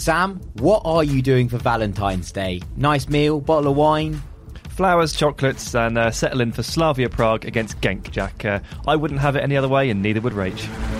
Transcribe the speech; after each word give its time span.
Sam, 0.00 0.40
what 0.54 0.80
are 0.86 1.04
you 1.04 1.20
doing 1.20 1.46
for 1.50 1.58
Valentine's 1.58 2.32
Day? 2.32 2.62
Nice 2.74 3.06
meal, 3.06 3.38
bottle 3.38 3.70
of 3.70 3.76
wine? 3.76 4.22
Flowers, 4.70 5.12
chocolates, 5.12 5.74
and 5.74 5.98
uh, 5.98 6.10
settle 6.10 6.40
in 6.40 6.52
for 6.52 6.62
Slavia 6.62 7.10
Prague 7.10 7.44
against 7.44 7.78
Genk, 7.82 8.10
Jack. 8.10 8.42
Uh, 8.42 8.60
I 8.86 8.96
wouldn't 8.96 9.20
have 9.20 9.36
it 9.36 9.40
any 9.40 9.58
other 9.58 9.68
way, 9.68 9.90
and 9.90 10.00
neither 10.00 10.22
would 10.22 10.32
Rach. 10.32 10.99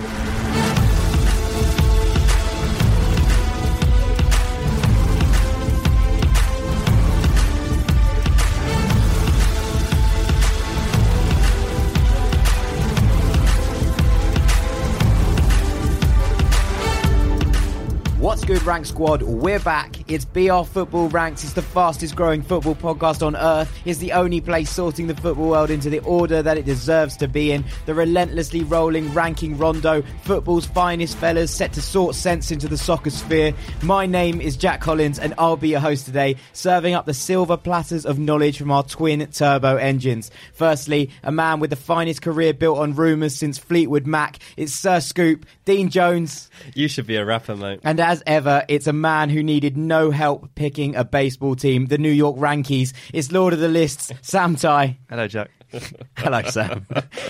What's 18.71 18.93
good, 18.93 19.02
Rank 19.02 19.21
Squad? 19.21 19.23
We're 19.23 19.59
back. 19.59 20.09
It's 20.09 20.25
BR 20.25 20.62
Football 20.62 21.09
Ranks. 21.09 21.42
It's 21.42 21.55
the 21.55 21.62
fastest 21.62 22.15
growing 22.15 22.41
football 22.41 22.77
podcast 22.77 23.27
on 23.27 23.34
earth. 23.34 23.77
It's 23.84 23.98
the 23.98 24.12
only 24.12 24.41
place 24.41 24.70
sorting 24.70 25.09
the 25.09 25.16
football 25.16 25.48
world 25.48 25.70
into 25.70 25.91
the 25.91 25.98
order 26.01 26.41
that 26.41 26.56
it 26.56 26.66
deserves 26.66 27.16
to 27.16 27.27
be 27.27 27.51
in. 27.51 27.64
The 27.87 27.95
relentlessly 27.95 28.62
rolling 28.62 29.12
ranking 29.12 29.59
rondo, 29.59 30.02
football's 30.23 30.66
finest 30.66 31.16
fellas 31.16 31.51
set 31.51 31.73
to 31.73 31.83
sort 31.83 32.14
sense 32.14 32.52
into 32.52 32.69
the 32.69 32.78
soccer 32.78 33.11
sphere. 33.11 33.55
My 33.83 34.06
name 34.06 34.41
is 34.41 34.56
Jack 34.56 34.80
Collins, 34.80 35.19
and 35.19 35.34
I'll 35.37 35.56
be 35.56 35.70
your 35.70 35.80
host 35.80 36.06
today, 36.06 36.37
serving 36.52 36.95
up 36.95 37.06
the 37.06 37.14
silver 37.14 37.56
platters 37.56 38.06
of 38.06 38.20
knowledge 38.20 38.56
from 38.56 38.70
our 38.70 38.84
twin 38.84 39.27
turbo 39.33 39.77
engines. 39.78 40.30
Firstly, 40.52 41.11
a 41.25 41.33
man 41.33 41.59
with 41.59 41.70
the 41.70 41.77
finest 41.77 42.23
career 42.23 42.55
built 42.55 42.78
on 42.78 42.95
rumours 42.95 43.34
since 43.34 43.59
Fleetwood 43.59 44.06
Mac. 44.06 44.39
It's 44.56 44.73
Sir 44.73 45.00
Scoop, 45.00 45.45
Dean 45.64 45.89
Jones. 45.91 46.50
You 46.75 46.87
should 46.87 47.09
be 47.09 47.16
a 47.16 47.25
rapper, 47.25 47.56
mate. 47.56 47.80
And 47.83 47.98
as 47.98 48.23
ever, 48.27 48.59
it's 48.69 48.87
a 48.87 48.92
man 48.92 49.30
who 49.30 49.42
needed 49.42 49.77
no 49.77 50.10
help 50.10 50.55
picking 50.55 50.96
a 50.96 51.05
baseball 51.05 51.56
team, 51.56 51.87
the 51.87 51.98
New 51.98 52.10
York 52.10 52.37
Yankees. 52.38 52.92
It's 53.12 53.33
Lord 53.33 53.53
of 53.53 53.61
the 53.61 53.69
Lists, 53.69 54.12
Sam 54.22 54.56
Tighe. 54.56 54.97
Hello, 55.08 55.28
Jack. 55.28 55.50
Hello, 56.16 56.42
Sam. 56.42 56.86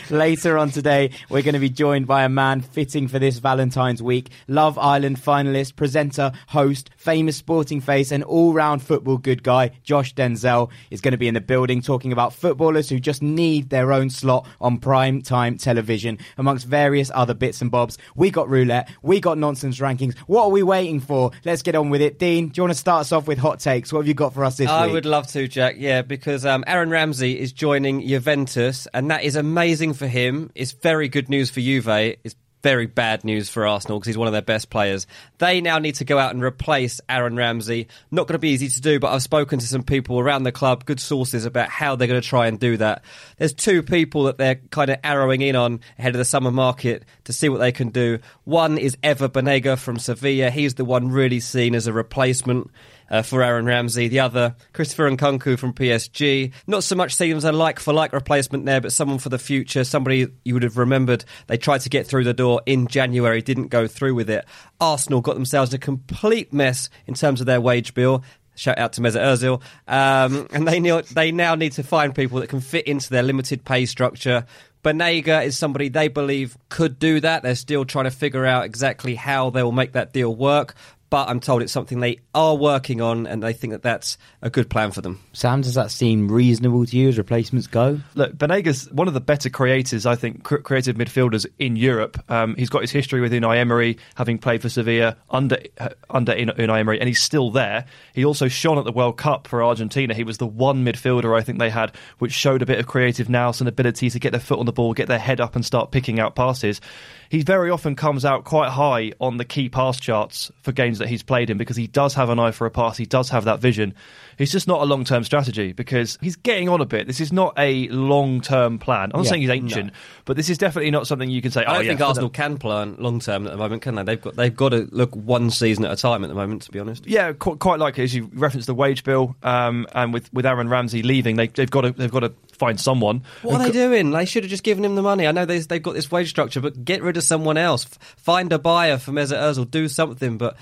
Later 0.08 0.56
on 0.56 0.70
today, 0.70 1.10
we're 1.28 1.42
going 1.42 1.55
to 1.55 1.60
be 1.60 1.69
joined 1.69 2.06
by 2.06 2.24
a 2.24 2.28
man 2.28 2.60
fitting 2.62 3.06
for 3.08 3.19
this 3.19 3.38
Valentine's 3.38 4.02
week. 4.02 4.30
Love 4.48 4.78
Island 4.78 5.19
finalist, 5.20 5.77
presenter, 5.77 6.33
host, 6.48 6.91
famous 6.96 7.36
sporting 7.36 7.80
face, 7.80 8.11
and 8.11 8.24
all 8.24 8.52
round 8.52 8.83
football 8.83 9.18
good 9.18 9.42
guy, 9.42 9.72
Josh 9.83 10.14
Denzel, 10.14 10.70
is 10.91 11.00
going 11.00 11.12
to 11.12 11.18
be 11.18 11.28
in 11.28 11.34
the 11.34 11.41
building 11.41 11.83
talking 11.83 12.12
about 12.12 12.33
footballers 12.33 12.88
who 12.88 12.98
just 12.98 13.22
need 13.22 13.68
their 13.68 13.92
own 13.92 14.08
slot 14.08 14.46
on 14.61 14.78
prime 14.78 15.20
time 15.20 15.58
television, 15.58 16.18
amongst 16.38 16.66
various 16.66 17.11
other 17.14 17.34
bits 17.34 17.61
and 17.61 17.70
bobs. 17.70 17.98
We 18.14 18.30
got 18.30 18.48
roulette, 18.48 18.88
we 19.02 19.20
got 19.20 19.36
nonsense 19.36 19.78
rankings. 19.80 20.16
What 20.20 20.44
are 20.44 20.50
we 20.50 20.62
waiting 20.62 21.00
for? 21.00 21.30
Let's 21.44 21.62
get 21.62 21.74
on 21.74 21.91
with 21.91 22.00
it. 22.00 22.18
Dean, 22.18 22.48
do 22.48 22.58
you 22.58 22.62
want 22.62 22.72
to 22.72 22.78
start 22.78 23.02
us 23.02 23.12
off 23.12 23.28
with 23.28 23.38
hot 23.38 23.61
takes? 23.61 23.92
What 23.92 24.00
have 24.00 24.08
you 24.08 24.14
got 24.14 24.33
for 24.33 24.44
us 24.44 24.56
this 24.56 24.68
I 24.68 24.86
week? 24.86 24.91
I 24.91 24.94
would 24.94 25.06
love 25.06 25.27
to, 25.28 25.46
Jack. 25.46 25.77
Yeah, 25.78 26.00
because 26.02 26.46
um, 26.46 26.64
Aaron 26.66 26.88
Ramsey 26.88 27.38
is 27.38 27.52
joining 27.52 28.00
Juventus, 28.00 28.30
and 28.31 29.11
that 29.11 29.25
is 29.25 29.36
amazing 29.36 29.95
for 29.95 30.06
him. 30.06 30.50
It's 30.55 30.73
very 30.73 31.09
good 31.09 31.28
news 31.28 31.50
for 31.50 31.61
Juve. 31.61 31.89
It's 31.89 32.36
very 32.62 32.86
bad 32.86 33.25
news 33.25 33.48
for 33.48 33.67
Arsenal 33.67 33.98
because 33.98 34.09
he's 34.09 34.19
one 34.19 34.28
of 34.28 34.33
their 34.33 34.42
best 34.42 34.69
players. 34.69 35.06
They 35.39 35.62
now 35.62 35.78
need 35.78 35.95
to 35.97 36.05
go 36.05 36.19
out 36.19 36.34
and 36.34 36.42
replace 36.42 37.01
Aaron 37.08 37.34
Ramsey. 37.34 37.89
Not 38.11 38.27
going 38.27 38.34
to 38.34 38.39
be 38.39 38.51
easy 38.51 38.69
to 38.69 38.81
do, 38.83 39.01
but 39.01 39.12
I've 39.12 39.23
spoken 39.23 39.58
to 39.61 39.67
some 39.67 39.83
people 39.83 40.20
around 40.20 40.42
the 40.42 40.53
club, 40.53 40.84
good 40.84 41.01
sources, 41.01 41.47
about 41.47 41.70
how 41.70 41.97
they're 41.97 42.08
going 42.08 42.20
to 42.20 42.28
try 42.28 42.48
and 42.48 42.61
do 42.61 42.77
that. 42.77 43.03
There's 43.39 43.55
two 43.55 43.83
people 43.83 44.25
that 44.25 44.36
they're 44.36 44.56
kind 44.70 44.91
of 44.91 44.98
arrowing 45.03 45.41
in 45.41 45.56
on 45.56 45.81
ahead 45.98 46.14
of 46.14 46.19
the 46.19 46.25
summer 46.25 46.51
market 46.51 47.05
to 47.25 47.33
see 47.33 47.48
what 47.48 47.58
they 47.58 47.73
can 47.73 47.89
do. 47.89 48.19
One 48.45 48.77
is 48.77 48.97
Ever 49.03 49.28
Banega 49.28 49.78
from 49.78 49.98
Sevilla. 49.98 50.51
He's 50.51 50.75
the 50.75 50.84
one 50.84 51.11
really 51.11 51.41
seen 51.41 51.75
as 51.75 51.86
a 51.86 51.95
replacement 51.95 52.70
uh, 53.11 53.22
for 53.22 53.42
Aaron 53.42 53.66
Ramsey. 53.66 54.08
The 54.08 54.20
other, 54.20 54.55
Christopher 54.72 55.11
Nkunku 55.11 55.58
from 55.58 55.72
PSG. 55.72 56.53
Not 56.66 56.84
so 56.84 56.94
much 56.97 57.14
seen 57.14 57.36
as 57.36 57.44
a 57.44 57.52
like 57.52 57.80
for 57.80 57.92
like 57.92 58.12
replacement 58.12 58.64
there, 58.67 58.80
but 58.80 58.92
someone 58.92 59.19
for 59.19 59.28
the 59.28 59.39
future. 59.39 59.85
Somebody 59.85 60.29
you 60.45 60.55
would 60.55 60.62
have 60.62 60.79
remembered 60.79 61.24
they 61.46 61.57
tried 61.57 61.80
to 61.83 61.89
get 61.89 62.07
through 62.07 62.24
the 62.24 62.35
door 62.35 62.62
in 62.67 62.86
January, 62.86 63.42
didn't 63.42 63.68
go 63.68 63.86
through 63.86 64.14
with 64.14 64.30
it. 64.30 64.45
Arsenal 64.80 65.20
got 65.20 65.35
themselves 65.35 65.73
in 65.73 65.77
a 65.77 65.80
complete 65.80 66.52
mess 66.52 66.89
in 67.07 67.14
terms 67.14 67.40
of 67.40 67.46
their 67.46 67.61
wage 67.61 67.95
bill. 67.95 68.23
Shout 68.55 68.79
out 68.79 68.92
to 68.95 69.01
Mesut 69.01 69.23
Ozil, 69.23 69.62
um, 69.89 70.46
and 70.52 70.68
they 70.68 70.80
they 71.14 71.33
now 71.33 71.55
need 71.55 71.73
to 71.73 71.83
find 71.83 72.14
people 72.14 72.40
that 72.40 72.48
can 72.48 72.61
fit 72.61 72.86
into 72.86 73.08
their 73.11 73.23
limited 73.23 73.64
pay 73.64 73.86
structure. 73.86 74.45
Banega 74.83 75.45
is 75.45 75.58
somebody 75.58 75.89
they 75.89 76.08
believe 76.08 76.56
could 76.70 76.98
do 76.98 77.20
that. 77.20 77.42
They're 77.42 77.55
still 77.55 77.85
trying 77.85 78.06
to 78.06 78.11
figure 78.11 78.46
out 78.46 78.64
exactly 78.64 79.14
how 79.14 79.51
they 79.51 79.62
will 79.62 79.73
make 79.73 79.92
that 79.92 80.12
deal 80.12 80.35
work. 80.35 80.74
But 81.11 81.29
I'm 81.29 81.41
told 81.41 81.63
it's 81.63 81.73
something 81.73 82.01
they 82.01 82.21
are 82.35 82.55
working 82.55 83.01
on, 83.01 83.27
and 83.27 83.43
they 83.43 83.53
think 83.53 83.73
that 83.73 83.83
that's 83.83 84.17
a 84.43 84.48
good 84.48 84.71
plan 84.71 84.93
for 84.93 85.01
them. 85.01 85.21
Sam, 85.33 85.61
does 85.61 85.75
that 85.75 85.91
seem 85.91 86.31
reasonable 86.31 86.87
to 86.87 86.97
you 86.97 87.09
as 87.09 87.19
replacements 87.19 87.67
go? 87.67 88.01
Look, 88.15 88.39
Banega's 88.39 88.91
one 88.93 89.09
of 89.09 89.15
the 89.15 89.21
better 89.21 89.51
creators, 89.51 90.07
I 90.07 90.15
think, 90.15 90.45
cr- 90.45 90.59
creative 90.59 90.97
midfielders 90.97 91.47
in 91.59 91.75
Europe. 91.75 92.23
Um, 92.31 92.55
he's 92.55 92.71
got 92.71 92.83
his 92.83 92.93
history 92.93 93.21
with 93.21 93.33
Unai 93.33 93.57
Emery, 93.57 93.98
having 94.15 94.39
played 94.39 94.63
for 94.63 94.69
Sevilla 94.69 95.17
under 95.29 95.59
uh, 95.79 95.89
under 96.09 96.33
Unai 96.33 96.79
Emery, 96.79 97.01
and 97.01 97.09
he's 97.09 97.21
still 97.21 97.51
there. 97.51 97.87
He 98.15 98.25
also 98.25 98.48
shone 98.48 98.79
at 98.79 98.85
the 98.85 98.92
World 98.92 99.19
Cup 99.19 99.48
for 99.48 99.65
Argentina. 99.65 100.15
He 100.15 100.25
was 100.25 100.39
the 100.39 100.47
one 100.47 100.85
midfielder 100.85 101.37
I 101.37 101.42
think 101.42 101.59
they 101.59 101.71
had 101.71 101.92
which 102.19 102.33
showed 102.33 102.63
a 102.63 102.67
bit 102.67 102.79
of 102.79 102.87
creative 102.87 103.29
nous 103.29 103.61
and 103.61 103.69
ability 103.69 104.11
to 104.11 104.19
get 104.19 104.31
their 104.31 104.41
foot 104.41 104.59
on 104.59 104.67
the 104.67 104.73
ball, 104.73 104.95
get 104.95 105.09
their 105.09 105.19
head 105.19 105.41
up, 105.41 105.57
and 105.57 105.65
start 105.65 105.91
picking 105.91 106.21
out 106.21 106.37
passes. 106.37 106.81
He 107.30 107.42
very 107.42 107.70
often 107.70 107.95
comes 107.95 108.24
out 108.24 108.42
quite 108.42 108.70
high 108.70 109.13
on 109.20 109.36
the 109.36 109.45
key 109.45 109.68
pass 109.68 110.01
charts 110.01 110.51
for 110.63 110.73
games 110.73 110.98
that 110.98 111.08
he's 111.08 111.23
played 111.23 111.48
in 111.48 111.58
because 111.58 111.77
he 111.77 111.86
does 111.86 112.13
have 112.14 112.29
an 112.29 112.41
eye 112.41 112.51
for 112.51 112.67
a 112.67 112.73
pass. 112.73 112.96
He 112.96 113.07
does 113.07 113.29
have 113.30 113.45
that 113.45 113.61
vision. 113.61 113.95
It's 114.36 114.51
just 114.51 114.67
not 114.67 114.83
a 114.83 114.85
long 114.85 115.05
term 115.05 115.23
strategy 115.23 115.73
because 115.73 116.18
he's 116.20 116.35
getting 116.35 116.68
on 116.68 116.80
a 116.80 116.85
bit. 116.86 117.07
This 117.07 117.20
is 117.20 117.33
not 117.33 117.55
a 117.57 117.86
long 117.89 118.41
term 118.41 118.80
plan. 118.80 119.13
I'm 119.14 119.20
not 119.20 119.27
Yeah, 119.27 119.30
saying 119.30 119.42
he's 119.42 119.51
ancient, 119.51 119.92
but 120.24 120.36
this 120.36 120.51
is 120.51 120.58
definitely 120.58 120.91
not 120.91 121.07
something 121.07 121.30
you 121.30 121.41
can 121.41 121.52
say. 121.52 121.64
I 121.64 121.70
oh, 121.70 121.74
don't 121.74 121.85
yeah, 121.85 121.91
think 121.91 122.01
for 122.01 122.07
Arsenal 122.07 122.30
can 122.30 122.58
plan 122.58 122.96
long 122.98 123.20
term 123.20 123.47
at 123.47 123.52
the 123.52 123.58
moment, 123.58 123.83
can 123.83 123.95
they? 123.95 124.02
They've 124.02 124.20
got 124.20 124.35
they've 124.35 124.57
got 124.57 124.70
to 124.70 124.89
look 124.91 125.14
one 125.14 125.51
season 125.51 125.85
at 125.85 125.92
a 125.92 125.97
time 125.97 126.24
at 126.24 126.29
the 126.29 126.35
moment. 126.35 126.62
To 126.62 126.73
be 126.73 126.80
honest, 126.80 127.07
Yeah, 127.07 127.33
quite, 127.33 127.61
quite 127.61 127.79
likely 127.79 128.02
as 128.02 128.12
you 128.12 128.29
referenced 128.35 128.67
the 128.67 128.75
wage 128.75 129.05
bill, 129.05 129.37
um, 129.44 129.87
and 129.94 130.12
with, 130.12 130.32
with 130.35 130.47
Aaron 130.47 130.69
Ramsey 130.69 131.05
leaving, 131.05 131.37
they, 131.37 131.47
they've 131.47 131.70
got 131.70 131.82
to 131.82 131.93
they've 131.93 132.11
got 132.11 132.20
to 132.20 132.32
find 132.61 132.79
someone. 132.79 133.25
what 133.43 133.61
are 133.61 133.65
they 133.65 133.73
doing? 133.73 134.11
They 134.11 134.26
should 134.26 134.44
have 134.44 134.50
just 134.50 134.62
given 134.62 134.85
him 134.85 134.94
the 134.94 135.03
money. 135.03 135.26
I 135.26 135.32
know 135.32 135.47
they, 135.47 135.59
they've 135.59 135.82
got 135.82 135.94
this 135.94 136.11
wage 136.11 136.29
structure, 136.29 136.61
but 136.61 136.85
get 136.85 137.03
rid 137.03 137.17
of 137.17 137.25
someone 137.25 137.56
else. 137.56 137.85
Find 138.17 138.53
a 138.53 138.59
buyer 138.59 138.99
for 138.99 139.12
Mesut 139.12 139.38
Ozil. 139.38 139.69
Do 139.69 139.88
something, 139.88 140.38
but. 140.38 140.56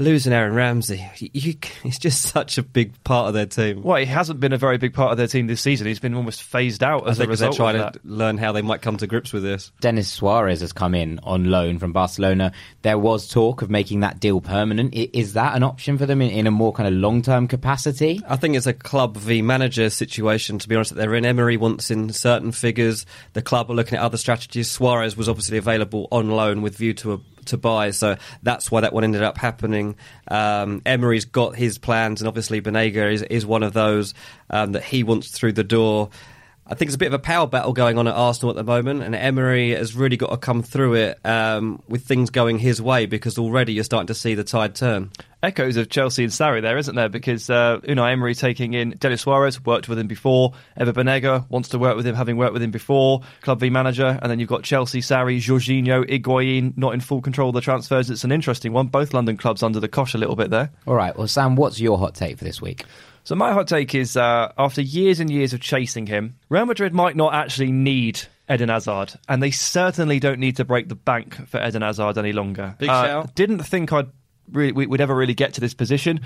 Losing 0.00 0.32
Aaron 0.32 0.54
Ramsey, 0.54 1.06
you, 1.18 1.28
you, 1.34 1.54
it's 1.84 1.98
just 1.98 2.22
such 2.22 2.56
a 2.56 2.62
big 2.62 3.04
part 3.04 3.28
of 3.28 3.34
their 3.34 3.44
team. 3.44 3.82
Well, 3.82 3.98
he 3.98 4.06
hasn't 4.06 4.40
been 4.40 4.54
a 4.54 4.56
very 4.56 4.78
big 4.78 4.94
part 4.94 5.12
of 5.12 5.18
their 5.18 5.26
team 5.26 5.46
this 5.46 5.60
season. 5.60 5.86
He's 5.86 6.00
been 6.00 6.14
almost 6.14 6.42
phased 6.42 6.82
out 6.82 7.06
I 7.06 7.10
as 7.10 7.18
a 7.18 7.26
think 7.26 7.38
they're 7.38 7.48
result 7.48 7.56
trying 7.56 7.76
of 7.76 7.92
to 7.92 8.00
learn 8.04 8.38
how 8.38 8.52
they 8.52 8.62
might 8.62 8.80
come 8.80 8.96
to 8.96 9.06
grips 9.06 9.30
with 9.34 9.42
this. 9.42 9.72
Denis 9.82 10.08
Suarez 10.08 10.62
has 10.62 10.72
come 10.72 10.94
in 10.94 11.20
on 11.22 11.50
loan 11.50 11.78
from 11.78 11.92
Barcelona. 11.92 12.52
There 12.80 12.96
was 12.96 13.28
talk 13.28 13.60
of 13.60 13.68
making 13.68 14.00
that 14.00 14.20
deal 14.20 14.40
permanent. 14.40 14.94
Is 14.94 15.34
that 15.34 15.54
an 15.54 15.62
option 15.62 15.98
for 15.98 16.06
them 16.06 16.22
in, 16.22 16.30
in 16.30 16.46
a 16.46 16.50
more 16.50 16.72
kind 16.72 16.88
of 16.88 16.94
long 16.94 17.20
term 17.20 17.46
capacity? 17.46 18.22
I 18.26 18.36
think 18.36 18.56
it's 18.56 18.66
a 18.66 18.72
club 18.72 19.18
v 19.18 19.42
manager 19.42 19.90
situation. 19.90 20.58
To 20.60 20.66
be 20.66 20.76
honest, 20.76 20.94
that 20.94 20.96
they're 20.96 21.14
in. 21.14 21.26
Emery 21.26 21.58
wants 21.58 21.90
in 21.90 22.10
certain 22.10 22.52
figures. 22.52 23.04
The 23.34 23.42
club 23.42 23.70
are 23.70 23.74
looking 23.74 23.98
at 23.98 24.02
other 24.02 24.16
strategies. 24.16 24.70
Suarez 24.70 25.14
was 25.14 25.28
obviously 25.28 25.58
available 25.58 26.08
on 26.10 26.30
loan 26.30 26.62
with 26.62 26.74
view 26.78 26.94
to 26.94 27.12
a, 27.12 27.20
to 27.46 27.56
buy, 27.56 27.90
so 27.90 28.16
that's 28.42 28.70
why 28.70 28.80
that 28.80 28.92
one 28.92 29.04
ended 29.04 29.22
up 29.22 29.38
happening. 29.38 29.96
Um, 30.28 30.82
Emery's 30.86 31.24
got 31.24 31.56
his 31.56 31.78
plans, 31.78 32.20
and 32.20 32.28
obviously 32.28 32.60
Banega 32.60 33.12
is 33.12 33.22
is 33.22 33.46
one 33.46 33.62
of 33.62 33.72
those 33.72 34.14
um, 34.50 34.72
that 34.72 34.84
he 34.84 35.02
wants 35.02 35.30
through 35.30 35.52
the 35.52 35.64
door. 35.64 36.10
I 36.70 36.76
think 36.76 36.88
there's 36.88 36.94
a 36.94 36.98
bit 36.98 37.08
of 37.08 37.14
a 37.14 37.18
power 37.18 37.48
battle 37.48 37.72
going 37.72 37.98
on 37.98 38.06
at 38.06 38.14
Arsenal 38.14 38.50
at 38.50 38.56
the 38.56 38.62
moment, 38.62 39.02
and 39.02 39.12
Emery 39.12 39.70
has 39.70 39.96
really 39.96 40.16
got 40.16 40.30
to 40.30 40.36
come 40.36 40.62
through 40.62 40.94
it 40.94 41.18
um, 41.24 41.82
with 41.88 42.04
things 42.04 42.30
going 42.30 42.60
his 42.60 42.80
way 42.80 43.06
because 43.06 43.38
already 43.38 43.72
you're 43.72 43.82
starting 43.82 44.06
to 44.06 44.14
see 44.14 44.36
the 44.36 44.44
tide 44.44 44.76
turn. 44.76 45.10
Echoes 45.42 45.76
of 45.76 45.88
Chelsea 45.88 46.22
and 46.22 46.32
Sarri 46.32 46.62
there, 46.62 46.78
isn't 46.78 46.94
there? 46.94 47.08
Because 47.08 47.50
uh, 47.50 47.80
Unai 47.80 48.12
Emery 48.12 48.36
taking 48.36 48.74
in 48.74 48.90
Denis 48.90 49.22
Suarez, 49.22 49.64
worked 49.64 49.88
with 49.88 49.98
him 49.98 50.06
before. 50.06 50.52
Ever 50.76 50.92
Banega 50.92 51.44
wants 51.50 51.70
to 51.70 51.78
work 51.78 51.96
with 51.96 52.06
him, 52.06 52.14
having 52.14 52.36
worked 52.36 52.52
with 52.52 52.62
him 52.62 52.70
before. 52.70 53.22
Club 53.40 53.58
V 53.58 53.68
manager, 53.68 54.20
and 54.22 54.30
then 54.30 54.38
you've 54.38 54.48
got 54.48 54.62
Chelsea, 54.62 55.00
Sarri, 55.00 55.38
Jorginho, 55.38 56.08
Higuain, 56.08 56.76
not 56.76 56.94
in 56.94 57.00
full 57.00 57.20
control 57.20 57.48
of 57.48 57.54
the 57.54 57.62
transfers. 57.62 58.10
It's 58.10 58.22
an 58.22 58.30
interesting 58.30 58.72
one. 58.72 58.86
Both 58.86 59.12
London 59.12 59.36
clubs 59.36 59.64
under 59.64 59.80
the 59.80 59.88
cosh 59.88 60.14
a 60.14 60.18
little 60.18 60.36
bit 60.36 60.50
there. 60.50 60.70
All 60.86 60.94
right. 60.94 61.16
Well, 61.16 61.26
Sam, 61.26 61.56
what's 61.56 61.80
your 61.80 61.98
hot 61.98 62.14
take 62.14 62.38
for 62.38 62.44
this 62.44 62.62
week? 62.62 62.84
So 63.30 63.36
my 63.36 63.52
hot 63.52 63.68
take 63.68 63.94
is, 63.94 64.16
uh, 64.16 64.50
after 64.58 64.82
years 64.82 65.20
and 65.20 65.30
years 65.30 65.52
of 65.52 65.60
chasing 65.60 66.08
him, 66.08 66.34
Real 66.48 66.66
Madrid 66.66 66.92
might 66.92 67.14
not 67.14 67.32
actually 67.32 67.70
need 67.70 68.22
Eden 68.52 68.70
Hazard, 68.70 69.12
and 69.28 69.40
they 69.40 69.52
certainly 69.52 70.18
don't 70.18 70.40
need 70.40 70.56
to 70.56 70.64
break 70.64 70.88
the 70.88 70.96
bank 70.96 71.46
for 71.48 71.64
Eden 71.64 71.82
Hazard 71.82 72.18
any 72.18 72.32
longer. 72.32 72.74
Big 72.78 72.88
Uh, 72.88 73.04
shout. 73.04 73.34
Didn't 73.36 73.60
think 73.60 73.92
I'd 73.92 74.08
really, 74.50 74.72
we- 74.72 74.86
we'd 74.88 75.00
ever 75.00 75.14
really 75.14 75.34
get 75.34 75.54
to 75.54 75.60
this 75.60 75.74
position. 75.74 76.18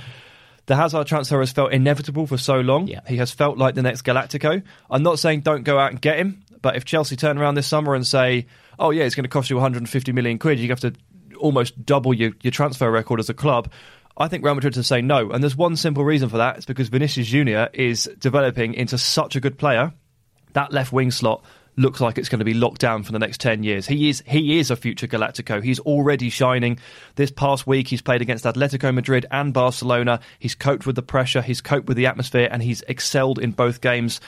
The 0.65 0.77
Hazard 0.77 1.07
transfer 1.07 1.41
has 1.41 1.53
felt 1.53 1.75
inevitable 1.75 2.27
for 2.27 2.39
so 2.39 2.61
long. 2.61 2.89
Yeah. 2.89 3.01
He 3.07 3.19
has 3.19 3.31
felt 3.31 3.59
like 3.59 3.75
the 3.75 3.83
next 3.83 4.01
Galactico. 4.01 4.63
I'm 4.91 5.03
not 5.03 5.19
saying 5.19 5.41
don't 5.43 5.63
go 5.65 5.79
out 5.79 5.91
and 5.91 6.01
get 6.01 6.17
him, 6.17 6.43
but 6.63 6.75
if 6.75 6.87
Chelsea 6.87 7.17
turn 7.17 7.37
around 7.37 7.57
this 7.57 7.67
summer 7.67 7.95
and 7.95 8.07
say, 8.07 8.47
"Oh 8.79 8.93
yeah, 8.93 9.05
it's 9.05 9.15
going 9.15 9.25
to 9.25 9.29
cost 9.29 9.51
you 9.51 9.57
150 9.57 10.13
million 10.13 10.39
quid," 10.39 10.59
you 10.59 10.71
have 10.71 10.81
to 10.81 10.95
almost 11.39 11.85
double 11.85 12.15
your, 12.15 12.31
your 12.41 12.51
transfer 12.51 12.91
record 12.91 13.21
as 13.21 13.29
a 13.29 13.35
club. 13.35 13.71
I 14.17 14.29
think 14.29 14.45
Real 14.45 14.55
Madrid 14.55 14.75
to 14.75 14.85
say 14.85 15.03
no. 15.03 15.31
And 15.31 15.43
there's 15.43 15.57
one 15.57 15.77
simple 15.77 16.05
reason 16.05 16.29
for 16.29 16.39
that. 16.39 16.57
It's 16.57 16.67
because 16.67 16.89
Vinicius 16.89 17.27
Junior 17.27 17.69
is 17.73 18.09
developing 18.19 18.75
into 18.75 18.97
such 18.97 19.35
a 19.35 19.41
good 19.41 19.59
player. 19.59 19.93
That 20.53 20.73
left 20.73 20.93
wing 20.93 21.11
slot 21.11 21.45
looks 21.77 22.01
like 22.01 22.19
it's 22.19 22.29
going 22.29 22.39
to 22.39 22.45
be 22.45 22.55
locked 22.55 22.81
down 22.81 23.03
for 23.03 23.13
the 23.13 23.19
next 23.19 23.41
10 23.41 23.65
years. 23.65 23.87
He 23.87 24.09
is 24.09 24.23
he 24.27 24.59
is 24.59 24.71
a 24.71 24.77
future 24.77 25.07
Galactico. 25.07 25.63
He's 25.63 25.81
already 25.81 26.31
shining. 26.31 26.79
This 27.17 27.31
past 27.31 27.67
week 27.67 27.89
he's 27.89 28.03
played 28.03 28.23
against 28.23 28.45
Atletico 28.45 28.95
Madrid 28.95 29.27
and 29.31 29.53
Barcelona. 29.53 30.21
He's 30.39 30.55
coped 30.55 30.87
with 30.87 30.97
the 30.97 31.03
pressure, 31.03 31.43
he's 31.43 31.61
coped 31.61 31.89
with 31.89 31.97
the 31.97 32.07
atmosphere 32.07 32.49
and 32.51 32.63
he's 32.63 32.83
excelled 32.83 33.39
in 33.39 33.51
both 33.53 33.81
games. 33.81 34.21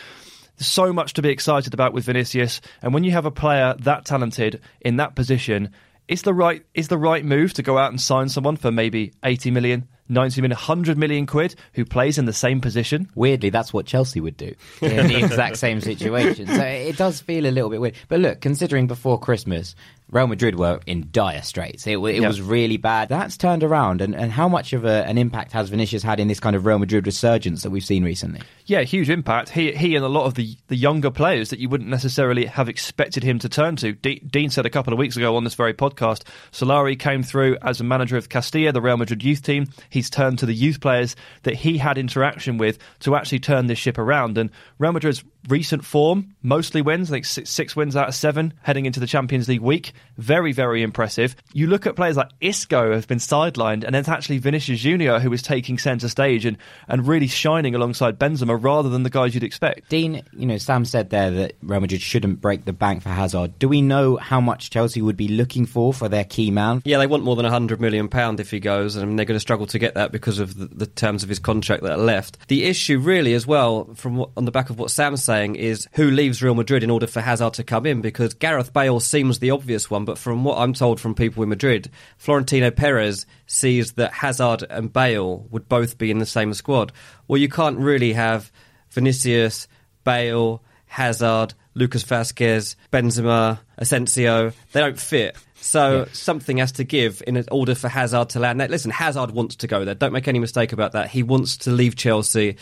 There's 0.57 0.67
so 0.67 0.93
much 0.93 1.13
to 1.15 1.23
be 1.23 1.29
excited 1.29 1.75
about 1.75 1.93
with 1.93 2.05
Vinicius 2.05 2.61
and 2.83 2.93
when 2.93 3.05
you 3.05 3.13
have 3.13 3.27
a 3.27 3.31
player 3.31 3.77
that 3.81 4.05
talented 4.05 4.61
in 4.81 4.97
that 4.97 5.15
position, 5.15 5.73
is 6.09 6.23
the 6.23 6.35
right 6.35 6.65
is 6.75 6.89
the 6.89 6.99
right 6.99 7.25
move 7.25 7.53
to 7.55 7.63
go 7.63 7.79
out 7.79 7.91
and 7.91 8.01
sign 8.01 8.29
someone 8.29 8.57
for 8.57 8.71
maybe 8.71 9.13
80 9.23 9.51
million 9.51 9.89
90 10.09 10.41
million, 10.41 10.57
100 10.57 10.99
million 10.99 11.27
quid 11.27 11.55
who 11.75 11.85
plays 11.85 12.19
in 12.19 12.27
the 12.27 12.33
same 12.33 12.61
position. 12.61 13.09
Weirdly, 13.15 13.51
that's 13.51 13.73
what 13.73 13.87
Chelsea 13.87 14.21
would 14.21 14.37
do 14.37 14.55
in 14.81 15.09
the 15.09 15.19
exact 15.25 15.57
same 15.57 15.81
situation. 15.81 16.47
So 16.47 16.63
it 16.63 16.97
does 16.97 17.21
feel 17.21 17.47
a 17.47 17.51
little 17.51 17.71
bit 17.71 17.81
weird. 17.81 17.97
But 18.09 18.21
look, 18.21 18.41
considering 18.41 18.87
before 18.87 19.19
Christmas, 19.19 19.75
Real 20.11 20.29
Madrid 20.29 20.57
were 20.57 20.81
in 20.87 21.09
dire 21.11 21.43
straits. 21.43 21.87
It, 21.87 21.99
it 21.99 22.21
yep. 22.21 22.29
was 22.29 22.41
really 22.41 22.77
bad. 22.77 23.09
That's 23.09 23.37
turned 23.37 23.65
around. 23.65 24.01
And, 24.01 24.15
and 24.15 24.31
how 24.31 24.49
much 24.49 24.73
of 24.73 24.85
a, 24.85 25.05
an 25.05 25.19
impact 25.19 25.53
has 25.53 25.69
Vinicius 25.69 26.03
had 26.03 26.21
in 26.21 26.29
this 26.29 26.39
kind 26.39 26.55
of 26.55 26.65
Real 26.65 26.79
Madrid 26.79 27.07
resurgence 27.07 27.63
that 27.63 27.71
we've 27.71 27.85
seen 27.85 28.05
recently? 28.05 28.41
Yeah, 28.67 28.83
huge 28.83 29.11
impact. 29.11 29.49
He, 29.49 29.73
he 29.73 29.97
and 29.97 30.05
a 30.05 30.09
lot 30.09 30.27
of 30.27 30.35
the, 30.35 30.57
the 30.69 30.77
younger 30.77 31.11
players 31.11 31.51
that 31.51 31.59
you 31.59 31.69
wouldn't 31.69 31.91
necessarily 31.91 32.47
have 32.47 32.69
expected 32.69 33.25
him 33.25 33.41
to 33.41 33.49
turn 33.49 33.77
to. 33.77 33.93
D- 33.93 34.21
Dean 34.21 34.51
said 34.51 34.65
a 34.65 34.71
couple 34.71 34.93
of 34.93 34.99
weeks 34.99 35.17
ago 35.17 35.37
on 35.37 35.45
this 35.45 35.55
very 35.55 35.75
podcast 35.75 36.23
Solari 36.53 36.99
came 36.99 37.23
through 37.23 37.57
as 37.63 37.81
a 37.81 37.85
manager 37.85 38.17
of 38.17 38.29
Castilla, 38.29 38.73
the 38.73 38.81
Real 38.81 38.97
Madrid 38.97 39.25
youth 39.25 39.43
team. 39.43 39.67
He's 39.91 40.09
turned 40.09 40.39
to 40.39 40.47
the 40.47 40.55
youth 40.55 40.81
players 40.81 41.17
that 41.43 41.55
he 41.55 41.79
had 41.79 41.99
interaction 41.99 42.59
with 42.59 42.79
to 43.01 43.17
actually 43.17 43.41
turn 43.41 43.67
this 43.67 43.79
ship 43.79 43.99
around. 43.99 44.39
And 44.39 44.51
Real 44.79 44.93
Madrid's 44.93 45.25
recent 45.49 45.85
form, 45.85 46.35
mostly 46.43 46.83
wins, 46.83 47.11
I 47.11 47.15
think 47.15 47.25
six, 47.25 47.51
six, 47.51 47.77
wins 47.77 47.97
out 47.97 48.09
of 48.09 48.15
seven 48.15 48.55
heading 48.63 48.87
into 48.87 49.01
the 49.01 49.07
Champions 49.07 49.49
League 49.49 49.61
week. 49.61 49.93
Very, 50.19 50.53
very 50.53 50.83
impressive. 50.83 51.37
You 51.53 51.67
look 51.67 51.87
at 51.87 51.97
players 51.97 52.17
like 52.17 52.31
Isco 52.41 52.93
have 52.93 53.07
been 53.07 53.19
sidelined, 53.19 53.85
and 53.85 53.95
it's 53.95 54.09
actually 54.09 54.39
Vinicius 54.39 54.81
Junior 54.81 55.19
who 55.19 55.33
is 55.33 55.43
taking 55.43 55.79
centre 55.79 56.09
stage 56.09 56.45
and, 56.45 56.57
and 56.89 57.07
really 57.07 57.29
shining 57.29 57.75
alongside 57.75 58.19
Benzema 58.19 58.59
rather 58.61 58.89
than 58.89 59.03
the 59.03 59.11
guys 59.11 59.35
you'd 59.35 59.45
expect. 59.45 59.89
Dean, 59.89 60.23
you 60.33 60.47
know, 60.47 60.59
Sam 60.59 60.85
said 60.85 61.11
there 61.11 61.31
that 61.31 61.55
Real 61.63 61.81
Madrid 61.81 62.01
shouldn't 62.01 62.41
break 62.41 62.65
the 62.65 62.73
bank 62.73 63.03
for 63.03 63.11
Hazard. 63.11 63.59
Do 63.59 63.69
we 63.69 63.83
know 63.83 64.17
how 64.17 64.41
much 64.41 64.71
Chelsea 64.71 65.03
would 65.03 65.17
be 65.17 65.29
looking 65.29 65.67
for 65.67 65.93
for 65.93 66.09
their 66.09 66.25
key 66.25 66.51
man? 66.51 66.83
Yeah, 66.85 66.99
they 66.99 67.07
want 67.07 67.25
more 67.25 67.37
than 67.37 67.45
hundred 67.47 67.81
million 67.81 68.09
pound 68.09 68.41
if 68.41 68.51
he 68.51 68.61
goes, 68.61 68.97
and 68.97 69.19
they're 69.19 69.27
going 69.27 69.37
to 69.37 69.41
struggle 69.41 69.67
to 69.67 69.79
get 69.79 69.95
that 69.95 70.13
because 70.13 70.39
of 70.39 70.57
the, 70.57 70.67
the 70.67 70.87
terms 70.87 71.23
of 71.23 71.29
his 71.29 71.39
contract 71.39 71.83
that 71.83 71.93
are 71.93 71.97
left. 71.97 72.49
The 72.49 72.65
issue, 72.65 72.99
really, 72.99 73.35
as 73.35 73.47
well, 73.47 73.95
from 73.95 74.17
what, 74.17 74.31
on 74.37 74.45
the 74.45 74.51
back 74.51 74.71
of 74.71 74.79
what 74.79 74.91
Sam's 74.91 75.23
saying 75.23 75.36
saying 75.37 75.57
is 75.57 75.87
who 75.93 76.11
leaves 76.11 76.43
Real 76.43 76.55
Madrid 76.55 76.83
in 76.83 76.91
order 76.91 77.07
for 77.07 77.21
Hazard 77.21 77.53
to 77.55 77.65
come 77.65 77.85
in 77.85 78.01
because 78.01 78.33
Gareth 78.33 78.73
Bale 78.73 79.01
seems 79.01 79.39
the 79.39 79.51
obvious 79.51 79.91
one, 79.91 80.07
but 80.07 80.17
from 80.17 80.45
what 80.45 80.57
I'm 80.57 80.73
told 80.73 80.99
from 80.99 81.15
people 81.15 81.43
in 81.43 81.51
Madrid, 81.51 81.91
Florentino 82.17 82.71
Perez 82.71 83.27
sees 83.47 83.93
that 83.93 84.15
Hazard 84.15 84.65
and 84.71 84.91
Bale 84.91 85.47
would 85.51 85.69
both 85.69 85.99
be 85.99 86.11
in 86.11 86.19
the 86.19 86.27
same 86.27 86.55
squad. 86.55 86.91
Well, 87.29 87.37
you 87.37 87.51
can't 87.51 87.79
really 87.79 88.15
have 88.15 88.51
Vinicius, 88.91 89.69
Bale, 90.05 90.63
Hazard, 90.87 91.53
Lucas 91.75 92.05
Vazquez, 92.05 92.77
Benzema, 92.91 93.59
Asensio. 93.77 94.53
They 94.73 94.81
don't 94.81 94.99
fit. 94.99 95.37
So 95.61 95.99
yeah. 95.99 96.05
something 96.13 96.59
has 96.59 96.73
to 96.73 96.85
give 96.85 97.23
in 97.27 97.45
order 97.51 97.75
for 97.75 97.89
Hazard 97.89 98.31
to 98.31 98.41
land. 98.41 98.59
Listen, 98.71 98.91
Hazard 98.91 99.31
wants 99.31 99.57
to 99.57 99.67
go 99.67 99.85
there. 99.85 99.95
Don't 99.95 100.13
make 100.13 100.29
any 100.29 100.39
mistake 100.39 100.73
about 100.73 100.93
that. 100.93 101.09
He 101.09 101.23
wants 101.23 101.57
to 101.59 101.71
leave 101.71 101.97
Chelsea. 101.97 102.57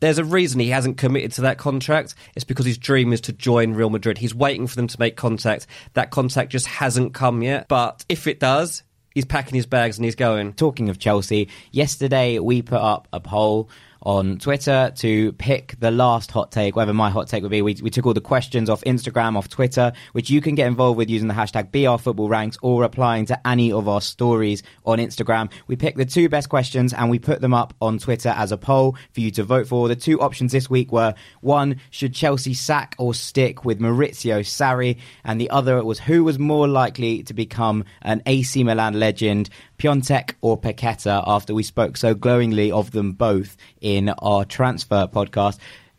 There's 0.00 0.18
a 0.18 0.24
reason 0.24 0.60
he 0.60 0.70
hasn't 0.70 0.98
committed 0.98 1.32
to 1.32 1.42
that 1.42 1.58
contract. 1.58 2.14
It's 2.34 2.44
because 2.44 2.66
his 2.66 2.78
dream 2.78 3.12
is 3.12 3.20
to 3.22 3.32
join 3.32 3.74
Real 3.74 3.90
Madrid. 3.90 4.18
He's 4.18 4.34
waiting 4.34 4.66
for 4.66 4.76
them 4.76 4.88
to 4.88 4.96
make 4.98 5.16
contact. 5.16 5.66
That 5.94 6.10
contact 6.10 6.52
just 6.52 6.66
hasn't 6.66 7.14
come 7.14 7.42
yet. 7.42 7.68
But 7.68 8.04
if 8.08 8.26
it 8.26 8.40
does, 8.40 8.82
he's 9.14 9.24
packing 9.24 9.54
his 9.54 9.66
bags 9.66 9.96
and 9.96 10.04
he's 10.04 10.14
going. 10.14 10.52
Talking 10.52 10.88
of 10.88 10.98
Chelsea, 10.98 11.48
yesterday 11.70 12.38
we 12.38 12.60
put 12.60 12.80
up 12.80 13.08
a 13.12 13.20
poll 13.20 13.70
on 14.02 14.38
Twitter 14.38 14.92
to 14.96 15.32
pick 15.32 15.74
the 15.80 15.90
last 15.90 16.30
hot 16.30 16.52
take, 16.52 16.76
whatever 16.76 16.94
my 16.94 17.10
hot 17.10 17.28
take 17.28 17.42
would 17.42 17.50
be. 17.50 17.62
We, 17.62 17.76
we 17.82 17.90
took 17.90 18.06
all 18.06 18.14
the 18.14 18.20
questions 18.20 18.70
off 18.70 18.82
Instagram, 18.84 19.36
off 19.36 19.48
Twitter, 19.48 19.92
which 20.12 20.30
you 20.30 20.40
can 20.40 20.54
get 20.54 20.66
involved 20.66 20.98
with 20.98 21.10
using 21.10 21.28
the 21.28 21.34
hashtag 21.34 21.70
BRFootballRanks 21.70 22.58
or 22.62 22.82
replying 22.82 23.26
to 23.26 23.46
any 23.46 23.72
of 23.72 23.88
our 23.88 24.00
stories 24.00 24.62
on 24.84 24.98
Instagram. 24.98 25.50
We 25.66 25.76
picked 25.76 25.98
the 25.98 26.04
two 26.04 26.28
best 26.28 26.48
questions 26.48 26.92
and 26.92 27.10
we 27.10 27.18
put 27.18 27.40
them 27.40 27.54
up 27.54 27.74
on 27.80 27.98
Twitter 27.98 28.30
as 28.30 28.52
a 28.52 28.56
poll 28.56 28.96
for 29.12 29.20
you 29.20 29.30
to 29.32 29.42
vote 29.42 29.66
for. 29.66 29.88
The 29.88 29.96
two 29.96 30.20
options 30.20 30.52
this 30.52 30.70
week 30.70 30.92
were 30.92 31.14
one, 31.40 31.80
should 31.90 32.14
Chelsea 32.14 32.54
sack 32.54 32.94
or 32.98 33.14
stick 33.14 33.64
with 33.64 33.80
Maurizio 33.80 34.40
Sarri? 34.40 34.98
And 35.24 35.40
the 35.40 35.50
other 35.50 35.82
was 35.84 35.98
who 35.98 36.24
was 36.24 36.38
more 36.38 36.68
likely 36.68 37.22
to 37.24 37.34
become 37.34 37.84
an 38.02 38.22
AC 38.26 38.62
Milan 38.64 38.98
legend, 38.98 39.50
Piatek 39.78 40.34
or 40.40 40.58
Paqueta, 40.58 41.22
after 41.26 41.54
we 41.54 41.62
spoke 41.62 41.96
so 41.96 42.14
glowingly 42.14 42.70
of 42.72 42.90
them 42.92 43.12
both 43.12 43.56
in 43.80 44.08
our 44.08 44.44
transfer 44.44 45.06
podcast. 45.06 45.58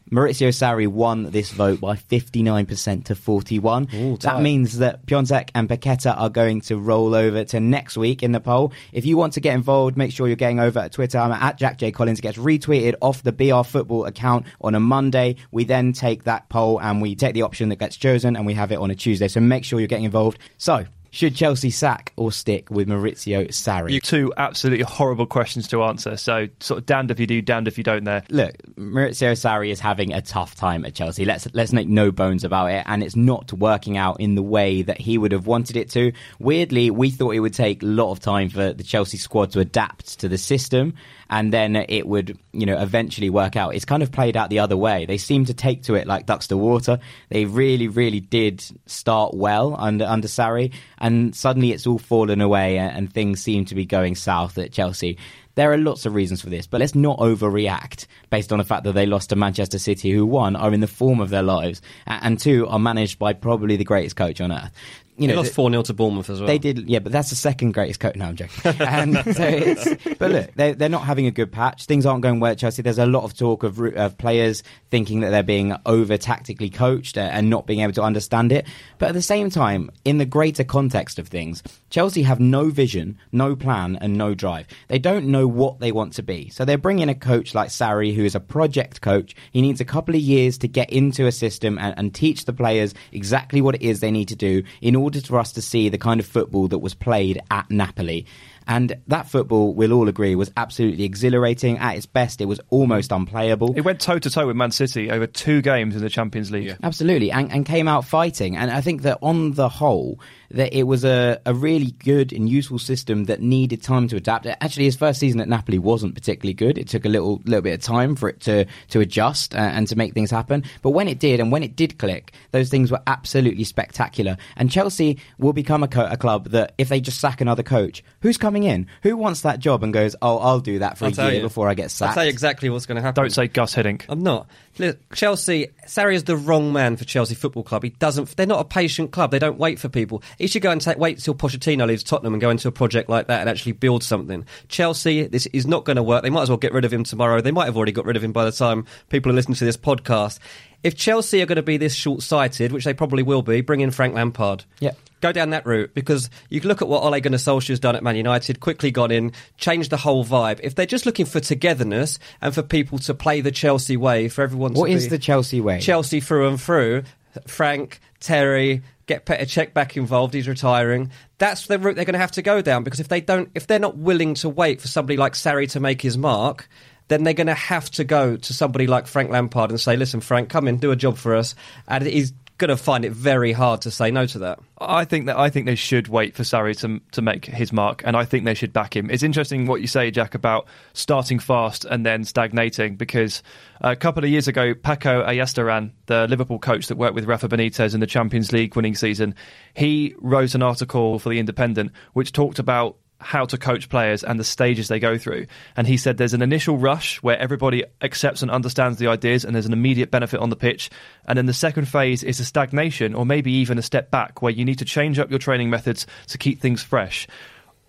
Maurizio 0.09 0.50
Sarri 0.50 0.88
won 0.88 1.31
this 1.31 1.51
vote 1.51 1.81
by 1.81 1.95
59% 1.95 3.03
to 3.06 3.15
41. 3.15 3.89
Ooh, 3.94 4.18
that 4.18 4.41
means 4.41 4.77
that 4.77 5.06
Piatek 5.06 5.50
and 5.53 5.68
Paqueta 5.68 6.18
are 6.18 6.29
going 6.29 6.62
to 6.62 6.77
roll 6.77 7.13
over 7.13 7.44
to 7.44 7.59
next 7.59 7.97
week 7.97 8.24
in 8.24 8.31
the 8.31 8.39
poll. 8.39 8.71
If 8.94 9.06
you 9.06 9.18
want 9.18 9.33
to 9.33 9.41
get 9.41 9.53
involved, 9.53 9.97
make 9.97 10.13
sure 10.13 10.27
you're 10.27 10.38
getting 10.38 10.62
over 10.62 10.79
at 10.79 10.94
Twitter. 10.94 11.18
I'm 11.18 11.33
at 11.33 11.57
Jack 11.57 11.77
J. 11.77 11.91
Collins. 11.91 12.19
It 12.19 12.21
gets 12.21 12.38
retweeted 12.38 12.95
off 13.01 13.21
the 13.21 13.33
BR 13.33 13.63
Football 13.63 14.06
account 14.06 14.45
on 14.62 14.75
a 14.75 14.79
Monday. 14.79 15.35
We 15.51 15.65
then 15.65 15.91
take 15.91 16.24
that 16.24 16.47
poll 16.47 16.79
and 16.79 17.01
we 17.01 17.13
take 17.15 17.33
the 17.33 17.41
option 17.41 17.68
that 17.69 17.75
gets 17.75 17.97
chosen 17.97 18.38
and 18.38 18.45
we 18.45 18.53
have 18.53 18.71
it 18.71 18.77
on 18.77 18.89
a 18.89 18.95
Tuesday. 18.95 19.27
So 19.27 19.41
make 19.41 19.65
sure 19.65 19.79
you're 19.79 19.88
getting 19.88 20.06
involved. 20.06 20.39
So 20.57 20.85
should 21.18 21.36
Chelsea 21.36 21.72
sack 21.72 22.14
or 22.16 22.31
stick 22.31 22.69
with 22.69 22.88
Maurizio 22.88 23.48
Sarri? 23.48 23.90
You 23.90 24.00
two 24.00 24.31
absolutely 24.38 24.84
horrible 24.84 25.25
questions 25.25 25.68
to 25.69 25.81
answer. 25.81 26.16
So 26.16 26.48
sort 26.60 26.78
of 26.78 26.86
damned 26.86 27.10
if 27.10 27.19
you 27.19 27.25
do, 27.25 27.42
damned 27.42 27.68
if 27.68 27.80
you 27.80 27.84
don't. 27.84 28.04
There. 28.04 28.24
Look, 28.30 28.56
Maurizio 28.75 29.31
Sarri 29.31 29.72
is 29.72 29.80
having 29.80 30.14
a 30.14 30.22
tough 30.22 30.54
time 30.54 30.86
at 30.86 30.94
Chelsea. 30.94 31.25
Let's 31.25 31.48
let's 31.54 31.74
make 31.74 31.88
no 31.88 32.12
bones 32.12 32.44
about 32.44 32.68
it, 32.68 32.84
and 32.86 33.02
it's 33.02 33.16
not 33.16 33.52
working 33.52 33.98
out 33.98 34.19
in 34.19 34.36
the 34.36 34.44
way 34.44 34.84
that 34.84 35.02
he 35.02 35.18
would 35.18 35.31
have 35.31 35.48
wanted 35.48 35.75
it 35.75 35.90
to. 35.92 36.12
Weirdly, 36.38 36.92
we 36.92 37.10
thought 37.10 37.31
it 37.31 37.40
would 37.40 37.56
take 37.56 37.81
a 37.81 37.88
lot 37.88 38.12
of 38.12 38.20
time 38.20 38.50
for 38.50 38.74
the 38.74 38.84
Chelsea 38.84 39.18
squad 39.18 39.52
to 39.54 39.60
adapt 39.60 40.20
to 40.20 40.30
the 40.30 40.38
system 40.38 40.94
and 41.29 41.53
then 41.53 41.75
it 41.75 42.07
would, 42.07 42.38
you 42.53 42.65
know, 42.65 42.77
eventually 42.77 43.29
work 43.29 43.55
out. 43.55 43.75
It's 43.75 43.86
kind 43.86 44.03
of 44.03 44.12
played 44.12 44.38
out 44.38 44.50
the 44.50 44.60
other 44.60 44.77
way. 44.77 45.05
They 45.05 45.17
seem 45.17 45.46
to 45.46 45.53
take 45.53 45.84
to 45.84 45.96
it 45.96 46.07
like 46.07 46.25
ducks 46.25 46.48
to 46.48 46.57
water. 46.57 47.00
They 47.29 47.46
really, 47.46 47.88
really 47.88 48.19
did 48.19 48.63
start 48.86 49.34
well 49.34 49.75
under 49.77 50.05
under 50.05 50.27
Sarri, 50.27 50.74
and 50.98 51.36
suddenly 51.36 51.72
it's 51.72 51.88
all 51.88 52.00
fallen 52.00 52.41
away, 52.41 52.77
and 52.77 53.12
things 53.12 53.41
seem 53.41 53.65
to 53.65 53.75
be 53.75 53.86
going 53.86 54.15
south 54.15 54.57
at 54.57 54.72
Chelsea. 54.72 55.17
There 55.55 55.74
are 55.74 55.77
lots 55.77 56.05
of 56.05 56.13
reasons 56.13 56.39
for 56.39 56.51
this, 56.51 56.67
but 56.67 56.81
let's 56.81 56.93
not 56.93 57.17
overreact 57.17 58.05
based 58.29 58.51
on 58.51 58.60
the 58.60 58.63
fact 58.63 58.84
that 58.84 58.93
they 58.93 59.07
lost 59.07 59.29
to 59.31 59.36
Manchester 59.36 59.79
City, 59.79 60.12
who 60.12 60.24
one 60.24 60.55
are 60.55 60.72
in 60.72 60.81
the 60.81 60.88
form 60.88 61.19
of 61.19 61.31
their 61.31 61.41
lives, 61.41 61.81
and 62.05 62.39
two 62.39 62.67
are 62.67 62.77
managed 62.77 63.17
by 63.17 63.34
probably 63.34 63.75
the 63.75 63.84
greatest 63.84 64.15
coach 64.15 64.39
on 64.39 64.51
earth 64.51 64.72
you 65.17 65.27
know, 65.27 65.33
they 65.33 65.38
lost 65.38 65.53
four 65.53 65.69
0 65.69 65.81
to 65.83 65.93
Bournemouth 65.93 66.29
as 66.29 66.39
well. 66.39 66.47
They 66.47 66.59
did, 66.59 66.88
yeah, 66.88 67.00
but 67.00 67.12
that's 67.12 67.31
the 67.31 67.36
second 67.36 67.74
greatest 67.74 68.00
coach. 68.00 68.15
No, 68.15 68.25
I'm 68.25 68.36
joking. 68.36 68.81
and 68.81 69.17
um, 69.27 69.33
so 69.33 69.43
it's, 69.43 70.15
but 70.19 70.31
look, 70.31 70.53
they're, 70.55 70.75
they're 70.75 70.89
not 70.89 71.03
having 71.03 71.25
a 71.25 71.31
good 71.31 71.51
patch. 71.51 71.86
Things 71.86 72.05
aren't 72.05 72.21
going 72.21 72.39
well 72.39 72.51
at 72.51 72.59
Chelsea. 72.59 72.83
There's 72.83 73.00
a 73.00 73.05
lot 73.07 73.24
of 73.24 73.36
talk 73.36 73.63
of, 73.63 73.79
of 73.79 74.17
players 74.19 74.62
thinking 74.91 75.21
that 75.21 75.31
they're 75.31 75.41
being 75.41 75.75
over 75.88 76.17
tactically 76.17 76.69
coached 76.69 77.17
uh, 77.17 77.21
and 77.21 77.50
not 77.50 77.65
being 77.65 77.79
able 77.79 77.93
to 77.93 78.03
understand 78.03 78.51
it. 78.51 78.67
But 79.00 79.09
at 79.09 79.15
the 79.15 79.21
same 79.24 79.50
time, 79.50 79.89
in 80.05 80.19
the 80.19 80.25
greater 80.25 80.63
context 80.63 81.17
of 81.17 81.27
things, 81.27 81.63
Chelsea 81.89 82.21
have 82.21 82.39
no 82.39 82.69
vision, 82.69 83.17
no 83.31 83.55
plan, 83.55 83.97
and 84.00 84.17
no 84.17 84.36
drive. 84.36 84.67
They 84.88 85.00
don't 85.00 85.27
know 85.27 85.47
what 85.47 85.79
they 85.79 85.91
want 85.91 86.13
to 86.13 86.24
be. 86.24 86.50
So 86.50 86.63
they're 86.63 86.77
bringing 86.77 87.09
a 87.09 87.15
coach 87.15 87.55
like 87.55 87.69
Sarri, 87.69 88.13
who 88.13 88.24
is 88.24 88.36
a 88.36 88.39
project 88.39 89.01
coach. 89.01 89.36
He 89.51 89.62
needs 89.62 89.81
a 89.81 89.86
couple 89.86 90.13
of 90.13 90.21
years 90.21 90.59
to 90.59 90.67
get 90.67 90.91
into 90.91 91.25
a 91.25 91.31
system 91.31 91.79
and, 91.79 91.97
and 91.97 92.13
teach 92.13 92.45
the 92.45 92.53
players 92.53 92.93
exactly 93.12 93.62
what 93.62 93.75
it 93.75 93.81
is 93.81 94.00
they 94.00 94.12
need 94.12 94.27
to 94.27 94.36
do 94.36 94.62
in 94.81 94.95
order 94.95 95.07
order 95.08 95.22
for 95.22 95.40
us 95.40 95.54
to 95.54 95.62
see 95.62 95.88
the 95.88 95.98
kind 95.98 96.20
of 96.20 96.26
football 96.26 96.68
that 96.68 96.80
was 96.80 96.94
played 96.94 97.40
at 97.50 97.72
Napoli. 97.72 98.26
And 98.68 98.98
that 99.08 99.30
football, 99.30 99.74
we'll 99.74 99.94
all 99.94 100.10
agree, 100.10 100.36
was 100.36 100.52
absolutely 100.58 101.06
exhilarating. 101.06 101.78
At 101.78 101.96
its 101.96 102.06
best, 102.06 102.42
it 102.42 102.46
was 102.46 102.60
almost 102.70 103.14
unplayable. 103.14 103.74
It 103.78 103.82
went 103.82 104.02
toe 104.02 104.20
to 104.20 104.30
toe 104.30 104.46
with 104.48 104.58
Man 104.58 104.72
City 104.72 105.10
over 105.10 105.26
two 105.26 105.62
games 105.62 105.96
in 105.96 106.02
the 106.02 106.10
Champions 106.10 106.52
League. 106.52 106.66
Yeah. 106.66 106.76
Absolutely, 106.84 107.32
and, 107.32 107.50
and 107.50 107.66
came 107.66 107.88
out 107.88 108.04
fighting. 108.04 108.58
And 108.58 108.70
I 108.70 108.82
think 108.82 109.04
that 109.04 109.20
on 109.22 109.54
the 109.54 109.70
whole, 109.70 110.20
that 110.51 110.74
it 110.77 110.84
was 110.84 111.04
a, 111.04 111.39
a 111.46 111.54
really 111.54 111.92
good 111.92 112.34
and 112.34 112.48
useful 112.48 112.80
system 112.80 113.25
that 113.25 113.42
needed 113.42 113.82
time 113.84 114.08
to 114.08 114.16
adapt. 114.16 114.46
Actually, 114.46 114.86
his 114.86 114.96
first 114.96 115.20
season 115.20 115.39
at 115.42 115.48
Napoli 115.48 115.80
wasn't 115.80 116.16
particularly 116.16 116.54
good. 116.54 116.77
It 116.77 116.88
took 116.88 117.06
a 117.06 117.10
little 117.10 117.42
little 117.46 117.62
bit 117.62 117.74
of 117.74 117.82
time 117.82 118.16
for 118.16 118.30
it 118.30 118.42
to 118.42 118.66
to 118.89 119.00
adjust 119.00 119.56
uh, 119.56 119.60
and 119.60 119.88
to 119.88 119.96
make 119.96 120.13
things 120.13 120.32
happen. 120.32 120.63
But 120.82 120.92
when 120.92 121.08
it 121.08 121.20
did, 121.20 121.39
and 121.39 121.51
when 121.51 121.63
it 121.63 121.75
did 121.75 121.98
click, 121.98 122.34
those 122.51 122.70
things 122.70 122.92
were 122.92 123.01
absolutely 123.08 123.63
spectacular. 123.63 124.38
And 124.56 124.72
Chelsea 124.72 125.20
will 125.38 125.54
become 125.54 125.84
a, 125.84 125.88
co- 125.88 126.08
a 126.10 126.18
club 126.18 126.50
that 126.50 126.74
if 126.77 126.89
they 126.89 127.01
just 127.01 127.20
sack 127.20 127.42
another 127.42 127.63
coach, 127.63 128.04
who's 128.22 128.38
coming 128.38 128.63
in? 128.63 128.88
Who 129.04 129.18
wants 129.18 129.42
that 129.42 129.60
job 129.60 129.84
and 129.84 129.94
goes, 129.94 130.16
oh, 130.22 130.38
I'll 130.38 130.60
do 130.60 130.80
that 130.80 130.98
for 130.98 131.06
I'll 131.06 131.20
a 131.20 131.24
year 131.25 131.34
you. 131.36 131.42
before 131.42 131.70
I 131.70 131.74
get 131.74 131.92
sacked? 131.92 132.10
I'll 132.10 132.16
tell 132.16 132.24
you 132.25 132.30
exactly 132.30 132.70
what's 132.70 132.86
going 132.86 132.98
to 132.98 133.01
happen. 133.01 133.22
Don't 133.24 133.32
say 133.32 133.48
Gus 133.48 133.75
Hiddink. 133.75 134.06
I'm 134.10 134.24
not. 134.24 134.50
Look, 134.79 135.13
Chelsea, 135.13 135.67
Sarri 135.88 136.13
is 136.13 136.25
the 136.25 136.38
wrong 136.38 136.72
man 136.72 136.98
for 136.98 137.05
Chelsea 137.05 137.36
Football 137.36 137.63
Club. 137.63 137.84
He 137.84 137.89
doesn't. 137.89 138.36
They're 138.36 138.46
not 138.46 138.60
a 138.60 138.65
patient 138.65 139.12
club. 139.12 139.31
They 139.31 139.39
don't 139.39 139.57
wait 139.57 139.79
for 139.79 139.89
people. 139.89 140.22
He 140.38 140.48
should 140.48 140.62
go 140.62 140.72
and 140.72 140.79
take, 140.79 140.98
wait 140.98 141.19
till 141.19 141.36
Pochettino 141.36 141.88
leaves 141.88 142.03
Tottenham 142.03 142.34
and 142.34 142.41
go 142.41 142.50
into 142.50 142.67
a 142.67 142.72
project 142.72 143.10
like 143.10 143.27
that 143.27 143.41
and 143.41 143.50
actually 143.50 143.72
build 143.72 144.03
something. 144.03 144.46
Chelsea, 144.67 145.27
this 145.27 145.48
is 145.48 145.65
not 145.65 145.86
going 145.86 145.96
to 145.96 146.03
work. 146.03 146.24
They 146.24 146.29
might 146.29 146.43
as 146.43 146.50
well 146.50 146.57
get 146.57 146.74
rid 146.74 146.86
of 146.86 146.93
him 146.93 147.03
tomorrow. 147.03 147.41
They 147.41 147.51
might 147.51 147.65
have 147.65 147.77
already 147.77 147.91
got 147.91 148.05
rid 148.05 148.15
of 148.15 148.24
him 148.24 148.31
by 148.31 148.46
the 148.46 148.51
time 148.51 148.86
people 149.10 149.31
are 149.31 149.36
listening 149.36 149.55
to 149.55 149.65
this 149.65 149.77
podcast. 149.77 150.39
If 150.84 150.96
Chelsea 150.96 151.41
are 151.41 151.48
going 151.48 151.55
to 151.55 151.63
be 151.63 151.77
this 151.77 151.96
short-sighted, 151.96 152.72
which 152.72 152.86
they 152.86 152.93
probably 152.93 153.24
will 153.24 153.41
be, 153.41 153.62
bring 153.62 153.81
in 153.81 153.89
Frank 153.89 154.13
Lampard. 154.13 154.63
Yeah. 154.79 154.91
Go 155.19 155.31
down 155.31 155.50
that 155.50 155.65
route 155.65 155.91
because 155.93 156.29
you 156.50 156.62
look 156.62 156.81
at 156.81 156.88
what 156.88 157.01
Ole 157.03 157.19
Gunnar 157.19 157.38
Solskjaer's 157.38 157.79
done 157.79 157.95
at 157.95 158.03
Man 158.03 158.15
United, 158.15 158.59
quickly 158.59 158.91
gone 158.91 159.12
in, 159.12 159.31
changed 159.57 159.89
the 159.89 159.97
whole 159.97 160.24
vibe. 160.24 160.59
If 160.62 160.75
they're 160.75 160.86
just 160.86 161.05
looking 161.05 161.25
for 161.25 161.39
togetherness 161.39 162.19
and 162.41 162.53
for 162.53 162.62
people 162.62 163.00
to 163.00 163.13
play 163.13 163.41
the 163.41 163.51
Chelsea 163.51 163.97
way, 163.97 164.29
for 164.29 164.43
everyone 164.43 164.74
to 164.74 164.79
What 164.79 164.91
is 164.91 165.09
the 165.09 165.17
Chelsea 165.17 165.59
way? 165.59 165.79
Chelsea 165.79 166.19
through 166.19 166.50
and 166.50 166.62
through. 166.62 167.03
Frank, 167.47 168.00
Terry, 168.19 168.81
get 169.07 169.25
Petr 169.25 169.41
Cech 169.41 169.74
back 169.74 169.97
involved. 169.97 170.33
He's 170.33 170.47
retiring. 170.47 171.12
That's 171.38 171.67
the 171.67 171.79
route 171.79 171.95
they're 171.95 172.05
going 172.05 172.13
to 172.13 172.19
have 172.19 172.31
to 172.33 172.41
go 172.41 172.62
down 172.62 172.83
because 172.83 173.00
if 173.00 173.07
they 173.07 173.21
don't, 173.21 173.50
if 173.55 173.67
they're 173.67 173.79
not 173.79 173.97
willing 173.97 174.36
to 174.36 174.50
wait 174.50 174.81
for 174.81 174.88
somebody 174.88 175.17
like 175.17 175.33
Sarri 175.33 175.69
to 175.71 175.79
make 175.79 176.01
his 176.01 176.17
mark, 176.17 176.69
then 177.07 177.24
they're 177.24 177.33
going 177.33 177.47
to 177.47 177.53
have 177.53 177.89
to 177.91 178.03
go 178.03 178.36
to 178.36 178.53
somebody 178.53 178.86
like 178.88 179.07
Frank 179.07 179.31
Lampard 179.31 179.71
and 179.71 179.79
say, 179.79 179.95
"Listen, 179.95 180.19
Frank, 180.19 180.50
come 180.50 180.67
in, 180.67 180.77
do 180.77 180.91
a 180.91 180.95
job 180.95 181.17
for 181.17 181.36
us," 181.36 181.55
and 181.88 182.05
he's 182.05 182.33
going 182.58 182.70
to 182.70 182.78
find 182.78 183.06
it 183.06 183.12
very 183.12 183.52
hard 183.52 183.82
to 183.82 183.92
say 183.92 184.10
no 184.10 184.26
to 184.26 184.40
that. 184.40 184.60
I 184.80 185.06
think 185.06 185.28
that 185.28 185.38
I 185.38 185.50
think 185.50 185.66
they 185.66 185.76
should 185.76 186.08
wait 186.08 186.36
for 186.36 186.44
Sarri 186.44 186.78
to 186.80 187.02
to 187.12 187.22
make 187.22 187.46
his 187.46 187.72
mark, 187.72 188.02
and 188.06 188.16
I 188.16 188.26
think 188.26 188.46
they 188.46 188.54
should 188.54 188.74
back 188.74 188.96
him. 188.96 189.10
It's 189.10 189.24
interesting 189.24 189.66
what 189.66 189.82
you 189.82 189.88
say, 189.88 190.12
Jack, 190.12 190.36
about 190.36 190.68
starting 190.94 191.40
fast 191.40 191.86
and 191.86 192.06
then 192.06 192.24
stagnating, 192.24 192.96
because 192.96 193.44
a 193.82 193.96
couple 193.96 194.24
of 194.24 194.30
years 194.30 194.48
ago, 194.48 194.74
Paco 194.74 195.24
Ayestaran, 195.26 195.92
the 196.08 196.28
Liverpool 196.28 196.60
coach 196.60 196.88
that 196.88 196.98
worked 196.98 197.16
with 197.16 197.26
Rafa 197.26 197.48
Benitez 197.48 197.94
in 197.94 198.00
the 198.00 198.08
Champions 198.08 198.52
League 198.52 198.76
winning 198.76 198.96
season, 198.96 199.36
he 199.74 200.16
wrote 200.20 200.56
an 200.56 200.64
article 200.64 201.20
for 201.20 201.30
the 201.30 201.40
Independent 201.40 201.92
which 202.14 202.32
talked 202.32 202.60
about 202.60 202.98
how 203.19 203.45
to 203.45 203.57
coach 203.57 203.89
players 203.89 204.24
and 204.24 204.39
the 204.39 204.43
stages 204.43 204.88
they 204.88 205.00
go 205.00 205.17
through. 205.17 205.47
And 205.75 205.88
he 205.88 205.97
said 205.97 206.17
there's 206.17 206.33
an 206.33 206.41
initial 206.41 206.77
rush 206.77 207.21
where 207.24 207.38
everybody 207.38 207.83
accepts 208.01 208.41
and 208.41 208.51
understands 208.51 209.00
the 209.00 209.07
ideas 209.07 209.43
and 209.43 209.55
there's 209.55 209.65
an 209.65 209.74
immediate 209.74 210.12
benefit 210.12 210.39
on 210.39 210.50
the 210.50 210.55
pitch. 210.55 210.89
And 211.25 211.38
then 211.38 211.45
the 211.45 211.53
second 211.53 211.86
phase 211.86 212.24
is 212.24 212.39
a 212.39 212.45
stagnation 212.45 213.15
or 213.15 213.25
maybe 213.25 213.51
even 213.53 213.77
a 213.77 213.83
step 213.83 214.12
back 214.12 214.41
where 214.41 214.51
you 214.51 214.65
need 214.65 214.79
to 214.79 214.86
change 214.86 215.19
up 215.19 215.29
your 215.29 215.39
training 215.39 215.69
methods 215.69 216.05
to 216.27 216.38
keep 216.38 216.62
things 216.62 216.83
fresh. 216.83 217.27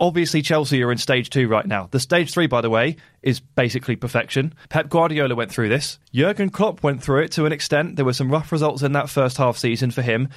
Obviously, 0.01 0.43
Chelsea 0.43 0.81
are 0.85 0.93
in 0.93 0.99
stage 0.99 1.29
two 1.29 1.49
right 1.49 1.67
now. 1.67 1.89
The 1.91 1.99
stage 1.99 2.33
three, 2.33 2.47
by 2.47 2.61
the 2.61 2.71
way, 2.71 2.97
is 3.21 3.41
basically 3.41 3.97
perfection. 3.97 4.55
Pep 4.69 4.89
Guardiola 4.89 5.35
went 5.35 5.51
through 5.51 5.71
this. 5.71 5.99
Jurgen 6.15 6.51
Klopp 6.51 6.85
went 6.85 7.03
through 7.03 7.25
it 7.25 7.33
to 7.33 7.47
an 7.47 7.53
extent. 7.53 7.97
There 7.97 8.05
were 8.05 8.13
some 8.13 8.31
rough 8.31 8.53
results 8.53 8.83
in 8.83 8.93
that 8.93 9.11
first 9.11 9.37
half 9.39 9.59
season 9.59 9.91
for 9.91 10.03
him. 10.03 10.29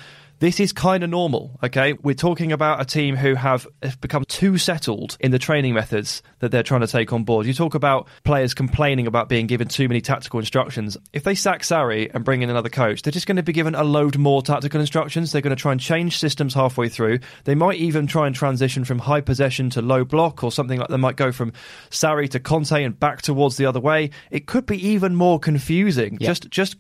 This 0.42 0.60
is 0.60 0.74
kind 0.74 1.04
of 1.04 1.12
normal, 1.12 1.60
okay? 1.62 1.94
We're 1.94 2.16
talking 2.16 2.52
about 2.52 2.82
a 2.82 2.86
team 2.86 3.16
who 3.16 3.36
have 3.36 3.68
become 4.02 4.26
too 4.26 4.58
settled 4.58 5.16
in 5.20 5.30
the 5.30 5.38
training 5.38 5.76
methods 5.76 6.24
that 6.40 6.50
they're 6.50 6.64
trying 6.64 6.82
to 6.82 6.88
take 6.88 7.14
on 7.14 7.24
board. 7.24 7.46
You 7.46 7.54
talk 7.54 7.76
about 7.76 8.08
players 8.24 8.56
complaining 8.56 9.06
about 9.06 9.30
being 9.30 9.46
given 9.46 9.68
too 9.68 9.88
many 9.88 10.02
tactical 10.02 10.40
instructions. 10.40 10.98
If 11.14 11.24
they 11.24 11.36
sack 11.36 11.62
Sarri 11.62 12.12
and 12.12 12.26
bring 12.26 12.42
in 12.42 12.50
another 12.50 12.70
coach, 12.70 13.04
they're 13.04 13.12
just 13.12 13.28
going 13.28 13.36
to 13.36 13.44
be 13.44 13.54
given 13.54 13.76
a 13.76 13.84
load 13.84 14.18
more 14.18 14.42
tactical 14.42 14.82
instructions. 14.82 15.32
They're 15.32 15.44
going 15.44 15.56
to 15.56 15.62
try 15.62 15.74
and 15.74 15.80
change 15.80 16.18
systems 16.18 16.56
halfway 16.56 16.90
through. 16.90 17.20
They 17.44 17.54
might 17.54 17.78
even 17.78 18.08
try 18.08 18.26
and 18.26 18.36
transition 18.36 18.84
from 18.84 18.98
high 18.98 19.22
possession 19.22 19.70
to 19.70 19.84
low 19.84 20.04
block 20.04 20.44
or 20.44 20.52
something 20.52 20.80
like 20.80 20.90
they 20.90 20.98
might 20.98 21.18
go 21.18 21.32
from 21.32 21.54
Sarri 21.92 22.28
to 22.30 22.40
Conte 22.40 22.84
and 22.84 23.00
back 23.00 23.22
towards 23.22 23.58
the 23.58 23.68
other 23.68 23.80
way. 23.80 24.10
It 24.32 24.48
could 24.48 24.66
be 24.66 24.88
even 24.88 25.14
more 25.14 25.40
confusing. 25.40 26.18
Yeah. 26.20 26.30
Just 26.30 26.50
just 26.50 26.78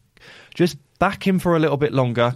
just 0.54 0.78
back 1.02 1.26
him 1.26 1.40
for 1.40 1.56
a 1.56 1.60
little 1.60 1.78
bit 1.78 1.92
longer, 1.94 2.36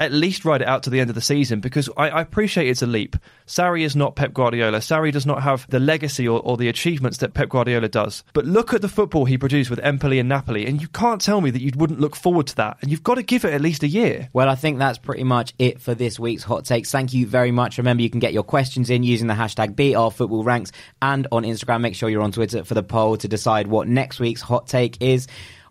at 0.00 0.10
least 0.10 0.44
ride 0.44 0.62
it 0.62 0.66
out 0.66 0.82
to 0.82 0.90
the 0.90 0.98
end 0.98 1.10
of 1.10 1.14
the 1.14 1.20
season 1.20 1.60
because 1.60 1.88
I, 1.96 2.08
I 2.08 2.20
appreciate 2.20 2.68
it's 2.68 2.82
a 2.82 2.86
leap. 2.86 3.16
Sarri 3.46 3.82
is 3.82 3.94
not 3.94 4.16
Pep 4.16 4.34
Guardiola. 4.34 4.78
Sarri 4.78 5.12
does 5.12 5.26
not 5.26 5.44
have 5.44 5.64
the 5.70 5.78
legacy 5.78 6.26
or, 6.26 6.40
or 6.40 6.56
the 6.56 6.68
achievements 6.68 7.18
that 7.18 7.34
Pep 7.34 7.50
Guardiola 7.50 7.88
does. 7.88 8.24
But 8.32 8.46
look 8.46 8.74
at 8.74 8.82
the 8.82 8.88
football 8.88 9.26
he 9.26 9.38
produced 9.38 9.70
with 9.70 9.78
Empoli 9.78 10.18
and 10.18 10.28
Napoli, 10.28 10.66
and 10.66 10.82
you 10.82 10.88
can't 10.88 11.20
tell 11.20 11.40
me 11.40 11.50
that 11.50 11.62
you 11.62 11.70
wouldn't 11.76 12.00
look 12.00 12.16
forward 12.16 12.48
to 12.48 12.56
that. 12.56 12.78
And 12.82 12.90
you've 12.90 13.04
got 13.04 13.14
to 13.14 13.22
give 13.22 13.44
it 13.44 13.54
at 13.54 13.60
least 13.60 13.84
a 13.84 13.88
year. 13.88 14.28
Well, 14.32 14.48
I 14.48 14.56
think 14.56 14.80
that's 14.80 14.98
pretty 14.98 15.22
much 15.22 15.54
it 15.60 15.80
for 15.80 15.94
this 15.94 16.18
week's 16.18 16.42
hot 16.42 16.64
takes. 16.64 16.90
Thank 16.90 17.14
you 17.14 17.28
very 17.28 17.52
much. 17.52 17.78
Remember, 17.78 18.02
you 18.02 18.10
can 18.10 18.18
get 18.18 18.32
your 18.32 18.42
questions 18.42 18.90
in 18.90 19.04
using 19.04 19.28
the 19.28 19.34
hashtag 19.34 19.76
BRFootballRanks 19.76 20.72
and 21.00 21.28
on 21.30 21.44
Instagram. 21.44 21.80
Make 21.80 21.94
sure 21.94 22.08
you're 22.08 22.22
on 22.22 22.32
Twitter 22.32 22.64
for 22.64 22.74
the 22.74 22.82
poll 22.82 23.16
to 23.18 23.28
decide 23.28 23.68
what 23.68 23.86
next 23.86 24.18
week's 24.18 24.42
hot 24.42 24.66
take 24.66 25.00
is. 25.00 25.28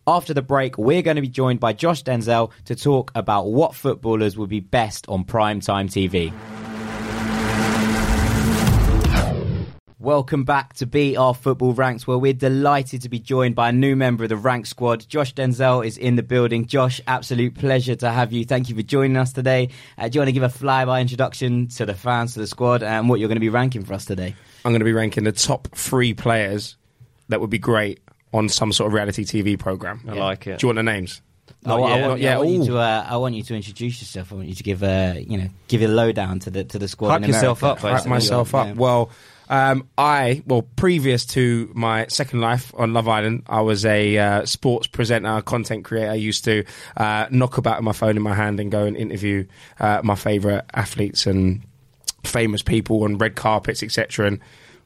After 0.09 0.33
the 0.33 0.41
break, 0.41 0.75
we're 0.79 1.03
going 1.03 1.17
to 1.17 1.21
be 1.21 1.29
joined 1.29 1.59
by 1.59 1.71
Josh 1.73 2.03
Denzel 2.03 2.49
to 2.65 2.75
talk 2.75 3.11
about 3.13 3.51
what 3.51 3.75
footballers 3.75 4.35
would 4.35 4.49
be 4.49 4.59
best 4.59 5.07
on 5.07 5.23
primetime 5.23 5.85
TV. 5.85 6.33
Welcome 9.99 10.45
back 10.45 10.73
to 10.77 10.87
BR 10.87 11.37
Football 11.39 11.73
Ranks, 11.73 12.07
where 12.07 12.17
we're 12.17 12.33
delighted 12.33 13.03
to 13.03 13.09
be 13.09 13.19
joined 13.19 13.53
by 13.53 13.69
a 13.69 13.71
new 13.71 13.95
member 13.95 14.23
of 14.23 14.29
the 14.29 14.35
Rank 14.35 14.65
Squad. 14.65 15.07
Josh 15.07 15.35
Denzel 15.35 15.85
is 15.85 15.95
in 15.95 16.15
the 16.15 16.23
building. 16.23 16.65
Josh, 16.65 16.99
absolute 17.05 17.53
pleasure 17.53 17.95
to 17.97 18.09
have 18.09 18.33
you. 18.33 18.45
Thank 18.45 18.69
you 18.69 18.75
for 18.75 18.81
joining 18.81 19.15
us 19.15 19.31
today. 19.31 19.69
Uh, 19.95 20.09
do 20.09 20.15
you 20.15 20.21
want 20.21 20.29
to 20.29 20.33
give 20.33 20.41
a 20.41 20.47
flyby 20.47 21.01
introduction 21.01 21.67
to 21.67 21.85
the 21.85 21.93
fans, 21.93 22.33
to 22.33 22.39
the 22.39 22.47
squad, 22.47 22.81
and 22.81 23.09
what 23.09 23.19
you're 23.19 23.29
going 23.29 23.35
to 23.35 23.41
be 23.41 23.49
ranking 23.49 23.85
for 23.85 23.93
us 23.93 24.05
today? 24.05 24.33
I'm 24.65 24.71
going 24.71 24.79
to 24.79 24.85
be 24.85 24.93
ranking 24.93 25.23
the 25.23 25.31
top 25.31 25.67
three 25.75 26.15
players 26.15 26.77
that 27.27 27.39
would 27.41 27.51
be 27.51 27.59
great 27.59 27.99
on 28.33 28.49
some 28.49 28.71
sort 28.71 28.87
of 28.87 28.93
reality 28.93 29.23
TV 29.23 29.57
program. 29.57 30.01
I 30.07 30.13
like 30.13 30.47
it. 30.47 30.59
Do 30.59 30.65
you 30.65 30.67
want 30.69 30.77
the 30.77 30.83
names? 30.83 31.21
Not 31.63 31.79
I, 31.79 31.83
I 31.83 32.07
want, 32.07 32.21
Yeah, 32.21 32.35
I, 32.35 32.37
want 32.37 32.49
you 32.49 32.65
to, 32.65 32.77
uh, 32.77 33.05
I 33.09 33.17
want 33.17 33.35
you 33.35 33.43
to 33.43 33.55
introduce 33.55 34.01
yourself. 34.01 34.31
I 34.31 34.35
want 34.35 34.47
you 34.47 34.55
to 34.55 34.63
give, 34.63 34.83
uh, 34.83 35.15
you 35.17 35.37
know, 35.37 35.49
give 35.67 35.81
a 35.81 35.87
lowdown 35.87 36.39
to 36.39 36.49
the 36.49 36.63
to 36.63 36.79
the 36.79 36.87
squad. 36.87 37.09
Hype 37.09 37.23
in 37.23 37.29
yourself 37.29 37.63
America. 37.63 37.87
up, 37.87 37.93
Hype 38.01 38.07
myself 38.07 38.55
up. 38.55 38.67
Yeah. 38.67 38.73
Well, 38.73 39.11
um, 39.49 39.89
I 39.97 40.43
well 40.45 40.61
previous 40.61 41.25
to 41.27 41.71
my 41.73 42.05
second 42.07 42.39
life 42.41 42.71
on 42.77 42.93
Love 42.93 43.07
Island, 43.07 43.43
I 43.47 43.61
was 43.61 43.83
a 43.83 44.17
uh, 44.17 44.45
sports 44.45 44.87
presenter, 44.87 45.41
content 45.41 45.85
creator. 45.85 46.11
I 46.11 46.15
used 46.15 46.45
to 46.45 46.63
uh, 46.95 47.25
knock 47.31 47.57
about 47.57 47.83
my 47.83 47.93
phone 47.93 48.15
in 48.15 48.21
my 48.21 48.35
hand 48.35 48.59
and 48.59 48.71
go 48.71 48.85
and 48.85 48.95
interview 48.95 49.45
uh, 49.79 50.01
my 50.03 50.15
favourite 50.15 50.65
athletes 50.73 51.25
and 51.25 51.63
famous 52.23 52.61
people 52.61 53.03
on 53.03 53.17
red 53.17 53.35
carpets, 53.35 53.81
etc. 53.81 54.27
And 54.27 54.39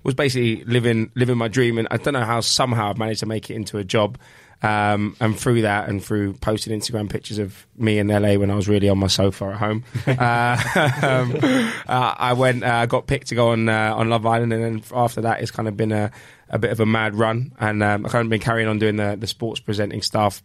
was 0.04 0.14
basically 0.14 0.64
living 0.66 1.12
living 1.16 1.38
my 1.38 1.48
dream. 1.48 1.78
And 1.78 1.88
I 1.90 1.98
don't 1.98 2.14
know 2.14 2.24
how 2.24 2.42
somehow 2.42 2.90
I've 2.90 2.98
managed 2.98 3.22
to 3.22 3.26
make 3.26 3.50
it 3.50 3.56
into 3.56 3.78
a 3.78 3.84
job. 3.84 4.18
Um, 4.62 5.18
and 5.20 5.38
through 5.38 5.64
that, 5.64 5.90
and 5.90 6.02
through 6.02 6.36
posting 6.36 6.80
Instagram 6.80 7.10
pictures 7.10 7.38
of 7.38 7.68
me 7.76 8.00
in 8.00 8.08
LA 8.08 8.36
when 8.36 8.50
I 8.50 8.56
was 8.56 8.70
really 8.70 8.88
on 8.88 8.98
my 8.98 9.08
sofa 9.08 9.48
at 9.48 9.58
home, 9.58 9.84
uh, 10.08 10.12
um, 11.04 11.36
uh, 11.86 12.16
I 12.18 12.32
went, 12.32 12.64
uh, 12.64 12.86
got 12.86 13.06
picked 13.06 13.28
to 13.28 13.36
go 13.36 13.50
on 13.50 13.68
uh, 13.68 13.94
on 13.94 14.10
Love 14.10 14.26
Island, 14.26 14.54
and 14.54 14.64
then 14.64 14.84
after 14.96 15.20
that, 15.20 15.42
it's 15.42 15.52
kind 15.52 15.68
of 15.68 15.76
been 15.76 15.92
a, 15.92 16.12
a 16.50 16.58
bit 16.60 16.72
of 16.72 16.80
a 16.80 16.86
mad 16.86 17.14
run, 17.16 17.52
and 17.60 17.84
um, 17.84 18.06
I've 18.06 18.12
kind 18.14 18.26
of 18.26 18.30
been 18.30 18.40
carrying 18.40 18.70
on 18.70 18.80
doing 18.80 18.96
the, 18.96 19.18
the 19.20 19.28
sports 19.28 19.60
presenting 19.60 20.02
stuff, 20.02 20.42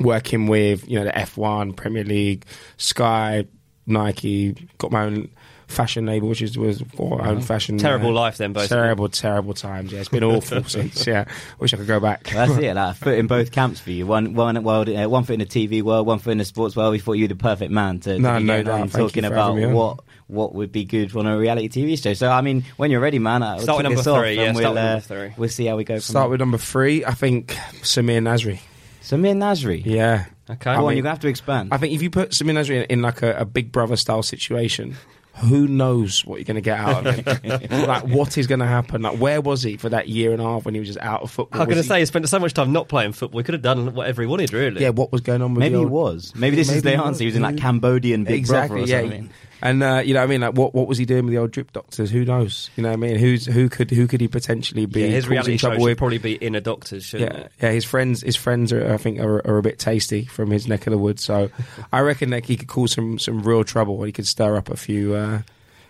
working 0.00 0.48
with 0.48 0.88
you 0.88 0.98
know 0.98 1.04
the 1.04 1.12
F1, 1.12 1.76
Premier 1.76 2.02
League, 2.02 2.46
Sky, 2.78 3.46
Nike, 3.86 4.68
got 4.78 4.90
my 4.90 5.04
own 5.04 5.30
fashion 5.68 6.06
label, 6.06 6.28
which 6.28 6.42
is 6.42 6.56
was 6.56 6.80
for 6.94 7.18
my 7.18 7.28
own 7.28 7.40
fashion. 7.42 7.78
Terrible 7.78 8.10
uh, 8.10 8.20
life 8.22 8.36
then, 8.38 8.52
basically. 8.52 8.76
Terrible, 8.76 9.08
terrible 9.08 9.54
times. 9.54 9.92
Yeah, 9.92 10.00
it's 10.00 10.08
been 10.08 10.24
awful 10.24 10.62
since. 10.66 11.06
Yeah, 11.06 11.24
wish 11.58 11.74
I 11.74 11.76
could 11.76 11.86
go 11.86 12.00
back. 12.00 12.24
That's 12.24 12.52
it. 12.56 12.74
Like, 12.74 12.92
a 12.92 12.94
foot 12.98 13.18
in 13.18 13.26
both 13.26 13.50
camps 13.52 13.80
for 13.80 13.90
you. 13.90 14.06
One, 14.06 14.34
one 14.34 14.62
world, 14.62 14.88
uh, 14.88 15.06
one 15.08 15.24
foot 15.24 15.34
in 15.34 15.40
the 15.40 15.46
TV 15.46 15.82
world, 15.82 16.06
one 16.06 16.18
foot 16.18 16.30
in 16.32 16.38
the 16.38 16.44
sports 16.44 16.76
world. 16.76 16.92
We 16.92 16.98
thought 16.98 17.14
you 17.14 17.24
were 17.24 17.28
the 17.28 17.36
perfect 17.36 17.72
man 17.72 18.00
to, 18.00 18.14
to 18.14 18.18
No, 18.20 18.38
be 18.38 18.44
no 18.44 18.52
getting 18.54 18.66
doubt. 18.66 18.80
on 18.80 18.88
talking 18.90 19.24
about 19.24 19.48
having 19.48 19.56
me 19.56 19.64
on. 19.64 19.74
what 19.74 20.00
what 20.28 20.54
would 20.54 20.72
be 20.72 20.84
good 20.84 21.14
on 21.16 21.26
a 21.26 21.38
reality 21.38 21.68
TV 21.68 22.00
show. 22.02 22.12
So, 22.14 22.28
I 22.28 22.40
mean, 22.40 22.64
when 22.76 22.90
you're 22.90 23.00
ready, 23.00 23.20
man, 23.20 23.44
I'll 23.44 23.60
Start 23.60 23.78
with 23.78 23.84
number 23.84 24.02
three, 24.02 24.34
yeah, 24.36 24.52
start 24.52 24.56
we'll, 24.56 24.72
with 24.72 24.78
uh, 24.78 24.84
number 24.84 25.00
three. 25.00 25.34
we'll 25.36 25.48
see 25.48 25.66
how 25.66 25.76
we 25.76 25.84
go. 25.84 25.94
From 25.94 26.00
Start 26.00 26.24
there. 26.24 26.30
with 26.30 26.40
number 26.40 26.58
three. 26.58 27.04
I 27.04 27.12
think 27.12 27.48
Samir 27.82 28.20
Nasri. 28.20 28.58
Samir 29.02 29.36
Nasri. 29.36 29.82
Yeah. 29.84 30.24
Okay. 30.50 30.64
Go 30.64 30.80
on, 30.80 30.88
mean- 30.88 30.96
you're 30.96 31.02
gonna 31.04 31.10
have 31.10 31.20
to 31.20 31.28
expand. 31.28 31.68
I 31.72 31.76
think 31.78 31.92
if 31.94 32.02
you 32.02 32.10
put 32.10 32.30
Samir 32.30 32.54
Nasri 32.54 32.76
in, 32.76 32.82
in 32.84 33.02
like 33.02 33.22
a, 33.22 33.36
a 33.38 33.44
Big 33.44 33.70
Brother 33.70 33.94
style 33.96 34.22
situation, 34.24 34.96
who 35.36 35.68
knows 35.68 36.24
what 36.24 36.36
you're 36.36 36.44
going 36.44 36.54
to 36.56 36.60
get 36.62 36.78
out 36.78 37.06
of 37.06 37.14
him? 37.42 37.60
like, 37.86 38.04
what 38.04 38.38
is 38.38 38.46
going 38.46 38.60
to 38.60 38.66
happen? 38.66 39.02
Like, 39.02 39.18
where 39.18 39.40
was 39.40 39.62
he 39.62 39.76
for 39.76 39.88
that 39.90 40.08
year 40.08 40.32
and 40.32 40.40
a 40.40 40.44
half 40.44 40.64
when 40.64 40.72
he 40.74 40.80
was 40.80 40.88
just 40.88 40.98
out 41.00 41.22
of 41.22 41.30
football? 41.30 41.60
I 41.60 41.64
was 41.64 41.66
going 41.66 41.76
to 41.76 41.82
he- 41.82 41.88
say, 41.88 41.98
he 42.00 42.06
spent 42.06 42.28
so 42.28 42.38
much 42.38 42.54
time 42.54 42.72
not 42.72 42.88
playing 42.88 43.12
football. 43.12 43.40
He 43.40 43.44
could 43.44 43.54
have 43.54 43.62
done 43.62 43.94
whatever 43.94 44.22
he 44.22 44.28
wanted, 44.28 44.52
really. 44.52 44.80
yeah, 44.80 44.90
what 44.90 45.12
was 45.12 45.20
going 45.20 45.42
on 45.42 45.54
with 45.54 45.62
him? 45.62 45.72
Maybe 45.72 45.74
the 45.74 45.78
he 45.80 45.84
old- 45.84 45.92
was. 45.92 46.32
Maybe 46.34 46.56
this 46.56 46.70
is 46.70 46.82
the 46.82 46.90
he 46.90 46.96
answer. 46.96 47.20
He 47.20 47.26
was 47.26 47.36
in 47.36 47.42
like. 47.42 47.58
Cambodian 47.58 48.24
Big 48.24 48.34
exactly, 48.36 48.78
Brother 48.80 48.84
or 48.84 48.86
yeah. 48.94 49.00
something. 49.02 49.30
And 49.62 49.82
uh, 49.82 50.02
you 50.04 50.12
know, 50.14 50.20
what 50.20 50.24
I 50.24 50.26
mean, 50.26 50.40
like, 50.42 50.54
what 50.54 50.74
what 50.74 50.86
was 50.86 50.98
he 50.98 51.04
doing 51.06 51.24
with 51.24 51.32
the 51.32 51.38
old 51.38 51.50
drip 51.50 51.72
doctors? 51.72 52.10
Who 52.10 52.24
knows? 52.24 52.70
You 52.76 52.82
know, 52.82 52.90
what 52.90 52.94
I 52.94 52.96
mean, 52.96 53.16
who's 53.16 53.46
who 53.46 53.68
could 53.68 53.90
who 53.90 54.06
could 54.06 54.20
he 54.20 54.28
potentially 54.28 54.84
be? 54.86 55.00
Yeah, 55.00 55.06
his 55.08 55.24
causing 55.24 55.30
reality 55.32 55.56
show 55.56 55.68
trouble 55.68 55.82
should 55.84 55.90
with? 55.90 55.98
probably 55.98 56.18
be 56.18 56.34
in 56.34 56.54
a 56.54 56.60
doctor's, 56.60 57.04
shouldn't 57.04 57.32
Yeah, 57.32 57.40
it? 57.40 57.52
yeah. 57.62 57.70
His 57.70 57.84
friends, 57.84 58.22
his 58.22 58.36
friends 58.36 58.72
are, 58.72 58.92
I 58.92 58.96
think, 58.98 59.18
are, 59.20 59.46
are 59.46 59.58
a 59.58 59.62
bit 59.62 59.78
tasty 59.78 60.26
from 60.26 60.50
his 60.50 60.68
neck 60.68 60.86
of 60.86 60.90
the 60.90 60.98
woods. 60.98 61.24
So, 61.24 61.50
I 61.92 62.00
reckon 62.00 62.30
that 62.30 62.44
he 62.44 62.56
could 62.56 62.68
cause 62.68 62.92
some 62.92 63.18
some 63.18 63.42
real 63.42 63.64
trouble. 63.64 64.02
He 64.02 64.12
could 64.12 64.26
stir 64.26 64.56
up 64.56 64.68
a 64.70 64.76
few. 64.76 65.14
Uh, 65.14 65.42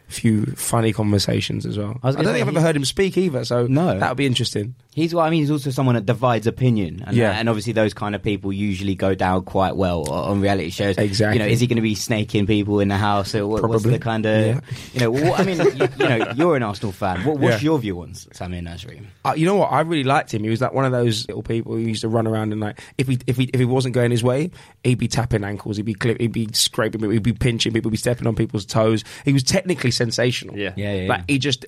few 0.09 0.47
funny 0.55 0.93
conversations 0.93 1.67
as 1.67 1.77
well. 1.77 1.99
I 2.01 2.11
I, 2.11 2.13
don't 2.13 2.25
think 2.27 2.37
I've 2.43 2.47
ever 2.47 2.61
heard 2.61 2.77
him 2.77 2.85
speak 2.85 3.19
either, 3.19 3.45
so 3.45 3.67
No. 3.67 3.99
that 3.99 4.09
would 4.09 4.17
be 4.17 4.25
interesting. 4.27 4.77
He's 4.97 5.15
well, 5.15 5.27
I 5.27 5.29
mean, 5.29 5.41
he's 5.41 5.51
also 5.51 5.69
someone 5.69 5.95
that 5.95 6.07
divides 6.07 6.47
opinion, 6.47 7.05
and, 7.07 7.15
Yeah. 7.15 7.33
and 7.33 7.51
obviously 7.51 7.75
those 7.75 7.93
kind 7.93 8.15
of 8.15 8.23
people 8.23 8.51
usually 8.51 8.95
go 8.95 9.15
down 9.15 9.43
quite 9.45 9.77
well 9.77 10.09
on 10.11 10.41
reality 10.41 10.71
shows. 10.71 10.97
Exactly. 10.97 11.39
You 11.39 11.45
know, 11.47 11.53
is 11.53 11.61
he 11.61 11.67
going 11.67 11.77
to 11.77 11.83
be 11.83 11.95
snaking 11.95 12.47
people 12.47 12.81
in 12.81 12.89
the 12.89 12.97
house, 12.97 13.35
or 13.35 13.47
what, 13.47 13.61
what's 13.69 13.83
Probably. 13.83 13.91
the 13.99 13.99
kind 13.99 14.25
of, 14.25 14.47
Yeah. 14.47 14.61
you 14.95 15.01
know, 15.01 15.11
what, 15.11 15.39
I 15.39 15.45
mean, 15.45 15.59
you, 15.59 15.89
you 16.01 16.09
know, 16.09 16.33
you're 16.37 16.57
an 16.57 16.63
Arsenal 16.63 16.93
fan. 16.93 17.27
What, 17.27 17.39
what's 17.39 17.63
Yeah. 17.63 17.67
your 17.67 17.79
view 17.79 18.01
on 18.01 18.13
Samir 18.13 18.63
Nasri? 18.63 19.05
Uh, 19.23 19.35
you 19.37 19.45
know 19.45 19.57
what? 19.57 19.71
I 19.71 19.81
really 19.83 20.03
liked 20.03 20.33
him. 20.33 20.43
He 20.43 20.49
was 20.49 20.63
like 20.63 20.73
one 20.73 20.87
of 20.87 20.93
those 20.93 21.29
little 21.29 21.43
people 21.43 21.73
who 21.75 21.81
used 21.81 22.01
to 22.01 22.09
run 22.09 22.27
around 22.27 22.53
and 22.53 22.63
like 22.63 22.81
if 22.97 23.07
he 23.07 23.19
if 23.27 23.37
he 23.37 23.51
if 23.53 23.61
he 23.61 23.67
wasn't 23.67 23.95
going 23.95 24.11
his 24.11 24.25
way, 24.25 24.51
he'd 24.83 24.97
be 24.99 25.09
tapping 25.09 25.45
ankles, 25.45 25.77
he'd 25.77 25.85
be 25.85 25.93
clip, 25.93 26.19
he'd 26.23 26.33
be 26.33 26.49
scraping, 26.55 27.11
he'd 27.11 27.23
be 27.23 27.35
pinching 27.35 27.75
people, 27.75 27.91
he'd 27.91 27.97
be 27.97 27.99
stepping 27.99 28.27
on 28.27 28.35
people's 28.35 28.65
toes. 28.65 29.05
He 29.27 29.35
was 29.35 29.43
technically 29.43 29.91
sensational. 29.91 30.57
Yeah. 30.57 30.73
Yeah, 30.75 30.95
yeah, 30.95 31.09
Like 31.11 31.19
yeah. 31.29 31.35
he 31.35 31.39
just 31.39 31.67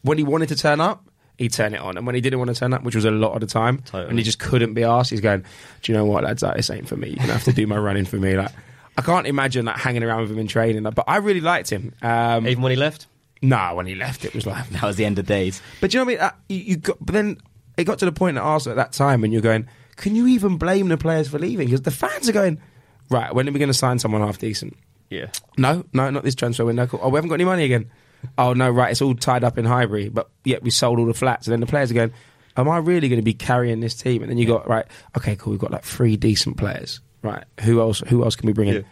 when 0.00 0.16
he 0.16 0.24
wanted 0.24 0.48
to 0.48 0.56
turn 0.56 0.80
up. 0.80 1.04
He'd 1.42 1.52
turn 1.52 1.74
it 1.74 1.80
on, 1.80 1.96
and 1.96 2.06
when 2.06 2.14
he 2.14 2.20
didn't 2.20 2.38
want 2.38 2.50
to 2.50 2.54
turn 2.54 2.72
up, 2.72 2.82
which 2.84 2.94
was 2.94 3.04
a 3.04 3.10
lot 3.10 3.32
of 3.34 3.40
the 3.40 3.46
time, 3.46 3.78
Totally. 3.78 4.08
and 4.10 4.18
he 4.18 4.24
just 4.24 4.38
couldn't 4.38 4.74
be 4.74 4.84
asked, 4.84 5.10
he's 5.10 5.20
going, 5.20 5.44
"Do 5.82 5.92
you 5.92 5.98
know 5.98 6.04
what, 6.04 6.24
lads? 6.24 6.42
Like, 6.42 6.56
this 6.56 6.70
ain't 6.70 6.88
for 6.88 6.96
me. 6.96 7.08
You're 7.08 7.16
gonna 7.16 7.32
have 7.32 7.44
to 7.44 7.52
do 7.52 7.66
my 7.66 7.76
running 7.76 8.04
for 8.04 8.16
me." 8.16 8.36
Like, 8.36 8.52
I 8.96 9.02
can't 9.02 9.26
imagine 9.26 9.64
like 9.66 9.76
hanging 9.76 10.02
around 10.02 10.22
with 10.22 10.30
him 10.30 10.38
in 10.38 10.46
training. 10.46 10.82
Like, 10.84 10.94
but 10.94 11.04
I 11.08 11.16
really 11.16 11.40
liked 11.40 11.70
him. 11.70 11.94
Um, 12.02 12.46
Even 12.46 12.62
when 12.62 12.70
he 12.70 12.76
left? 12.76 13.06
nah, 13.42 13.74
when 13.74 13.86
he 13.86 13.94
left, 13.96 14.24
it 14.24 14.34
was 14.34 14.46
like, 14.46 14.68
That 14.70 14.82
was 14.84 14.96
the 14.96 15.04
end 15.04 15.18
of 15.18 15.26
days. 15.26 15.60
but 15.80 15.90
do 15.90 15.98
you 15.98 16.04
know 16.04 16.06
what 16.12 16.20
I 16.20 16.22
mean? 16.22 16.24
Uh, 16.24 16.32
you, 16.48 16.56
you 16.58 16.76
got, 16.76 16.96
but 17.04 17.12
then 17.12 17.38
it 17.76 17.84
got 17.84 17.98
to 17.98 18.04
the 18.04 18.12
point 18.12 18.36
at 18.36 18.42
Arsenal 18.44 18.78
at 18.78 18.82
that 18.84 18.92
time, 18.96 19.24
and 19.24 19.32
you're 19.32 19.42
going, 19.42 19.66
can 19.96 20.14
you 20.14 20.26
even 20.28 20.58
blame 20.58 20.88
the 20.88 20.96
players 20.96 21.28
for 21.28 21.38
leaving? 21.40 21.66
Because 21.66 21.82
the 21.82 21.90
fans 21.90 22.28
are 22.28 22.32
going, 22.32 22.60
right, 23.10 23.34
when 23.34 23.48
are 23.48 23.52
we 23.52 23.58
going 23.58 23.68
to 23.68 23.74
sign 23.74 23.98
someone 23.98 24.20
half 24.20 24.38
decent? 24.38 24.76
Yeah. 25.10 25.26
No, 25.58 25.84
no, 25.92 26.08
not 26.10 26.22
this 26.22 26.34
transfer 26.34 26.64
window. 26.64 26.88
Oh, 27.00 27.08
we 27.08 27.16
haven't 27.16 27.28
got 27.28 27.34
any 27.34 27.44
money 27.44 27.64
again. 27.64 27.90
Oh 28.38 28.52
no, 28.52 28.70
right, 28.70 28.90
it's 28.92 29.02
all 29.02 29.14
tied 29.16 29.42
up 29.42 29.58
in 29.58 29.64
Highbury, 29.64 30.08
but 30.08 30.30
yet 30.44 30.62
we 30.62 30.70
sold 30.70 30.98
all 30.98 31.06
the 31.06 31.14
flats, 31.14 31.46
and 31.46 31.52
then 31.52 31.60
the 31.60 31.66
players 31.66 31.90
are 31.90 31.94
going, 31.94 32.12
am 32.56 32.68
I 32.68 32.78
really 32.78 33.08
going 33.08 33.20
to 33.20 33.24
be 33.24 33.34
carrying 33.34 33.80
this 33.80 33.94
team? 33.94 34.22
And 34.22 34.30
then 34.30 34.38
you 34.38 34.46
got 34.46 34.68
right, 34.68 34.86
okay, 35.16 35.36
cool, 35.36 35.52
we've 35.52 35.60
got 35.60 35.70
like 35.70 35.84
three 35.84 36.16
decent 36.16 36.56
players, 36.56 37.00
right? 37.22 37.44
Who 37.60 37.80
else? 37.80 38.00
Who 38.08 38.24
else 38.24 38.36
can 38.36 38.46
we 38.46 38.52
bring 38.52 38.68
in? 38.68 38.74
Yeah. 38.76 38.82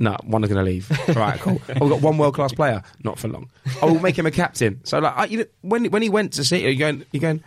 No, 0.00 0.16
one 0.24 0.44
is 0.44 0.50
going 0.50 0.64
to 0.64 0.70
leave. 0.70 0.88
right, 1.16 1.40
cool. 1.40 1.60
Oh, 1.68 1.74
we've 1.80 1.90
got 1.90 2.02
one 2.02 2.18
world 2.18 2.34
class 2.34 2.52
player, 2.52 2.82
not 3.02 3.18
for 3.18 3.28
long. 3.28 3.50
Oh, 3.82 3.92
we'll 3.92 4.00
make 4.00 4.16
him 4.16 4.26
a 4.26 4.30
captain. 4.30 4.80
So 4.84 5.00
like, 5.00 5.16
I, 5.16 5.24
you 5.24 5.38
know, 5.38 5.44
when 5.62 5.86
when 5.86 6.02
he 6.02 6.08
went 6.08 6.34
to 6.34 6.44
City, 6.44 6.64
you're 6.64 6.74
going, 6.74 7.04
you're 7.12 7.20
going. 7.20 7.42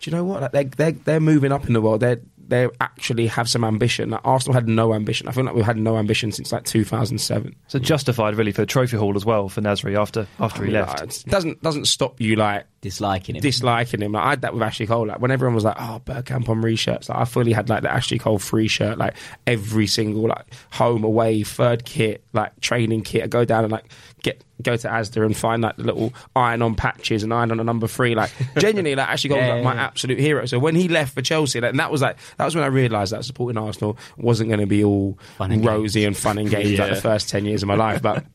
Do 0.00 0.10
you 0.10 0.16
know 0.16 0.24
what? 0.24 0.42
Like, 0.42 0.50
they're, 0.52 0.64
they're 0.64 1.00
they're 1.04 1.20
moving 1.20 1.52
up 1.52 1.66
in 1.68 1.72
the 1.72 1.80
world. 1.80 2.00
They 2.00 2.16
they 2.48 2.68
actually 2.80 3.28
have 3.28 3.48
some 3.48 3.62
ambition. 3.64 4.10
Like, 4.10 4.20
Arsenal 4.24 4.54
had 4.54 4.68
no 4.68 4.92
ambition. 4.92 5.28
I 5.28 5.32
feel 5.32 5.44
like 5.44 5.54
we've 5.54 5.64
had 5.64 5.76
no 5.76 5.96
ambition 5.96 6.32
since 6.32 6.52
like 6.52 6.64
2007. 6.64 7.54
So 7.68 7.78
justified 7.78 8.34
really 8.34 8.52
for 8.52 8.62
the 8.62 8.66
trophy 8.66 8.96
haul 8.96 9.16
as 9.16 9.24
well 9.24 9.48
for 9.48 9.60
Nasri 9.60 9.98
after 9.98 10.26
after 10.40 10.64
I 10.64 10.66
he 10.66 10.72
left. 10.72 11.00
like, 11.00 11.10
it 11.10 11.24
doesn't 11.26 11.62
doesn't 11.62 11.86
stop 11.86 12.20
you 12.20 12.34
like 12.36 12.66
Disliking 12.84 13.36
him. 13.36 13.40
disliking 13.40 14.02
him. 14.02 14.12
Like, 14.12 14.24
I 14.24 14.30
had 14.30 14.42
that 14.42 14.52
with 14.52 14.62
Ashley 14.62 14.86
Cole. 14.86 15.06
Like 15.06 15.18
when 15.18 15.30
everyone 15.30 15.54
was 15.54 15.64
like, 15.64 15.76
"Oh, 15.78 16.02
Bergkamp 16.04 16.50
on 16.50 16.76
shirts," 16.76 17.08
like, 17.08 17.18
I 17.18 17.24
fully 17.24 17.52
had 17.54 17.70
like 17.70 17.80
the 17.82 17.90
Ashley 17.90 18.18
Cole 18.18 18.38
free 18.38 18.68
shirt, 18.68 18.98
like 18.98 19.14
every 19.46 19.86
single 19.86 20.28
like 20.28 20.44
home 20.70 21.02
away 21.02 21.44
third 21.44 21.86
kit, 21.86 22.22
like 22.34 22.60
training 22.60 23.00
kit. 23.00 23.24
I 23.24 23.26
go 23.28 23.46
down 23.46 23.64
and 23.64 23.72
like 23.72 23.86
get 24.22 24.44
go 24.60 24.76
to 24.76 24.86
Asda 24.86 25.24
and 25.24 25.34
find 25.34 25.62
like 25.62 25.76
the 25.76 25.84
little 25.84 26.12
iron 26.36 26.60
on 26.60 26.74
patches 26.74 27.22
and 27.22 27.32
iron 27.32 27.52
on 27.52 27.58
a 27.58 27.64
number 27.64 27.86
three. 27.86 28.14
Like 28.14 28.30
genuinely, 28.58 28.94
like 28.94 29.08
Ashley 29.08 29.30
Cole 29.30 29.38
was 29.38 29.48
like 29.48 29.64
my 29.64 29.72
yeah, 29.72 29.80
yeah. 29.80 29.86
absolute 29.86 30.18
hero. 30.18 30.44
So 30.44 30.58
when 30.58 30.74
he 30.74 30.88
left 30.88 31.14
for 31.14 31.22
Chelsea, 31.22 31.62
like, 31.62 31.70
and 31.70 31.80
that 31.80 31.90
was 31.90 32.02
like 32.02 32.18
that 32.36 32.44
was 32.44 32.54
when 32.54 32.64
I 32.64 32.68
realised 32.68 33.14
that 33.14 33.24
supporting 33.24 33.56
Arsenal 33.56 33.96
wasn't 34.18 34.50
going 34.50 34.60
to 34.60 34.66
be 34.66 34.84
all 34.84 35.18
Fun 35.38 35.52
and 35.52 35.64
rosy 35.64 36.04
and 36.04 36.14
fun 36.14 36.36
and 36.36 36.50
games 36.50 36.78
like 36.78 36.90
the 36.90 37.00
first 37.00 37.30
ten 37.30 37.46
years 37.46 37.62
of 37.62 37.68
my 37.68 37.76
life, 37.76 38.02
but. 38.02 38.26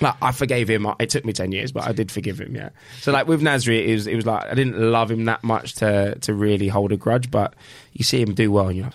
Like 0.00 0.14
I 0.20 0.32
forgave 0.32 0.68
him. 0.68 0.86
It 0.98 1.10
took 1.10 1.24
me 1.24 1.32
ten 1.32 1.52
years, 1.52 1.70
but 1.72 1.84
I 1.84 1.92
did 1.92 2.10
forgive 2.10 2.40
him. 2.40 2.54
Yeah. 2.54 2.70
So 3.00 3.12
like 3.12 3.26
with 3.26 3.42
Nasri, 3.42 3.86
it 3.86 3.92
was 3.94 4.06
it 4.06 4.16
was 4.16 4.26
like 4.26 4.44
I 4.44 4.54
didn't 4.54 4.78
love 4.78 5.10
him 5.10 5.24
that 5.26 5.44
much 5.44 5.74
to 5.76 6.16
to 6.20 6.34
really 6.34 6.68
hold 6.68 6.92
a 6.92 6.96
grudge, 6.96 7.30
but 7.30 7.54
you 7.92 8.04
see 8.04 8.20
him 8.20 8.34
do 8.34 8.50
well, 8.50 8.68
and 8.68 8.76
you're 8.76 8.90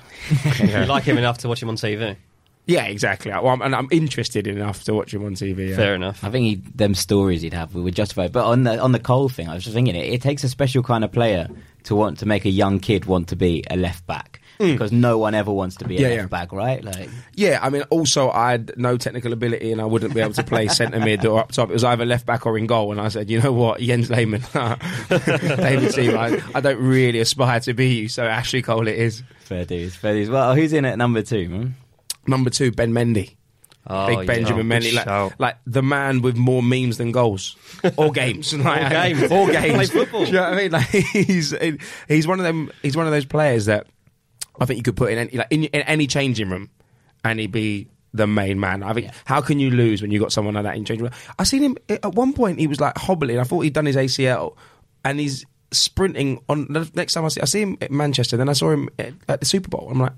like, 0.45 0.59
You 0.59 0.85
like 0.85 1.03
him 1.03 1.17
enough 1.17 1.37
to 1.39 1.47
watch 1.47 1.61
him 1.63 1.69
on 1.69 1.75
TV? 1.75 2.17
yeah, 2.65 2.85
exactly. 2.85 3.31
Well, 3.31 3.47
I'm, 3.47 3.61
and 3.63 3.75
I'm 3.75 3.87
interested 3.91 4.45
enough 4.45 4.83
to 4.83 4.93
watch 4.93 5.11
him 5.13 5.25
on 5.25 5.33
TV. 5.33 5.69
Yeah. 5.69 5.75
Fair 5.75 5.95
enough. 5.95 6.23
I 6.23 6.29
think 6.29 6.45
he, 6.45 6.55
them 6.75 6.93
stories 6.93 7.41
he'd 7.41 7.53
have 7.53 7.73
would 7.73 7.95
justify. 7.95 8.27
But 8.27 8.45
on 8.45 8.63
the 8.63 8.79
on 8.79 8.91
the 8.91 8.99
Cole 8.99 9.29
thing, 9.29 9.47
I 9.49 9.55
was 9.55 9.63
just 9.63 9.73
thinking 9.73 9.95
it, 9.95 10.13
it 10.13 10.21
takes 10.21 10.43
a 10.43 10.49
special 10.49 10.83
kind 10.83 11.03
of 11.03 11.11
player 11.11 11.47
to 11.83 11.95
want 11.95 12.19
to 12.19 12.25
make 12.25 12.45
a 12.45 12.49
young 12.49 12.79
kid 12.79 13.05
want 13.05 13.29
to 13.29 13.35
be 13.35 13.63
a 13.71 13.77
left 13.77 14.05
back 14.05 14.38
Mm. 14.59 14.73
because 14.73 14.91
no 14.91 15.17
one 15.17 15.35
ever 15.35 15.53
wants 15.53 15.77
to 15.77 15.85
be 15.87 15.95
a. 15.97 16.01
Yeah, 16.01 16.07
left 16.09 16.17
yeah. 16.19 16.25
back, 16.27 16.51
right? 16.51 16.83
Like 16.83 17.09
Yeah, 17.33 17.59
I 17.61 17.69
mean, 17.69 17.83
also 17.83 18.29
I 18.29 18.51
had 18.51 18.73
no 18.75 18.97
technical 18.97 19.31
ability 19.31 19.71
and 19.71 19.79
I 19.79 19.85
wouldn't 19.85 20.13
be 20.13 20.19
able 20.19 20.33
to 20.33 20.43
play 20.43 20.67
centre 20.67 20.99
mid 20.99 21.25
or 21.25 21.39
up 21.39 21.53
top. 21.53 21.69
It 21.69 21.73
was 21.73 21.85
either 21.85 22.05
left 22.05 22.25
back 22.25 22.45
or 22.45 22.57
in 22.57 22.67
goal. 22.67 22.91
And 22.91 22.99
I 22.99 23.07
said, 23.07 23.29
you 23.29 23.41
know 23.41 23.53
what, 23.53 23.79
Jens 23.79 24.09
Lehmann, 24.09 24.41
David 25.09 25.93
Seaman, 25.93 26.17
I, 26.17 26.41
I 26.55 26.61
don't 26.61 26.79
really 26.81 27.19
aspire 27.19 27.59
to 27.61 27.73
be 27.73 27.87
you. 28.01 28.07
So 28.09 28.25
Ashley 28.25 28.61
Cole, 28.61 28.87
it 28.87 28.97
is 28.97 29.23
fair 29.39 29.65
dues, 29.65 29.95
fair 29.95 30.13
dues. 30.13 30.29
Well, 30.29 30.55
who's 30.55 30.73
in 30.73 30.85
at 30.85 30.97
number 30.97 31.21
two, 31.21 31.49
man? 31.49 31.75
number 32.27 32.49
two, 32.49 32.71
Ben 32.71 32.91
Mendy. 32.91 33.35
Oh, 33.87 34.07
Big. 34.17 34.27
Benjamin 34.27 34.71
Oh, 34.71 34.75
good 34.79 34.83
Mendy, 34.83 34.93
like, 34.93 35.05
shout. 35.05 35.33
like 35.39 35.57
the 35.65 35.81
man 35.81 36.21
with 36.21 36.35
more 36.35 36.61
memes 36.61 36.97
than 36.97 37.11
goals 37.11 37.55
or 37.97 38.11
games, 38.11 38.53
like, 38.57 38.85
Or 38.85 38.89
games. 38.89 39.31
or 39.31 39.47
games. 39.49 39.73
Play 39.73 39.85
football. 40.03 40.19
Do 40.25 40.27
you 40.27 40.33
know 40.33 40.41
what 40.43 40.53
I 40.53 40.55
mean? 40.57 40.71
Like 40.71 40.87
he's 40.89 41.55
he's 42.07 42.27
one 42.27 42.39
of 42.39 42.45
them. 42.45 42.71
He's 42.83 42.95
one 42.95 43.07
of 43.07 43.11
those 43.13 43.25
players 43.25 43.65
that 43.65 43.87
I 44.59 44.65
think 44.65 44.77
you 44.77 44.83
could 44.83 44.97
put 44.97 45.11
in 45.11 45.17
any, 45.17 45.37
like 45.37 45.47
in, 45.49 45.65
in 45.65 45.81
any 45.81 46.07
changing 46.07 46.49
room, 46.49 46.69
and 47.23 47.39
he'd 47.39 47.51
be 47.51 47.87
the 48.13 48.27
main 48.27 48.59
man. 48.59 48.83
I 48.83 48.93
think 48.93 49.11
how 49.25 49.41
can 49.41 49.59
you 49.59 49.69
lose 49.69 50.01
when 50.01 50.11
you 50.11 50.19
got 50.19 50.31
someone 50.31 50.55
like 50.55 50.63
that 50.63 50.75
in 50.75 50.85
changing 50.85 51.05
room? 51.05 51.13
I 51.37 51.43
seen 51.43 51.63
him 51.63 51.77
eh, 51.89 51.97
at 52.03 52.13
one 52.13 52.33
point. 52.33 52.59
He 52.59 52.67
was 52.67 52.79
like 52.79 52.97
hobbling. 52.97 53.39
I 53.39 53.43
thought 53.43 53.61
he'd 53.61 53.73
done 53.73 53.85
his 53.85 53.95
ACL, 53.95 54.55
and 55.05 55.19
he's 55.19 55.45
sprinting 55.71 56.43
on. 56.49 56.67
The 56.69 56.89
next 56.95 57.13
time 57.13 57.25
I 57.25 57.29
see, 57.29 57.41
I 57.41 57.45
see 57.45 57.61
him 57.61 57.77
at 57.81 57.91
Manchester. 57.91 58.37
Then 58.37 58.49
I 58.49 58.53
saw 58.53 58.71
him 58.71 58.89
at, 58.97 59.13
at 59.27 59.39
the 59.39 59.45
Super 59.45 59.69
Bowl. 59.69 59.87
I'm 59.91 59.99
like. 59.99 60.13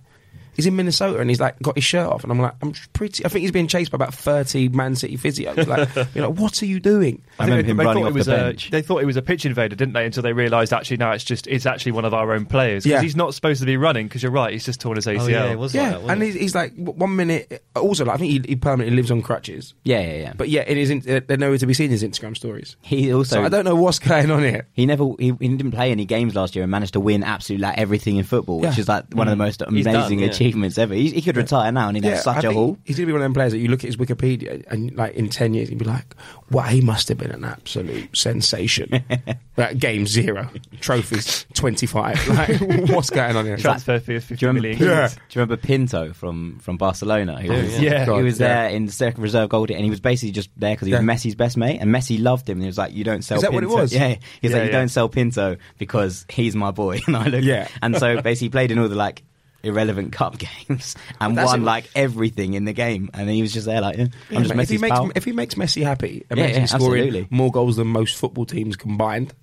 He's 0.62 0.68
in 0.68 0.76
Minnesota 0.76 1.20
and 1.20 1.30
he's 1.30 1.40
like 1.40 1.60
got 1.62 1.76
his 1.76 1.84
shirt 1.84 2.08
off, 2.08 2.24
and 2.24 2.32
I'm 2.32 2.40
like, 2.40 2.54
I'm 2.62 2.74
pretty. 2.94 3.26
I 3.26 3.30
think 3.30 3.42
he's 3.42 3.52
being 3.52 3.68
chased 3.68 3.92
by 3.92 3.96
about 3.96 4.14
thirty 4.14 4.70
Man 4.70 4.96
City 4.96 5.18
physios. 5.18 5.66
Like, 5.68 5.90
you're 6.16 6.28
like, 6.28 6.40
what 6.40 6.62
are 6.62 6.66
you 6.66 6.80
doing? 6.80 7.22
I 7.40 7.46
remember 7.46 7.70
him 7.70 7.78
they, 7.78 7.86
running 7.86 8.04
thought 8.04 8.10
off 8.10 8.16
it 8.16 8.20
was 8.20 8.26
the 8.28 8.36
a, 8.36 8.38
bench. 8.50 8.70
they 8.72 8.82
thought 8.82 9.02
it 9.02 9.06
was 9.06 9.18
a 9.18 9.22
pitch 9.22 9.46
invader, 9.46 9.76
didn't 9.76 9.94
they? 9.94 10.06
Until 10.06 10.24
they 10.24 10.34
realised 10.34 10.74
actually 10.74 10.98
no, 10.98 11.12
it's 11.12 11.24
just 11.24 11.48
it's 11.48 11.66
actually 11.66 11.94
one 11.94 12.06
of 12.06 12.14
our 12.14 12.32
own 12.34 12.46
players. 12.46 12.84
'Cause 12.84 12.92
Yeah. 12.92 13.02
he's 13.02 13.16
not 13.16 13.34
supposed 13.34 13.60
to 13.62 13.66
be 13.66 13.78
running 13.78 14.08
because 14.08 14.22
you're 14.24 14.32
right. 14.32 14.54
He's 14.54 14.66
just 14.66 14.80
torn 14.82 14.96
his 14.98 15.08
ACL. 15.08 15.22
Oh, 15.22 15.28
yeah, 15.28 15.52
it 15.52 15.58
was 15.60 15.74
like 15.74 15.84
Yeah, 15.84 15.98
that, 15.98 16.10
and 16.10 16.22
he's, 16.22 16.36
he's 16.36 16.56
like 16.56 16.74
one 16.76 17.16
minute. 17.16 17.64
Also, 17.76 18.06
like, 18.06 18.16
I 18.16 18.18
think 18.18 18.32
he, 18.46 18.50
he 18.52 18.56
permanently 18.56 18.96
lives 18.96 19.10
on 19.12 19.22
crutches, 19.22 19.74
Yeah, 19.84 20.02
yeah, 20.02 20.14
yeah. 20.18 20.34
but 20.38 20.50
yeah, 20.50 20.64
it 20.68 20.78
isn't. 20.78 21.10
uh, 21.10 21.22
They're 21.28 21.38
nowhere 21.38 21.58
to 21.58 21.66
be 21.66 21.74
seen 21.74 21.86
in 21.86 21.92
his 21.92 22.04
Instagram 22.04 22.36
stories. 22.36 22.76
he 22.82 23.14
also 23.14 23.36
So 23.38 23.44
I 23.44 23.50
don't 23.50 23.66
know 23.66 23.76
what's 23.76 24.00
going 24.00 24.30
on 24.30 24.44
here. 24.44 24.68
He 24.74 24.86
never 24.86 25.06
he, 25.20 25.34
he 25.40 25.48
didn't 25.48 25.72
play 25.72 25.92
any 25.92 26.06
games 26.06 26.36
last 26.36 26.56
year 26.56 26.64
and 26.64 26.72
managed 26.72 26.94
to 26.94 27.00
win 27.00 27.24
absolutely 27.24 27.68
like 27.68 27.78
everything 27.78 28.18
in 28.18 28.24
football, 28.24 28.60
which 28.60 28.76
Yeah. 28.76 28.82
is 28.82 28.88
like 28.88 29.06
one 29.14 29.28
of 29.28 29.32
the 29.32 29.36
most 29.44 29.62
amazing 29.62 29.94
done, 29.94 30.20
yeah. 30.20 30.28
Achievements 30.52 30.78
ever. 30.78 30.94
He, 30.94 31.10
he 31.12 31.22
could 31.22 31.38
retire 31.38 31.72
now 31.72 31.88
and 31.88 31.98
he'd 31.98 32.04
have 32.06 32.20
such 32.20 32.36
I 32.38 32.40
a 32.40 32.42
think 32.44 32.54
haul. 32.54 32.78
He's 32.86 32.98
going 32.98 33.04
to 33.04 33.08
be 33.08 33.14
one 33.14 33.22
of 33.22 33.26
them 33.26 33.34
players 33.34 33.52
that 33.54 33.60
you 33.60 33.68
look 33.70 33.84
at 33.84 33.88
his 33.88 33.98
Wikipedia 33.98 34.64
and 34.68 34.96
like 34.96 35.16
in 35.16 35.30
ten 35.30 35.54
years 35.54 35.70
you'd 35.70 35.80
be 35.80 35.86
like, 35.86 36.16
"Wow, 36.50 36.64
he 36.64 36.82
must 36.82 37.08
have 37.10 37.18
been 37.18 37.32
an 37.32 37.44
absolute 37.44 38.16
sensation." 38.16 39.04
like, 39.58 39.78
game 39.80 40.06
zero, 40.08 40.50
trophies 40.80 41.46
twenty 41.54 41.86
five. 41.86 42.20
Like, 42.32 42.60
what's 42.90 43.10
going 43.10 43.36
on 43.36 43.46
here? 43.46 43.58
Transfer 43.58 44.00
fee 44.00 44.16
of 44.16 44.28
Do 44.28 44.36
you, 44.40 44.48
remember. 44.48 44.70
Yeah. 44.70 45.08
do 45.10 45.14
you 45.32 45.42
remember 45.42 45.58
Pinto 45.58 46.14
from, 46.14 46.60
from 46.60 46.78
Barcelona? 46.78 47.36
Oh, 47.38 47.42
Who 47.42 47.54
Yeah, 47.54 47.62
was, 47.64 47.80
yeah. 47.82 48.06
he 48.06 48.24
was 48.24 48.38
God, 48.40 48.46
there 48.48 48.70
in 48.70 48.86
the 48.86 48.92
second 48.92 49.22
reserve 49.22 49.50
goalie, 49.50 49.76
and 49.76 49.84
he 49.84 49.90
was 49.90 50.00
basically 50.00 50.32
just 50.32 50.50
there 50.58 50.74
because 50.76 50.88
he 50.88 50.94
was 50.94 51.02
Messi's 51.02 51.36
best 51.36 51.58
mate, 51.58 51.80
and 51.80 51.94
Messi 51.94 52.22
loved 52.22 52.50
him. 52.50 52.58
And 52.58 52.64
he 52.64 52.68
was 52.68 52.78
like, 52.78 52.94
"You 52.94 53.04
don't 53.04 53.22
sell." 53.22 53.38
Is 53.38 53.42
that 53.44 53.52
what 53.54 53.62
Pinto. 53.62 53.78
it 53.78 53.82
was? 53.82 53.94
Yeah, 54.02 54.08
he 54.10 54.18
was 54.44 54.52
Yeah, 54.52 54.58
like, 54.58 54.66
"You 54.68 54.72
don't 54.72 54.88
sell 54.90 55.10
Pinto 55.10 55.58
because 55.78 56.26
he's 56.30 56.56
my 56.56 56.72
boy." 56.72 57.00
And 57.08 57.18
I 57.18 57.26
look, 57.28 57.44
Yeah. 57.44 57.68
and 57.82 57.98
so 57.98 58.22
basically 58.22 58.46
he 58.48 58.50
played 58.50 58.72
in 58.72 58.80
all 58.80 58.88
the 58.88 58.96
like 58.96 59.24
irrelevant 59.64 60.12
cup 60.22 60.38
games 60.38 60.96
and 61.20 61.38
That's 61.38 61.46
won 61.48 61.62
it. 61.62 61.66
like 61.66 61.90
everything 61.96 62.54
in 62.54 62.66
the 62.66 62.74
game, 62.74 63.10
and 63.14 63.30
he 63.30 63.42
was 63.42 63.54
just 63.54 63.66
there 63.66 63.82
like, 63.82 63.98
yeah, 63.98 64.08
Yeah, 64.30 64.38
"I'm 64.38 64.44
just 64.44 64.56
mate, 64.56 64.64
if, 64.64 64.70
he 64.70 64.78
makes, 64.78 65.00
if 65.16 65.26
he 65.26 65.32
makes 65.32 65.56
Messi 65.56 65.84
happy 65.84 66.26
and 66.30 66.38
Yeah, 66.40 66.46
makes 66.46 66.56
yeah, 66.58 66.62
him 66.62 66.68
scoring 66.68 67.04
absolutely. 67.04 67.28
more 67.36 67.52
goals 67.52 67.76
than 67.78 67.88
most 67.88 68.18
football 68.18 68.46
teams 68.46 68.76
combined, 68.76 69.34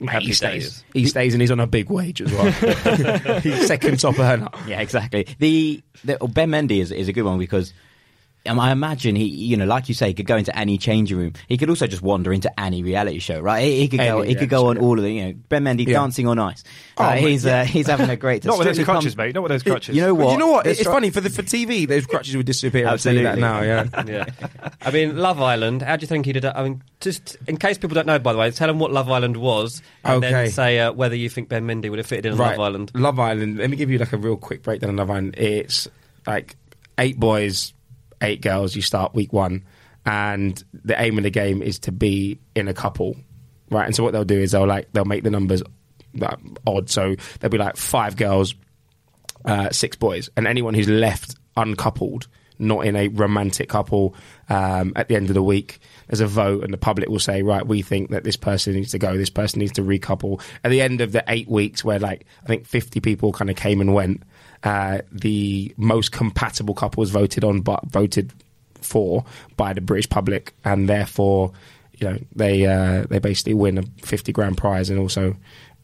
mate, 0.00 0.10
Happy 0.10 0.26
he 0.26 0.32
stays. 0.32 0.62
days. 0.64 0.84
He 0.92 1.06
stays 1.06 1.34
and 1.34 1.40
he's 1.40 1.50
on 1.50 1.60
a 1.60 1.66
big 1.66 1.88
wage 1.90 2.20
as 2.20 2.32
well. 2.32 2.50
he's 3.40 3.66
second 3.66 4.00
top 4.00 4.18
earner. 4.18 4.48
Yeah, 4.66 4.80
exactly. 4.80 5.26
The, 5.38 5.82
the 6.04 6.16
Ben 6.18 6.50
Mendy 6.50 6.80
is, 6.80 6.90
is 6.92 7.08
a 7.08 7.12
good 7.12 7.24
one 7.24 7.38
because 7.38 7.72
I 8.60 8.72
imagine 8.72 9.16
he, 9.16 9.24
you 9.24 9.56
know, 9.56 9.64
like 9.64 9.88
you 9.88 9.94
say, 9.94 10.08
he 10.08 10.14
could 10.14 10.26
go 10.26 10.36
into 10.36 10.54
any 10.56 10.76
changing 10.76 11.16
room. 11.16 11.32
He 11.48 11.56
could 11.56 11.70
also 11.70 11.86
just 11.86 12.02
wander 12.02 12.32
into 12.32 12.50
any 12.60 12.82
reality 12.82 13.18
show, 13.18 13.40
right? 13.40 13.62
He, 13.64 13.80
he 13.80 13.88
could 13.88 14.00
go, 14.00 14.20
Any 14.20 14.28
he 14.28 14.34
could 14.34 14.50
go 14.50 14.66
on 14.68 14.76
reality 14.76 14.86
all 14.86 14.98
of 14.98 15.02
the, 15.04 15.10
you 15.12 15.24
know, 15.24 15.34
Ben 15.48 15.64
Mendy 15.64 15.86
Yeah. 15.86 15.94
dancing 16.00 16.26
on 16.26 16.38
ice. 16.38 16.62
Oh, 16.98 17.04
Uh, 17.04 17.12
he's 17.12 17.44
yeah. 17.44 17.60
uh, 17.60 17.64
he's 17.64 17.86
having 17.86 18.10
a 18.10 18.16
great. 18.16 18.44
Not 18.46 18.58
with 18.58 18.66
those 18.66 18.84
crutches, 18.84 19.14
come- 19.14 19.24
mate. 19.26 19.34
Not 19.34 19.44
with 19.44 19.50
those 19.50 19.62
crutches. 19.62 19.96
You 19.96 20.02
know 20.02 20.14
But 20.16 20.24
what? 20.26 20.32
you 20.32 20.38
know 20.38 20.48
what? 20.48 20.66
It's 20.66 20.80
It's 20.80 20.88
funny 20.88 21.10
for 21.10 21.20
the 21.20 21.30
for 21.30 21.42
TV. 21.42 21.86
Those 21.88 22.06
crutches 22.06 22.36
would 22.36 22.46
disappear. 22.46 22.82
Tell 22.82 22.90
that 22.90 22.94
Absolutely. 22.94 23.40
now. 23.40 23.60
Yeah. 23.62 23.88
yeah. 24.06 24.26
I 24.82 24.90
mean, 24.90 25.16
Love 25.16 25.40
Island. 25.40 25.82
How 25.82 25.96
do 25.96 26.02
you 26.02 26.08
think 26.08 26.26
he 26.26 26.32
did? 26.32 26.44
it? 26.44 26.52
I 26.54 26.62
mean, 26.64 26.82
just 27.00 27.36
in 27.46 27.56
case 27.56 27.76
people 27.78 27.94
don't 27.94 28.06
know, 28.06 28.18
by 28.18 28.32
the 28.32 28.38
way, 28.38 28.50
tell 28.50 28.68
them 28.68 28.78
what 28.78 28.92
Love 28.92 29.10
Island 29.10 29.36
was, 29.36 29.82
and 30.04 30.22
then 30.22 30.34
Okay. 30.34 30.50
say 30.50 30.78
uh, 30.78 30.92
whether 30.92 31.16
you 31.16 31.28
think 31.28 31.48
Ben 31.48 31.66
Mendy 31.66 31.90
would 31.90 31.98
have 31.98 32.06
fitted 32.06 32.26
in 32.26 32.36
right. 32.36 32.56
Love 32.58 32.66
Island. 32.66 32.90
Love 32.94 33.18
Island. 33.18 33.58
Let 33.58 33.68
me 33.70 33.76
give 33.76 33.90
you 33.90 33.98
like 33.98 34.12
a 34.12 34.16
real 34.16 34.36
quick 34.36 34.62
breakdown 34.62 34.90
of 34.90 34.96
Love 34.96 35.10
Island. 35.10 35.34
It's 35.36 35.88
like 36.26 36.56
eight 36.98 37.18
boys, 37.20 37.73
eight 38.24 38.42
girls. 38.42 38.74
You 38.74 38.82
start 38.82 39.14
week 39.14 39.32
one, 39.32 39.64
and 40.04 40.62
the 40.72 41.00
aim 41.00 41.18
of 41.18 41.24
the 41.24 41.30
game 41.30 41.62
is 41.62 41.78
to 41.80 41.92
be 41.92 42.38
in 42.54 42.68
a 42.68 42.74
couple, 42.74 43.16
right? 43.70 43.86
And 43.86 43.94
so 43.94 44.02
what 44.02 44.12
they'll 44.12 44.24
do 44.24 44.40
is 44.40 44.52
they'll 44.52 44.66
like 44.66 44.92
they'll 44.92 45.04
make 45.04 45.22
the 45.24 45.30
numbers 45.30 45.62
odd. 46.66 46.90
So 46.90 47.14
there'll 47.40 47.52
be 47.52 47.58
like 47.58 47.76
five 47.76 48.16
girls, 48.16 48.54
uh, 49.44 49.70
six 49.70 49.96
boys, 49.96 50.30
and 50.36 50.46
anyone 50.46 50.74
who's 50.74 50.88
left 50.88 51.36
uncoupled, 51.56 52.26
not 52.58 52.86
in 52.86 52.96
a 52.96 53.08
romantic 53.08 53.68
couple, 53.68 54.14
um, 54.48 54.92
at 54.96 55.08
the 55.08 55.16
end 55.16 55.28
of 55.28 55.34
the 55.34 55.42
week, 55.42 55.78
there's 56.08 56.20
a 56.20 56.26
vote, 56.26 56.64
and 56.64 56.72
the 56.72 56.78
public 56.78 57.08
will 57.08 57.18
say, 57.18 57.42
right, 57.42 57.66
we 57.66 57.82
think 57.82 58.10
that 58.10 58.24
this 58.24 58.36
person 58.36 58.74
needs 58.74 58.90
to 58.92 58.98
go, 58.98 59.16
this 59.16 59.30
person 59.30 59.60
needs 59.60 59.72
to 59.72 59.82
recouple. 59.82 60.40
At 60.62 60.70
the 60.70 60.80
end 60.80 61.00
of 61.00 61.12
the 61.12 61.24
eight 61.28 61.48
weeks, 61.48 61.84
where 61.84 61.98
like 61.98 62.26
I 62.42 62.46
think 62.46 62.66
50 62.66 63.00
people 63.00 63.32
kind 63.32 63.50
of 63.50 63.56
came 63.56 63.80
and 63.80 63.94
went, 63.94 64.22
uh, 64.64 64.98
the 65.12 65.72
most 65.76 66.10
compatible 66.12 66.74
couple 66.74 67.00
was 67.00 67.10
voted 67.10 67.44
on, 67.44 67.60
but 67.60 67.84
voted 67.86 68.32
for 68.80 69.24
by 69.56 69.72
the 69.72 69.80
British 69.80 70.08
public, 70.08 70.52
and 70.64 70.88
therefore, 70.88 71.52
you 71.98 72.08
know, 72.10 72.18
they 72.34 72.66
uh, 72.66 73.04
they 73.08 73.18
basically 73.18 73.54
win 73.54 73.78
a 73.78 73.82
50 74.02 74.32
grand 74.32 74.56
prize 74.56 74.90
and 74.90 74.98
also 74.98 75.36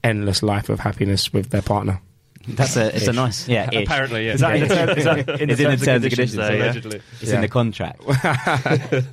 endless 0.02 0.42
life 0.42 0.68
of 0.68 0.80
happiness 0.80 1.32
with 1.32 1.50
their 1.50 1.62
partner. 1.62 2.00
That's 2.48 2.74
a 2.76 2.94
it's 2.96 3.06
a 3.06 3.12
nice 3.12 3.46
yeah. 3.46 3.68
ish. 3.70 3.84
Apparently, 3.84 4.26
yeah. 4.26 4.32
Is 4.32 4.40
that 4.40 4.56
in 4.56 4.66
the 4.68 4.74
terms, 4.74 4.96
is 4.98 5.04
that 5.04 5.18
in 5.18 5.26
the 5.26 5.32
It's 5.32 5.40
in 5.42 5.48
the 5.48 5.56
terms, 5.56 5.58
terms 5.66 5.82
and 5.86 5.88
and 5.88 6.02
conditions 6.02 6.16
conditions, 6.16 6.36
there, 6.36 6.56
yeah? 6.56 6.64
Allegedly. 6.64 7.00
It's 7.20 7.30
Yeah. 7.30 7.34
in 7.36 7.40
the 7.42 7.48
contract. 7.48 8.00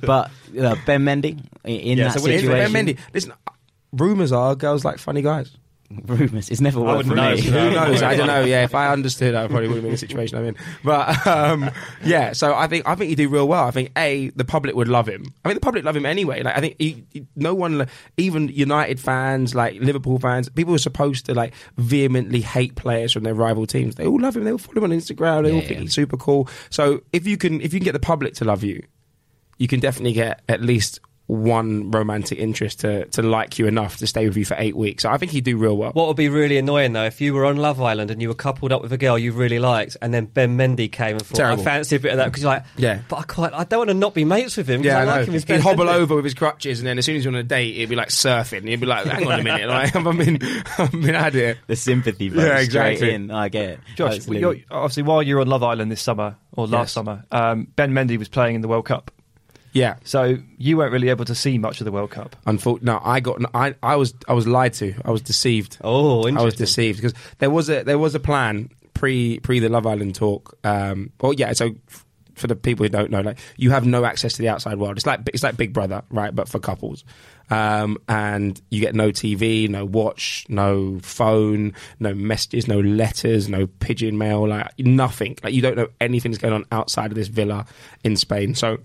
but 0.00 0.30
uh, 0.58 0.76
Ben 0.86 1.04
Mendy 1.04 1.38
in 1.64 1.98
Yeah, 1.98 2.04
that 2.04 2.14
so 2.14 2.20
what 2.20 2.28
do 2.28 2.32
you 2.32 2.40
think? 2.40 2.50
situation, 2.52 2.72
Ben 2.72 2.86
Mendy, 2.86 2.98
listen, 3.12 3.32
rumours 3.92 4.32
are 4.32 4.54
girls 4.56 4.84
like 4.84 4.98
funny 4.98 5.20
guys. 5.22 5.54
Rumours. 5.90 6.50
It's 6.50 6.60
never 6.60 6.80
worked 6.80 7.08
for 7.08 7.14
know, 7.14 7.34
me. 7.34 7.40
Who 7.40 7.50
knows? 7.50 8.02
I 8.02 8.16
don't 8.16 8.26
know. 8.26 8.44
Yeah, 8.44 8.64
if 8.64 8.74
I 8.74 8.88
understood, 8.92 9.34
I 9.34 9.46
probably 9.46 9.68
wouldn't 9.68 9.84
be 9.84 9.88
in 9.88 9.94
the 9.94 9.98
situation 9.98 10.38
I'm 10.38 10.44
in. 10.44 10.56
But 10.84 11.26
um, 11.26 11.70
yeah, 12.04 12.32
so 12.32 12.54
I 12.54 12.66
think 12.66 12.86
I 12.86 12.94
think 12.94 13.10
you 13.10 13.16
do 13.16 13.28
real 13.28 13.48
well. 13.48 13.66
I 13.66 13.70
think 13.70 13.92
a 13.96 14.28
the 14.30 14.44
public 14.44 14.74
would 14.74 14.88
love 14.88 15.08
him. 15.08 15.32
I 15.44 15.48
mean, 15.48 15.54
the 15.54 15.60
public 15.60 15.84
love 15.84 15.96
him 15.96 16.06
anyway. 16.06 16.42
Like 16.42 16.56
I 16.56 16.60
think 16.60 16.76
he, 16.78 17.04
he- 17.12 17.26
no 17.36 17.54
one, 17.54 17.88
even 18.16 18.48
United 18.48 19.00
fans, 19.00 19.54
like 19.54 19.80
Liverpool 19.80 20.18
fans, 20.18 20.48
people 20.50 20.74
are 20.74 20.78
supposed 20.78 21.26
to 21.26 21.34
like 21.34 21.54
vehemently 21.76 22.40
hate 22.40 22.74
players 22.74 23.12
from 23.12 23.22
their 23.22 23.34
rival 23.34 23.66
teams. 23.66 23.94
They 23.94 24.06
all 24.06 24.20
love 24.20 24.36
him. 24.36 24.44
They 24.44 24.52
all 24.52 24.58
follow 24.58 24.84
him 24.84 24.92
on 24.92 24.98
Instagram. 24.98 25.44
They 25.44 25.52
all 25.52 25.60
think 25.60 25.72
yeah. 25.72 25.80
he's 25.80 25.94
super 25.94 26.16
cool. 26.16 26.48
So 26.70 27.02
if 27.12 27.26
you 27.26 27.36
can 27.36 27.60
if 27.60 27.72
you 27.72 27.80
can 27.80 27.84
get 27.84 27.92
the 27.92 28.00
public 28.00 28.34
to 28.34 28.44
love 28.44 28.62
you, 28.62 28.82
you 29.58 29.68
can 29.68 29.80
definitely 29.80 30.12
get 30.12 30.42
at 30.48 30.60
least 30.60 31.00
one 31.28 31.90
romantic 31.90 32.38
interest 32.38 32.80
to, 32.80 33.04
to 33.06 33.22
like 33.22 33.58
you 33.58 33.66
enough 33.66 33.98
to 33.98 34.06
stay 34.06 34.26
with 34.26 34.36
you 34.36 34.44
for 34.46 34.56
eight 34.58 34.74
weeks. 34.74 35.02
So 35.02 35.10
I 35.10 35.18
think 35.18 35.30
he'd 35.30 35.44
do 35.44 35.56
real 35.58 35.76
well. 35.76 35.92
What 35.92 36.08
would 36.08 36.16
be 36.16 36.28
really 36.30 36.56
annoying 36.56 36.94
though, 36.94 37.04
if 37.04 37.20
you 37.20 37.34
were 37.34 37.44
on 37.44 37.56
Love 37.56 37.80
Island 37.80 38.10
and 38.10 38.20
you 38.22 38.28
were 38.28 38.34
coupled 38.34 38.72
up 38.72 38.80
with 38.82 38.92
a 38.94 38.96
girl 38.98 39.18
you 39.18 39.32
really 39.32 39.58
liked, 39.58 39.96
and 40.02 40.12
then 40.12 40.24
Ben 40.24 40.56
Mendy 40.56 40.90
came 40.90 41.16
and 41.16 41.24
thought, 41.24 41.36
Terrible. 41.36 41.60
"I 41.62 41.64
fancy 41.64 41.96
a 41.96 42.00
bit 42.00 42.12
of 42.12 42.16
that," 42.16 42.24
because 42.26 42.42
you're 42.42 42.52
like, 42.52 42.64
Yeah. 42.78 43.00
but 43.10 43.16
I 43.18 43.22
quite, 43.24 43.52
I 43.52 43.64
don't 43.64 43.78
want 43.80 43.90
to 43.90 43.94
not 43.94 44.14
be 44.14 44.24
mates 44.24 44.56
with 44.56 44.68
him. 44.68 44.82
Yeah, 44.82 44.98
I 44.98 45.02
I 45.02 45.04
like 45.04 45.26
him. 45.26 45.34
He's 45.34 45.42
He'd 45.44 45.48
Ben 45.48 45.60
hobble 45.60 45.84
Mendy." 45.84 45.94
over 45.94 46.16
with 46.16 46.24
his 46.24 46.34
crutches, 46.34 46.80
and 46.80 46.86
then 46.88 46.96
as 46.98 47.04
soon 47.04 47.16
as 47.16 47.24
you're 47.24 47.34
on 47.34 47.38
a 47.38 47.42
date, 47.42 47.74
he'd 47.74 47.90
be 47.90 47.96
like 47.96 48.08
surfing. 48.08 48.66
He'd 48.66 48.80
be 48.80 48.86
like, 48.86 49.04
"Hang 49.06 49.26
on 49.30 49.40
a 49.40 49.42
minute, 49.44 49.68
like, 49.68 49.94
I've 49.94 50.04
been, 50.16 50.38
I've 50.78 50.90
been 50.92 51.14
at 51.14 51.34
it." 51.34 51.58
The 51.66 51.76
sympathy 51.76 52.30
vote 52.30 52.40
Yeah, 52.40 52.58
exactly. 52.58 53.12
in. 53.12 53.30
I 53.30 53.50
get 53.50 53.68
it. 53.68 53.80
Josh, 53.96 54.16
Absolutely. 54.16 54.40
you're, 54.40 54.56
obviously, 54.70 55.02
while 55.02 55.22
you 55.22 55.34
were 55.34 55.42
on 55.42 55.48
Love 55.48 55.62
Island 55.62 55.90
this 55.92 56.00
summer 56.00 56.36
or 56.52 56.66
last 56.66 56.88
Yes. 56.88 56.92
summer, 56.92 57.24
um, 57.30 57.68
Ben 57.76 57.92
Mendy 57.92 58.18
was 58.18 58.28
playing 58.28 58.54
in 58.54 58.62
the 58.62 58.68
World 58.68 58.86
Cup, 58.86 59.10
Yeah. 59.72 59.96
so 60.04 60.38
you 60.56 60.76
weren't 60.76 60.92
really 60.92 61.08
able 61.08 61.24
to 61.26 61.34
see 61.34 61.58
much 61.58 61.80
of 61.80 61.84
the 61.84 61.92
World 61.92 62.10
Cup. 62.10 62.36
Unfortunately, 62.46 62.86
no, 62.86 63.00
I 63.04 63.20
got, 63.20 63.40
I, 63.54 63.74
I 63.82 63.96
was, 63.96 64.14
I 64.26 64.32
was 64.32 64.46
lied 64.46 64.74
to. 64.74 64.94
I 65.04 65.10
was 65.10 65.22
deceived. 65.22 65.78
Oh, 65.82 66.26
I 66.28 66.42
was 66.42 66.54
deceived 66.54 66.98
because 66.98 67.14
there 67.38 67.50
was 67.50 67.68
a, 67.68 67.82
there 67.82 67.98
was 67.98 68.14
a 68.14 68.20
plan 68.20 68.70
pre, 68.94 69.40
pre 69.40 69.58
the 69.60 69.68
Love 69.68 69.86
Island 69.86 70.14
talk. 70.14 70.56
Um, 70.64 71.12
well, 71.20 71.32
yeah. 71.32 71.52
So 71.52 71.70
f- 71.88 72.04
for 72.34 72.46
the 72.46 72.56
people 72.56 72.84
who 72.84 72.88
don't 72.88 73.10
know, 73.10 73.20
like 73.20 73.38
you 73.56 73.70
have 73.70 73.84
no 73.84 74.04
access 74.04 74.34
to 74.34 74.42
the 74.42 74.48
outside 74.48 74.78
world. 74.78 74.96
It's 74.96 75.06
like, 75.06 75.20
it's 75.32 75.42
like 75.42 75.56
Big 75.56 75.72
Brother, 75.72 76.02
right? 76.10 76.34
But 76.34 76.48
for 76.48 76.58
couples. 76.58 77.04
Um, 77.50 77.96
and 78.08 78.60
you 78.70 78.80
get 78.80 78.94
no 78.94 79.10
TV, 79.10 79.68
no 79.68 79.84
watch, 79.84 80.44
no 80.48 80.98
phone, 81.00 81.72
no 81.98 82.14
messages, 82.14 82.68
no 82.68 82.78
letters, 82.80 83.48
no 83.48 83.66
pigeon 83.66 84.18
mail, 84.18 84.46
like 84.46 84.78
nothing. 84.78 85.36
Like 85.42 85.54
you 85.54 85.62
don't 85.62 85.76
know 85.76 85.88
anything 86.00 86.30
that's 86.30 86.42
going 86.42 86.54
on 86.54 86.64
outside 86.70 87.10
of 87.10 87.14
this 87.14 87.28
villa 87.28 87.64
in 88.04 88.16
Spain. 88.16 88.54
So 88.54 88.78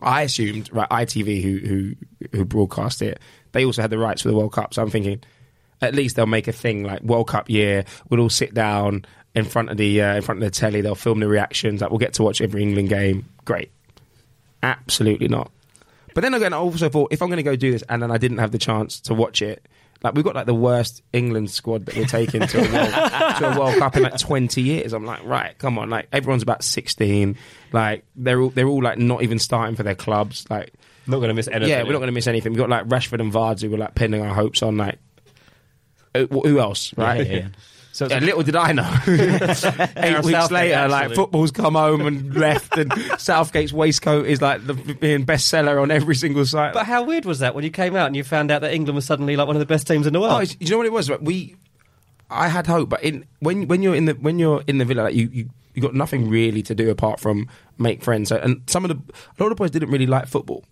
I 0.00 0.22
assumed, 0.22 0.72
right, 0.72 0.88
ITV 0.88 1.42
who 1.42 1.58
who 1.58 1.94
who 2.32 2.44
broadcast 2.44 3.02
it, 3.02 3.20
they 3.52 3.64
also 3.64 3.82
had 3.82 3.90
the 3.90 3.98
rights 3.98 4.22
for 4.22 4.28
the 4.28 4.34
World 4.36 4.52
Cup. 4.52 4.74
So 4.74 4.82
I'm 4.82 4.90
thinking, 4.90 5.22
at 5.80 5.94
least 5.94 6.16
they'll 6.16 6.26
make 6.26 6.48
a 6.48 6.52
thing 6.52 6.84
like 6.84 7.02
World 7.02 7.28
Cup 7.28 7.50
year. 7.50 7.84
We'll 8.08 8.20
all 8.20 8.30
sit 8.30 8.54
down 8.54 9.04
in 9.34 9.44
front 9.44 9.70
of 9.70 9.76
the 9.76 10.02
uh, 10.02 10.16
in 10.16 10.22
front 10.22 10.42
of 10.42 10.50
the 10.50 10.50
telly. 10.50 10.80
They'll 10.80 10.94
film 10.94 11.20
the 11.20 11.28
reactions. 11.28 11.80
Like 11.80 11.90
we'll 11.90 11.98
get 11.98 12.14
to 12.14 12.22
watch 12.22 12.40
every 12.40 12.62
England 12.62 12.88
game. 12.88 13.26
Great. 13.44 13.70
Absolutely 14.62 15.28
not. 15.28 15.50
But 16.14 16.22
then 16.22 16.34
again, 16.34 16.52
I 16.52 16.56
also 16.56 16.88
thought 16.88 17.12
if 17.12 17.22
I'm 17.22 17.28
going 17.28 17.38
to 17.38 17.42
go 17.42 17.56
do 17.56 17.72
this, 17.72 17.84
and 17.88 18.02
then 18.02 18.10
I 18.10 18.18
didn't 18.18 18.38
have 18.38 18.50
the 18.50 18.58
chance 18.58 19.00
to 19.02 19.14
watch 19.14 19.42
it. 19.42 19.66
Like 20.02 20.14
we've 20.14 20.24
got 20.24 20.34
like 20.36 20.46
the 20.46 20.54
worst 20.54 21.02
England 21.12 21.50
squad 21.50 21.86
that 21.86 21.96
we're 21.96 22.04
taking 22.06 22.46
to 22.46 22.58
a 22.58 22.72
World, 22.72 23.36
to 23.38 23.52
a 23.52 23.58
World 23.58 23.78
Cup 23.78 23.96
in 23.96 24.04
like 24.04 24.16
20 24.18 24.62
years. 24.62 24.92
I'm 24.92 25.04
like, 25.04 25.24
right, 25.24 25.58
come 25.58 25.76
on, 25.78 25.90
like 25.90 26.06
everyone's 26.12 26.42
about 26.44 26.62
16. 26.62 27.36
Like 27.72 28.04
they're 28.14 28.40
all 28.40 28.50
they're 28.50 28.68
all 28.68 28.82
like 28.82 28.98
not 28.98 29.22
even 29.24 29.38
starting 29.40 29.74
for 29.74 29.82
their 29.82 29.96
clubs. 29.96 30.46
Like 30.48 30.72
Not 31.08 31.16
going 31.18 31.28
to 31.30 31.34
miss 31.34 31.48
anything. 31.48 31.68
yeah, 31.68 31.82
we're 31.82 31.92
not 31.92 31.98
going 31.98 32.06
to 32.08 32.12
miss 32.12 32.28
anything. 32.28 32.52
We've 32.52 32.58
got 32.60 32.68
like 32.70 32.86
Rashford 32.86 33.20
and 33.20 33.32
Vardy. 33.32 33.62
who 33.62 33.70
were 33.70 33.78
like 33.78 33.94
pinning 33.96 34.22
our 34.22 34.32
hopes 34.34 34.62
on 34.62 34.76
like 34.76 34.98
uh, 36.14 36.26
who 36.26 36.60
else, 36.60 36.94
right? 36.96 37.26
Yeah, 37.26 37.32
yeah. 37.36 37.48
So 37.98 38.06
Yeah, 38.06 38.20
little 38.20 38.44
did 38.44 38.54
I 38.54 38.70
know. 38.72 38.88
Eight 39.08 39.08
weeks 40.24 40.30
Southgate, 40.30 40.50
later, 40.50 40.88
like 40.88 41.14
football's 41.16 41.50
come 41.50 41.74
home 41.74 42.06
and 42.06 42.32
left, 42.34 42.76
and 42.78 42.92
Southgate's 43.18 43.72
waistcoat 43.72 44.26
is 44.26 44.40
like 44.40 44.64
the 44.66 44.74
being 44.74 45.26
bestseller 45.26 45.82
on 45.82 45.90
every 45.90 46.14
single 46.14 46.46
site. 46.46 46.74
But 46.74 46.86
how 46.86 47.02
weird 47.02 47.24
was 47.24 47.40
that 47.40 47.56
when 47.56 47.64
you 47.64 47.70
came 47.70 47.96
out 47.96 48.06
and 48.06 48.14
you 48.14 48.22
found 48.22 48.52
out 48.52 48.60
that 48.60 48.72
England 48.72 48.94
was 48.94 49.04
suddenly 49.04 49.34
like 49.34 49.48
one 49.48 49.56
of 49.56 49.60
the 49.60 49.66
best 49.66 49.88
teams 49.88 50.06
in 50.06 50.12
the 50.12 50.20
Oh, 50.20 50.22
world? 50.22 50.42
it's- 50.42 50.56
you 50.60 50.70
know 50.70 50.76
what 50.76 50.86
it 50.86 50.92
was? 50.92 51.10
We, 51.20 51.56
I 52.30 52.46
had 52.46 52.68
hope, 52.68 52.88
but 52.88 53.02
in 53.02 53.24
when 53.40 53.66
when 53.66 53.82
you're 53.82 53.96
in 53.96 54.04
the 54.04 54.12
when 54.14 54.38
you're 54.38 54.62
in 54.68 54.78
the 54.78 54.84
villa, 54.84 55.02
like 55.02 55.14
you 55.16 55.28
you 55.32 55.50
you 55.74 55.82
got 55.82 55.94
nothing 55.94 56.30
really 56.30 56.62
to 56.62 56.74
do 56.76 56.90
apart 56.90 57.18
from 57.18 57.48
make 57.78 58.04
friends. 58.04 58.28
So, 58.28 58.36
and 58.36 58.62
some 58.68 58.84
of 58.84 58.90
the 58.90 58.94
a 58.96 59.36
lot 59.42 59.50
of 59.50 59.56
the 59.56 59.60
boys 59.60 59.72
didn't 59.72 59.90
really 59.90 60.06
like 60.06 60.28
football, 60.28 60.64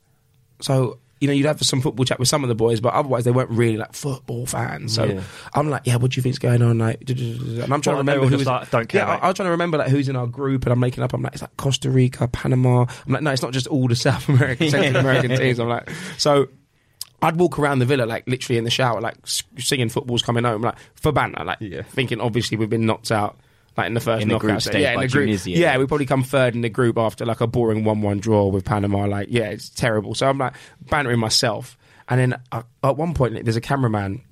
so. 0.60 0.98
You 1.20 1.28
know, 1.28 1.32
you'd 1.34 1.46
have 1.46 1.60
some 1.62 1.80
football 1.80 2.04
chat 2.04 2.18
with 2.18 2.28
some 2.28 2.44
of 2.44 2.48
the 2.48 2.54
boys, 2.54 2.78
but 2.80 2.92
otherwise 2.92 3.24
they 3.24 3.30
weren't 3.30 3.48
really 3.50 3.78
like 3.78 3.94
football 3.94 4.44
fans. 4.44 4.94
So 4.94 5.04
Yeah. 5.04 5.22
I'm 5.54 5.70
like, 5.70 5.82
yeah, 5.86 5.96
what 5.96 6.10
do 6.10 6.18
you 6.18 6.22
think's 6.22 6.38
going 6.38 6.60
on? 6.60 6.76
Like, 6.78 7.08
and 7.08 7.18
I'm 7.72 7.80
trying 7.80 7.80
to 7.80 7.90
Well, 7.90 7.96
they 8.04 8.12
remember 8.12 8.20
all 8.20 8.28
who 8.28 8.30
just 8.36 8.38
was. 8.40 8.46
like, 8.46 8.70
don't 8.70 8.88
care, 8.88 9.00
yeah, 9.02 9.08
I, 9.08 9.14
mate. 9.14 9.22
I 9.22 9.26
was 9.28 9.36
trying 9.36 9.46
to 9.46 9.50
remember 9.52 9.78
like 9.78 9.88
who's 9.88 10.08
in 10.10 10.16
our 10.16 10.26
group, 10.26 10.64
and 10.64 10.72
I'm 10.72 10.80
making 10.80 11.02
up. 11.02 11.14
I'm 11.14 11.22
like, 11.22 11.32
it's 11.32 11.40
like 11.42 11.56
Costa 11.56 11.88
Rica, 11.90 12.28
Panama. 12.28 12.84
I'm 13.06 13.12
like, 13.12 13.22
no, 13.22 13.30
it's 13.30 13.40
not 13.42 13.52
just 13.52 13.66
all 13.66 13.88
the 13.88 13.96
South 13.96 14.28
American, 14.28 14.68
Central 14.68 14.96
American 14.96 15.30
teams. 15.38 15.58
I'm 15.58 15.68
like, 15.68 15.88
so 16.18 16.48
I'd 17.22 17.36
walk 17.36 17.58
around 17.58 17.78
the 17.78 17.86
villa, 17.86 18.04
like 18.04 18.26
literally 18.28 18.58
in 18.58 18.64
the 18.64 18.70
shower, 18.70 19.00
like 19.00 19.16
singing 19.58 19.88
football's 19.88 20.20
coming 20.22 20.44
home, 20.44 20.60
like 20.60 20.76
for 20.96 21.12
banter, 21.12 21.44
like 21.44 21.58
Yeah. 21.62 21.80
thinking 21.82 22.20
obviously 22.20 22.58
we've 22.58 22.68
been 22.68 22.84
knocked 22.84 23.10
out. 23.10 23.38
Like 23.76 23.88
in 23.88 23.94
the 23.94 24.00
first 24.00 24.22
In 24.22 24.28
the 24.28 24.34
knockout 24.34 24.48
group 24.48 24.62
stage. 24.62 24.80
yeah, 24.82 24.94
in 24.94 25.00
the 25.00 25.08
group, 25.08 25.24
Tunisia. 25.26 25.50
yeah, 25.50 25.76
we 25.76 25.86
probably 25.86 26.06
come 26.06 26.22
third 26.22 26.54
in 26.54 26.62
the 26.62 26.70
group 26.70 26.96
after 26.96 27.26
like 27.26 27.42
a 27.42 27.46
boring 27.46 27.84
one-one 27.84 28.18
draw 28.20 28.46
with 28.46 28.64
Panama. 28.64 29.04
Like, 29.04 29.28
yeah, 29.30 29.48
it's 29.50 29.68
terrible. 29.68 30.14
So 30.14 30.26
I'm 30.26 30.38
like 30.38 30.54
bantering 30.88 31.18
myself, 31.20 31.76
and 32.08 32.18
then 32.18 32.40
uh, 32.52 32.62
at 32.82 32.96
one 32.96 33.12
point 33.12 33.44
there's 33.44 33.56
a 33.56 33.60
cameraman 33.60 34.22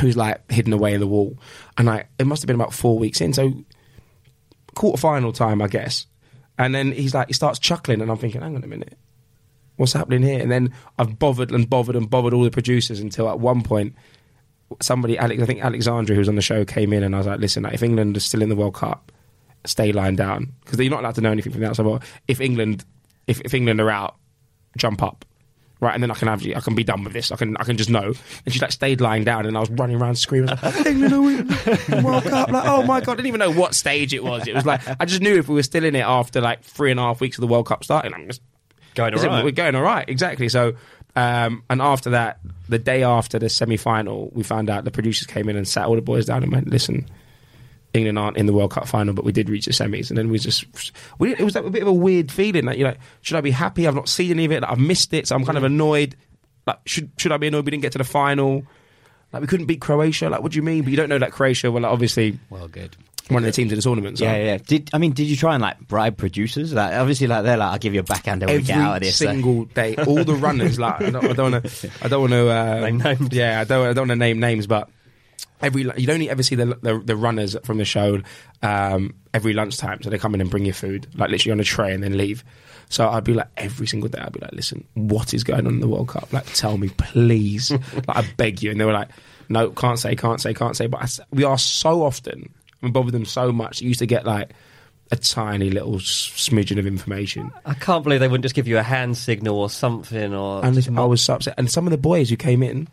who's 0.00 0.16
like 0.16 0.50
hidden 0.50 0.72
away 0.72 0.94
in 0.94 1.00
the 1.00 1.06
wall, 1.06 1.38
and 1.78 1.86
like 1.86 2.08
it 2.18 2.26
must 2.26 2.42
have 2.42 2.48
been 2.48 2.56
about 2.56 2.72
four 2.74 2.98
weeks 2.98 3.20
in, 3.20 3.32
so 3.32 3.52
quarter 4.74 4.98
final 4.98 5.32
time, 5.32 5.62
I 5.62 5.68
guess. 5.68 6.06
And 6.58 6.74
then 6.74 6.90
he's 6.92 7.14
like, 7.14 7.28
he 7.28 7.34
starts 7.34 7.58
chuckling, 7.58 8.00
and 8.00 8.10
I'm 8.10 8.16
thinking, 8.18 8.40
hang 8.40 8.56
on 8.56 8.64
a 8.64 8.66
minute, 8.66 8.98
what's 9.76 9.92
happening 9.92 10.22
here? 10.22 10.40
And 10.40 10.50
then 10.50 10.74
I've 10.98 11.18
bothered 11.18 11.52
and 11.52 11.68
bothered 11.70 11.94
and 11.96 12.10
bothered 12.10 12.34
all 12.34 12.42
the 12.42 12.50
producers 12.50 12.98
until 13.00 13.28
at 13.28 13.38
one 13.38 13.62
point, 13.62 13.94
somebody, 14.80 15.18
Alex, 15.18 15.42
I 15.42 15.46
think 15.46 15.64
Alexandra, 15.64 16.14
who 16.14 16.20
was 16.20 16.28
on 16.28 16.36
the 16.36 16.42
show, 16.42 16.64
came 16.64 16.92
in, 16.92 17.02
and 17.02 17.14
I 17.14 17.18
was 17.18 17.26
like, 17.26 17.40
listen, 17.40 17.62
like, 17.64 17.74
if 17.74 17.82
England 17.82 18.16
is 18.16 18.24
still 18.24 18.42
in 18.42 18.48
the 18.48 18.56
World 18.56 18.74
Cup, 18.74 19.12
stay 19.64 19.92
lying 19.92 20.16
down 20.16 20.52
because 20.64 20.78
you're 20.78 20.90
not 20.90 21.00
allowed 21.00 21.14
to 21.14 21.20
know 21.20 21.30
anything 21.30 21.52
from 21.52 21.60
the 21.60 21.68
outside 21.68 21.86
world. 21.86 22.02
If 22.28 22.40
England, 22.40 22.84
if, 23.26 23.40
if 23.42 23.54
England 23.54 23.80
are 23.80 23.90
out, 23.90 24.16
jump 24.76 25.02
up. 25.02 25.24
right, 25.80 25.94
and 25.94 26.02
then 26.02 26.10
I 26.10 26.14
can 26.14 26.28
have 26.28 26.44
I 26.46 26.60
can 26.60 26.74
be 26.74 26.84
done 26.84 27.04
with 27.04 27.12
this. 27.12 27.30
I 27.30 27.36
can 27.36 27.56
I 27.58 27.64
can 27.64 27.76
just 27.76 27.90
know. 27.90 28.12
And 28.44 28.54
she 28.54 28.58
like 28.60 28.72
stayed 28.72 29.00
lying 29.00 29.24
down, 29.24 29.46
and 29.46 29.56
I 29.56 29.60
was 29.60 29.70
running 29.70 29.96
around 29.96 30.16
screaming, 30.16 30.48
like, 30.50 30.62
England 30.86 31.12
are 31.12 31.20
winning 31.20 32.02
World 32.02 32.24
Cup. 32.24 32.50
Like, 32.50 32.64
oh 32.66 32.82
my 32.82 33.00
god, 33.00 33.12
I 33.12 33.14
didn't 33.16 33.26
even 33.28 33.40
know 33.40 33.52
what 33.52 33.74
stage 33.74 34.14
it 34.14 34.24
was. 34.24 34.46
It 34.46 34.54
was 34.54 34.66
like 34.66 34.80
I 35.00 35.04
just 35.04 35.22
knew 35.22 35.38
if 35.38 35.48
we 35.48 35.54
were 35.54 35.62
still 35.62 35.84
in 35.84 35.94
it 35.94 36.00
after 36.00 36.40
like 36.40 36.62
three 36.62 36.90
and 36.90 36.98
a 36.98 37.02
half 37.02 37.20
weeks 37.20 37.36
of 37.36 37.42
the 37.42 37.48
World 37.48 37.66
Cup 37.66 37.84
starting, 37.84 38.14
I'm 38.14 38.26
just 38.26 38.42
Going 38.94 39.14
all 39.14 39.24
right. 39.24 39.44
We're 39.44 39.52
going 39.52 39.74
all 39.74 39.82
right, 39.82 40.06
exactly. 40.08 40.48
So, 40.50 40.74
um, 41.14 41.62
and 41.68 41.82
after 41.82 42.10
that, 42.10 42.38
the 42.68 42.78
day 42.78 43.02
after 43.02 43.38
the 43.38 43.48
semi 43.48 43.76
final, 43.76 44.30
we 44.32 44.42
found 44.42 44.70
out 44.70 44.84
the 44.84 44.90
producers 44.90 45.26
came 45.26 45.48
in 45.48 45.56
and 45.56 45.68
sat 45.68 45.86
all 45.86 45.94
the 45.94 46.02
boys 46.02 46.26
down 46.26 46.42
and 46.42 46.52
went, 46.52 46.68
listen, 46.68 47.08
England 47.92 48.18
aren't 48.18 48.36
in 48.38 48.46
the 48.46 48.52
World 48.52 48.70
Cup 48.70 48.88
final, 48.88 49.12
but 49.12 49.24
we 49.24 49.32
did 49.32 49.50
reach 49.50 49.66
the 49.66 49.72
semis. 49.72 50.08
And 50.08 50.16
then 50.16 50.30
we 50.30 50.38
just, 50.38 50.64
we, 51.18 51.32
it 51.32 51.40
was 51.40 51.54
like 51.54 51.64
a 51.64 51.70
bit 51.70 51.82
of 51.82 51.88
a 51.88 51.92
weird 51.92 52.32
feeling. 52.32 52.64
that, 52.66 52.78
you're 52.78 52.88
like, 52.88 53.00
should 53.20 53.36
I 53.36 53.42
be 53.42 53.50
happy? 53.50 53.86
I've 53.86 53.94
not 53.94 54.08
seen 54.08 54.30
any 54.30 54.46
of 54.46 54.52
it. 54.52 54.62
Like, 54.62 54.70
I've 54.70 54.78
missed 54.78 55.12
it. 55.12 55.28
So 55.28 55.36
I'm 55.36 55.44
kind 55.44 55.58
of 55.58 55.64
annoyed. 55.64 56.16
Like, 56.66 56.78
should, 56.86 57.10
should 57.18 57.32
I 57.32 57.36
be 57.36 57.48
annoyed 57.48 57.66
we 57.66 57.72
didn't 57.72 57.82
get 57.82 57.92
to 57.92 57.98
the 57.98 58.04
final? 58.04 58.64
Like, 59.32 59.42
we 59.42 59.46
couldn't 59.48 59.66
beat 59.66 59.80
Croatia. 59.82 60.30
Like, 60.30 60.42
what 60.42 60.52
do 60.52 60.56
you 60.56 60.62
mean? 60.62 60.82
But 60.82 60.90
you 60.90 60.96
don't 60.96 61.10
know 61.10 61.18
that 61.18 61.32
Croatia 61.32 61.70
well, 61.70 61.82
like, 61.82 61.92
obviously 61.92 62.38
Well, 62.48 62.68
good. 62.68 62.96
One 63.28 63.42
of 63.42 63.46
the 63.46 63.52
teams 63.52 63.72
in 63.72 63.76
the 63.76 63.82
tournament. 63.82 64.18
So. 64.18 64.24
Yeah, 64.24 64.36
yeah. 64.36 64.58
Did 64.58 64.90
I 64.92 64.98
mean? 64.98 65.12
Did 65.12 65.24
you 65.24 65.36
try 65.36 65.54
and 65.54 65.62
like 65.62 65.80
bribe 65.80 66.16
producers? 66.16 66.72
Like, 66.72 66.94
obviously, 66.94 67.26
like 67.26 67.44
they're 67.44 67.56
like, 67.56 67.72
"I'll 67.72 67.78
give 67.78 67.94
you 67.94 68.00
a 68.00 68.04
backhand 68.04 68.44
we 68.46 68.62
get 68.62 68.76
out 68.76 68.90
of 68.90 68.96
every 68.96 69.08
this." 69.08 69.18
so- 69.18 69.26
single 69.26 69.64
day. 69.66 69.96
All 69.96 70.24
the 70.24 70.34
runners, 70.34 70.78
like 70.78 71.00
I 71.00 71.10
don't, 71.10 71.36
want 71.38 71.64
to, 71.64 71.90
I 72.02 72.08
don't 72.08 72.20
want 72.20 72.32
to, 72.32 72.80
Name 72.80 72.98
names. 72.98 73.28
yeah, 73.32 73.60
I 73.60 73.64
don't, 73.64 73.86
I 73.86 73.92
don't 73.92 74.08
want 74.08 74.10
to 74.10 74.16
name 74.16 74.40
names, 74.40 74.66
but 74.66 74.88
every 75.60 75.82
you 75.96 76.06
don't 76.06 76.22
ever 76.22 76.42
see 76.42 76.56
the 76.56 76.66
the, 76.82 76.98
the 77.04 77.16
runners 77.16 77.56
from 77.64 77.78
the 77.78 77.84
show 77.84 78.20
um, 78.62 79.14
every 79.32 79.52
lunchtime, 79.52 80.02
so 80.02 80.10
they 80.10 80.18
come 80.18 80.34
in 80.34 80.40
and 80.40 80.50
bring 80.50 80.64
you 80.64 80.72
food, 80.72 81.06
like 81.14 81.30
literally 81.30 81.52
on 81.52 81.60
a 81.60 81.64
tray, 81.64 81.92
and 81.94 82.02
then 82.02 82.16
leave. 82.16 82.44
So 82.88 83.08
I'd 83.08 83.24
be 83.24 83.32
like 83.32 83.48
every 83.56 83.86
single 83.86 84.10
day, 84.10 84.18
I'd 84.20 84.32
be 84.32 84.40
like, 84.40 84.52
listen, 84.52 84.86
what 84.92 85.32
is 85.32 85.44
going 85.44 85.66
on 85.66 85.74
in 85.74 85.80
the 85.80 85.88
World 85.88 86.08
Cup? 86.08 86.30
Like, 86.30 86.44
tell 86.52 86.76
me, 86.76 86.90
please. 86.90 87.70
like, 87.70 87.80
I 88.10 88.22
beg 88.36 88.62
you. 88.62 88.70
And 88.70 88.78
they 88.78 88.84
were 88.84 88.92
like, 88.92 89.08
no, 89.48 89.70
can't 89.70 89.98
say, 89.98 90.14
can't 90.14 90.40
say, 90.42 90.52
can't 90.52 90.76
say. 90.76 90.88
But 90.88 91.00
I 91.02 91.24
we 91.34 91.44
are 91.44 91.56
so 91.56 92.02
often, 92.02 92.52
we 92.82 92.90
bother 92.90 93.10
them 93.10 93.24
so 93.24 93.52
much. 93.52 93.80
You 93.80 93.88
used 93.88 94.00
to 94.00 94.06
get 94.06 94.26
like 94.26 94.52
a 95.10 95.16
tiny 95.16 95.70
little 95.70 95.94
smidgen 95.94 96.78
of 96.78 96.86
information. 96.86 97.52
I 97.64 97.74
can't 97.74 98.02
believe 98.02 98.20
they 98.20 98.28
wouldn't 98.28 98.44
just 98.44 98.54
give 98.54 98.66
you 98.66 98.78
a 98.78 98.82
hand 98.82 99.16
signal 99.16 99.58
or 99.58 99.70
something. 99.70 100.34
Or 100.34 100.64
And 100.64 100.98
I 100.98 101.04
was 101.04 101.22
so 101.22 101.34
upset. 101.34 101.54
And 101.58 101.70
some 101.70 101.86
of 101.86 101.90
the 101.90 101.98
boys 101.98 102.30
who 102.30 102.36
came 102.36 102.62
in, 102.62 102.88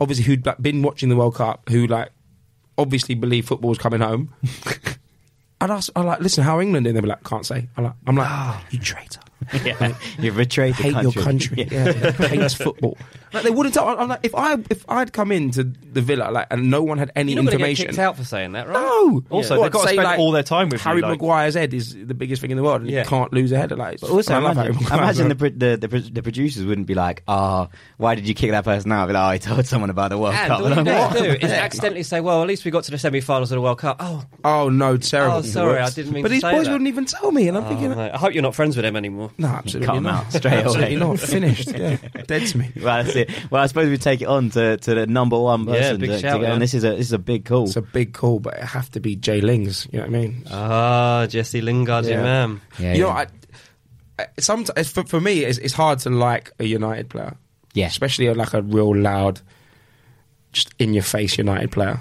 obviously 0.00 0.24
who'd 0.24 0.46
like, 0.46 0.58
been 0.58 0.82
watching 0.82 1.08
the 1.08 1.16
World 1.16 1.34
Cup, 1.34 1.68
who 1.68 1.86
like 1.86 2.10
obviously 2.78 3.14
believe 3.14 3.46
football 3.46 3.70
was 3.70 3.78
coming 3.78 4.00
home. 4.00 4.32
I'd 5.60 5.70
ask, 5.70 5.90
I'm 5.96 6.06
like, 6.06 6.20
listen, 6.20 6.44
how 6.44 6.58
are 6.58 6.62
England? 6.62 6.86
And 6.86 6.96
they'd 6.96 7.00
be 7.00 7.08
like, 7.08 7.24
can't 7.24 7.46
say. 7.46 7.68
I'm 7.76 7.84
like, 7.84 7.94
I'm 8.06 8.16
like 8.16 8.28
ah. 8.28 8.64
you 8.70 8.78
traitor. 8.78 9.20
yeah, 9.64 9.96
you've 10.18 10.36
betrayed 10.36 10.74
the 10.76 10.82
Hate 10.84 10.92
country. 10.94 11.12
your 11.14 11.24
country. 11.24 11.68
Yeah, 11.70 12.12
hates 12.12 12.54
football. 12.54 12.96
Like, 13.32 13.42
they 13.42 13.50
wouldn't 13.50 13.74
tell. 13.74 13.88
I'm 13.88 14.08
like, 14.08 14.20
if 14.22 14.34
I 14.34 14.54
if 14.70 14.84
I'd 14.88 15.12
come 15.12 15.30
into 15.32 15.64
the 15.64 16.00
villa 16.00 16.30
like 16.30 16.46
and 16.50 16.70
no 16.70 16.82
one 16.82 16.96
had 16.98 17.10
any 17.16 17.32
you're 17.32 17.42
not 17.42 17.50
going 17.50 17.58
get 17.58 17.68
information, 17.70 17.86
kicked 17.88 17.98
out 17.98 18.16
for 18.16 18.24
saying 18.24 18.52
that, 18.52 18.66
right? 18.68 18.74
no. 18.74 19.22
Also, 19.30 19.58
What, 19.58 19.64
they've 19.64 19.72
got 19.72 19.82
to 19.82 19.88
spend 19.88 20.04
like, 20.04 20.18
all 20.18 20.30
their 20.30 20.42
time 20.42 20.68
with 20.70 20.80
Harry 20.80 20.96
you. 20.98 21.02
Like, 21.02 21.10
Maguire's 21.20 21.54
head 21.54 21.74
is 21.74 21.94
the 21.94 22.14
biggest 22.14 22.40
thing 22.40 22.50
in 22.50 22.56
the 22.56 22.62
world, 22.62 22.82
and 22.82 22.90
Yeah. 22.90 23.02
you 23.02 23.08
can't 23.08 23.32
lose 23.32 23.52
a 23.52 23.58
head. 23.58 23.72
Like, 23.72 24.00
But 24.00 24.10
also, 24.10 24.34
I 24.34 24.38
love 24.38 24.56
Harry 24.56 24.68
imagine, 24.68 24.82
Maguire. 24.84 25.02
imagine 25.02 25.28
the, 25.28 25.34
the, 25.78 25.88
the 25.88 25.98
the 26.12 26.22
producers 26.22 26.64
wouldn't 26.64 26.86
be 26.86 26.94
like, 26.94 27.22
"Ah, 27.28 27.68
why 27.98 28.14
did 28.14 28.26
you 28.28 28.34
kick 28.34 28.52
that 28.52 28.64
person 28.64 28.90
out?" 28.92 29.06
Be 29.08 29.12
like, 29.14 29.22
"Oh, 29.22 29.28
I 29.28 29.38
told 29.38 29.66
someone 29.66 29.90
about 29.90 30.10
the 30.10 30.18
World 30.18 30.34
And 30.34 30.48
Cup." 30.48 30.60
all 30.60 30.68
you 30.70 30.74
I'm 30.76 30.84
need 30.84 30.90
to 30.92 30.98
like, 30.98 31.18
do 31.40 31.46
is 31.46 31.52
accidentally 31.52 32.04
say, 32.04 32.20
"Well, 32.20 32.40
at 32.42 32.48
least 32.48 32.64
we 32.64 32.70
got 32.70 32.84
to 32.84 32.90
the 32.90 32.98
semi-finals 32.98 33.50
of 33.50 33.56
the 33.56 33.60
World 33.60 33.78
Cup." 33.78 33.96
Oh, 34.00 34.24
Oh 34.44 34.68
no, 34.70 34.96
terrible. 34.96 35.38
Oh, 35.38 35.42
sorry, 35.42 35.80
I 35.80 35.90
didn't 35.90 36.12
mean 36.12 36.22
But 36.22 36.28
to 36.28 36.32
these 36.34 36.42
say 36.42 36.52
boys 36.52 36.66
that. 36.66 36.72
wouldn't 36.72 36.88
even 36.88 37.04
tell 37.04 37.32
me, 37.32 37.48
and 37.48 37.56
I'm 37.58 37.64
oh, 37.64 37.68
thinking, 37.68 37.90
mate, 37.90 38.12
I 38.12 38.16
hope 38.18 38.32
you're 38.32 38.42
not 38.42 38.54
friends 38.54 38.76
with 38.76 38.84
them 38.84 38.96
anymore. 38.96 39.30
No, 39.38 39.48
absolutely 39.48 39.86
Cut 39.86 39.96
'em 39.96 40.02
not. 40.04 40.14
out 40.26 40.32
straight 40.32 40.52
away. 40.52 40.62
absolutely 40.64 40.96
not. 40.96 41.20
Finished. 41.20 41.68
Yeah, 41.72 41.96
dead 42.26 42.46
to 42.46 42.58
me. 42.58 42.72
well, 42.76 43.02
that's 43.04 43.16
it. 43.16 43.30
Well, 43.50 43.62
I 43.62 43.66
suppose 43.66 43.88
we 43.90 43.98
take 43.98 44.22
it 44.22 44.28
on 44.28 44.50
to, 44.50 44.76
to 44.78 44.94
the 44.94 45.06
number 45.06 45.38
one 45.38 45.66
person. 45.66 45.74
Yeah, 45.74 45.80
person 45.90 46.00
big 46.00 46.10
to, 46.10 46.16
to 46.16 46.20
shout, 46.22 46.40
go. 46.40 46.46
yeah. 46.46 46.52
And 46.54 46.62
this 46.62 46.74
is 46.74 46.84
a 46.84 46.90
this 46.90 47.06
is 47.06 47.12
a 47.12 47.18
big 47.18 47.44
call. 47.44 47.64
It's 47.64 47.76
a 47.76 47.82
big 47.82 48.12
call, 48.14 48.40
but 48.40 48.54
it 48.54 48.64
have 48.64 48.90
to 48.92 49.00
be 49.00 49.14
Jay 49.16 49.40
Lings. 49.40 49.86
You 49.92 49.98
know 49.98 50.06
what 50.06 50.14
I 50.14 50.18
mean? 50.18 50.42
Ah, 50.50 51.26
Jesse 51.28 51.60
Lingard's 51.60 52.08
your 52.08 52.18
Yeah. 52.18 52.22
man. 52.46 52.60
yeah, 52.78 52.94
you 52.94 53.00
know, 53.02 53.08
yeah. 53.08 53.26
I, 54.18 54.22
I 54.22 54.26
sometimes 54.38 54.90
for, 54.90 55.04
for 55.04 55.20
me, 55.20 55.44
it's, 55.44 55.58
it's 55.58 55.74
hard 55.74 55.98
to 56.00 56.10
like 56.10 56.50
a 56.58 56.64
United 56.64 57.10
player, 57.10 57.36
yeah. 57.74 57.86
especially 57.86 58.32
like 58.32 58.54
a 58.54 58.62
real 58.62 58.96
loud, 58.96 59.40
just 60.52 60.72
in 60.78 60.94
your 60.94 61.02
face 61.02 61.36
United 61.36 61.70
player 61.72 62.00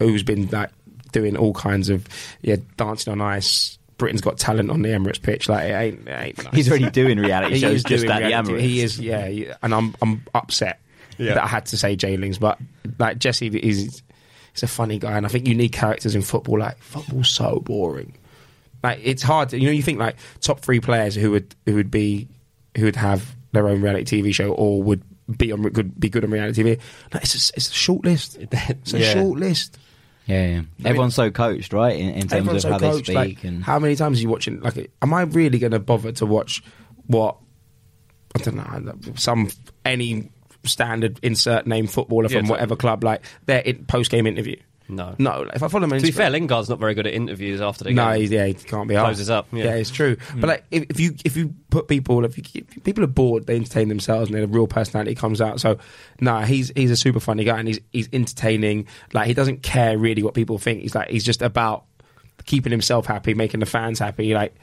who's 0.00 0.24
been 0.24 0.48
like 0.50 0.70
doing 1.12 1.36
all 1.36 1.52
kinds 1.52 1.90
of 1.90 2.08
yeah 2.40 2.56
dancing 2.76 3.12
on 3.12 3.20
ice. 3.20 3.78
Britain's 3.98 4.20
got 4.20 4.38
talent 4.38 4.70
on 4.70 4.82
the 4.82 4.88
Emirates 4.88 5.20
pitch. 5.22 5.48
Like 5.48 5.64
it 5.70 5.72
ain't, 5.74 6.08
it 6.08 6.12
ain't 6.12 6.44
nice. 6.44 6.54
He's 6.54 6.68
already 6.68 6.90
doing 6.90 7.18
reality 7.18 7.58
shows 7.60 7.74
is 7.76 7.84
just 7.84 8.06
doing 8.06 8.22
at 8.22 8.44
the. 8.44 8.52
Emirates. 8.52 8.60
He 8.60 8.80
is, 8.80 8.98
yeah, 9.00 9.54
and 9.62 9.74
I'm 9.74 9.94
I'm 10.02 10.24
upset 10.34 10.80
Yeah. 11.18 11.34
that 11.34 11.44
I 11.44 11.46
had 11.46 11.66
to 11.66 11.76
say 11.76 11.96
Jaylings, 11.96 12.40
but 12.40 12.58
like 12.98 13.18
Jesse 13.18 13.46
is 13.48 14.02
he's 14.52 14.62
a 14.62 14.66
funny 14.66 14.98
guy, 14.98 15.16
and 15.16 15.24
I 15.26 15.28
think 15.28 15.46
you 15.46 15.54
need 15.54 15.72
characters 15.72 16.14
in 16.14 16.22
football. 16.22 16.58
Like 16.58 16.78
football's 16.78 17.28
so 17.28 17.60
boring. 17.60 18.16
Like 18.82 19.00
it's 19.02 19.22
hard. 19.22 19.50
To, 19.50 19.58
you 19.58 19.66
know, 19.66 19.72
you 19.72 19.82
think 19.82 19.98
like 19.98 20.16
top 20.40 20.60
three 20.60 20.80
players 20.80 21.14
who 21.14 21.30
would 21.32 21.54
who 21.66 21.74
would 21.76 21.90
be 21.90 22.28
who 22.76 22.84
would 22.86 22.96
have 22.96 23.36
their 23.52 23.68
own 23.68 23.80
reality 23.82 24.22
TV 24.22 24.34
show 24.34 24.52
or 24.52 24.82
would 24.82 25.02
be 25.36 25.52
on 25.52 25.62
good 25.62 25.98
be 26.00 26.08
good 26.08 26.24
on 26.24 26.30
reality 26.30 26.62
TV. 26.64 26.80
Like, 27.14 27.22
it's 27.22 27.50
a, 27.50 27.52
it's 27.56 27.68
a 27.70 27.72
short 27.72 28.04
list. 28.04 28.38
It's 28.52 28.92
a 28.94 28.98
Yeah. 28.98 29.12
short 29.12 29.38
list. 29.38 29.78
Yeah, 30.32 30.46
yeah. 30.78 30.88
everyone's 30.88 31.14
so 31.14 31.30
coached, 31.30 31.72
right? 31.72 31.98
In, 31.98 32.10
in 32.10 32.28
terms 32.28 32.48
of 32.48 32.60
so 32.60 32.70
how 32.72 32.78
they 32.78 32.92
speak 33.02 33.14
Like, 33.14 33.44
and 33.44 33.62
how 33.62 33.78
many 33.78 33.96
times 33.96 34.18
are 34.18 34.22
you 34.22 34.28
watching? 34.28 34.60
Like, 34.60 34.90
am 35.02 35.12
I 35.12 35.22
really 35.22 35.58
going 35.58 35.72
to 35.72 35.78
bother 35.78 36.12
to 36.12 36.26
watch 36.26 36.62
what 37.06 37.36
I 38.34 38.38
don't 38.38 38.56
know 38.56 38.94
some 39.16 39.50
any 39.84 40.30
standard 40.64 41.18
insert 41.22 41.66
name 41.66 41.86
footballer 41.86 42.24
Yeah, 42.24 42.28
from 42.28 42.46
totally. 42.46 42.50
whatever 42.50 42.76
club 42.76 43.04
like 43.04 43.22
their 43.46 43.62
post 43.88 44.10
game 44.10 44.26
interview? 44.26 44.56
No. 44.88 45.14
No, 45.18 45.48
if 45.54 45.62
I 45.62 45.68
follow 45.68 45.84
him, 45.84 45.92
on 45.92 45.98
To 45.98 46.04
be 46.04 46.10
fair, 46.10 46.30
Lingard's 46.30 46.68
not 46.68 46.78
very 46.78 46.94
good 46.94 47.06
at 47.06 47.14
interviews 47.14 47.60
after 47.60 47.84
the 47.84 47.92
no, 47.92 48.12
game. 48.12 48.20
he's, 48.20 48.30
yeah, 48.30 48.46
he 48.46 48.54
can't 48.54 48.88
be 48.88 48.94
Closes 48.94 49.30
up, 49.30 49.48
yeah. 49.52 49.74
it's 49.74 49.90
true. 49.90 50.16
But 50.36 50.48
like, 50.48 50.64
if, 50.70 50.86
if 50.90 51.00
you 51.00 51.14
if 51.24 51.36
you 51.36 51.54
put 51.70 51.88
people, 51.88 52.24
if, 52.24 52.36
you, 52.36 52.64
if 52.76 52.84
people 52.84 53.04
are 53.04 53.08
bored, 53.08 53.46
they 53.46 53.56
entertain 53.56 53.88
themselves, 53.88 54.28
and 54.28 54.36
then 54.36 54.44
a 54.44 54.46
real 54.46 54.66
personality 54.66 55.14
comes 55.14 55.40
out. 55.40 55.60
So, 55.60 55.78
nah, 56.20 56.42
he's 56.42 56.72
he's 56.74 56.90
a 56.90 56.96
super 56.96 57.20
funny 57.20 57.44
guy, 57.44 57.58
and 57.58 57.68
he's 57.68 57.80
he's 57.92 58.08
entertaining. 58.12 58.86
Like, 59.12 59.26
he 59.26 59.34
doesn't 59.34 59.62
care 59.62 59.96
really 59.96 60.22
what 60.22 60.34
people 60.34 60.58
think. 60.58 60.82
He's 60.82 60.94
like, 60.94 61.08
he's 61.08 61.24
just 61.24 61.42
about 61.42 61.84
keeping 62.44 62.72
himself 62.72 63.06
happy, 63.06 63.34
making 63.34 63.60
the 63.60 63.66
fans 63.66 63.98
happy. 63.98 64.34
Like, 64.34 64.54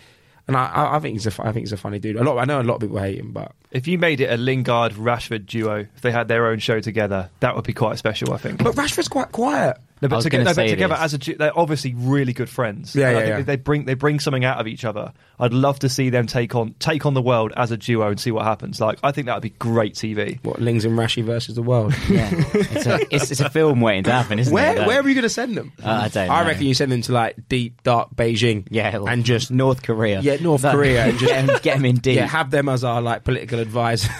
and 0.48 0.58
I, 0.58 0.66
I, 0.66 0.96
I 0.96 1.00
think 1.00 1.14
he's 1.14 1.28
a 1.28 1.32
fu- 1.32 1.44
I 1.44 1.52
think 1.52 1.60
he's 1.66 1.74
a 1.74 1.78
funny 1.78 2.00
dude. 2.00 2.16
A 2.16 2.24
lot, 2.24 2.40
I 2.40 2.46
know 2.46 2.60
a 2.60 2.64
lot 2.64 2.76
of 2.76 2.82
people 2.82 2.98
hate 2.98 3.20
him, 3.20 3.32
but 3.32 3.54
if 3.72 3.88
you 3.88 4.00
made 4.00 4.20
it 4.20 4.32
a 4.32 4.38
Lingard 4.38 4.94
Rashford 4.94 5.46
duo, 5.46 5.86
if 5.96 6.02
they 6.02 6.12
had 6.12 6.28
their 6.28 6.48
own 6.48 6.58
show 6.58 6.80
together, 6.80 7.30
that 7.40 7.56
would 7.56 7.66
be 7.66 7.74
quite 7.74 8.00
special. 8.00 8.34
I 8.34 8.38
think. 8.38 8.64
but 8.64 8.76
Rashford's 8.76 9.08
quite 9.08 9.32
quiet. 9.32 9.78
No, 10.02 10.06
I 10.06 10.10
but, 10.10 10.16
was 10.18 10.24
together, 10.26 10.44
gonna 10.46 10.56
no, 10.56 10.64
but 10.64 10.70
together 10.70 10.94
this. 10.96 11.04
as 11.04 11.14
a 11.14 11.18
du- 11.18 11.36
they're 11.36 11.60
obviously 11.60 11.94
really 11.94 12.34
good 12.34 12.50
friends. 12.50 12.96
Yeah, 12.96 13.10
And 13.10 13.18
I 13.18 13.20
yeah, 13.22 13.26
think 13.28 13.38
yeah. 13.40 13.44
They 13.44 13.56
bring 13.58 13.86
they 13.86 13.94
bring 13.96 14.20
something 14.20 14.46
out 14.46 14.60
of 14.60 14.68
each 14.68 14.86
other. 14.86 15.14
I'd 15.40 15.54
love 15.54 15.80
to 15.80 15.90
see 15.90 16.10
them 16.10 16.28
take 16.28 16.56
on 16.56 16.74
take 16.80 17.06
on 17.06 17.14
the 17.14 17.22
world 17.22 17.52
as 17.58 17.72
a 17.72 17.78
duo 17.78 18.08
and 18.10 18.20
see 18.20 18.32
what 18.32 18.46
happens. 18.46 18.80
Like 18.82 19.00
I 19.04 19.12
think 19.12 19.28
that 19.28 19.34
would 19.36 19.44
be 19.44 19.50
great 19.52 19.96
TV. 19.96 20.44
What 20.44 20.60
Lings 20.62 20.86
and 20.86 20.98
Rashi 20.98 21.24
versus 21.24 21.56
the 21.56 21.62
world? 21.62 21.94
yeah, 22.10 22.30
it's 22.34 22.86
a, 22.86 23.00
it's, 23.14 23.32
it's 23.32 23.40
a 23.42 23.50
film 23.50 23.82
waiting 23.82 24.04
to 24.04 24.12
happen, 24.12 24.40
isn't 24.40 24.54
where 24.54 24.76
it? 24.82 24.88
where 24.88 25.02
are 25.02 25.08
you 25.08 25.16
going 25.16 25.24
to 25.24 25.30
send 25.30 25.56
them? 25.58 25.72
Uh, 25.84 25.90
I 25.90 26.08
don't 26.08 26.30
I 26.30 26.42
know. 26.44 26.48
reckon 26.48 26.66
you 26.66 26.74
send 26.74 26.92
them 26.92 27.02
to 27.04 27.12
like 27.12 27.48
deep 27.50 27.84
dark 27.84 28.10
Beijing. 28.16 28.68
Yeah, 28.70 28.98
well, 28.98 29.10
and 29.10 29.24
just 29.26 29.52
North 29.52 29.84
Korea. 29.84 30.22
Yeah, 30.22 30.38
North 30.42 30.64
No, 30.64 30.72
Korea 30.72 31.06
and 31.06 31.18
just- 31.20 31.32
get, 31.32 31.50
'em- 31.50 31.60
get 31.62 31.76
'em 31.78 31.86
in 31.86 31.96
deep. 31.98 32.16
Yeah, 32.16 32.28
have 32.28 32.52
them 32.52 32.70
as 32.70 32.84
our 32.84 33.02
like 33.02 33.24
political 33.24 33.60
advisor. 33.60 34.10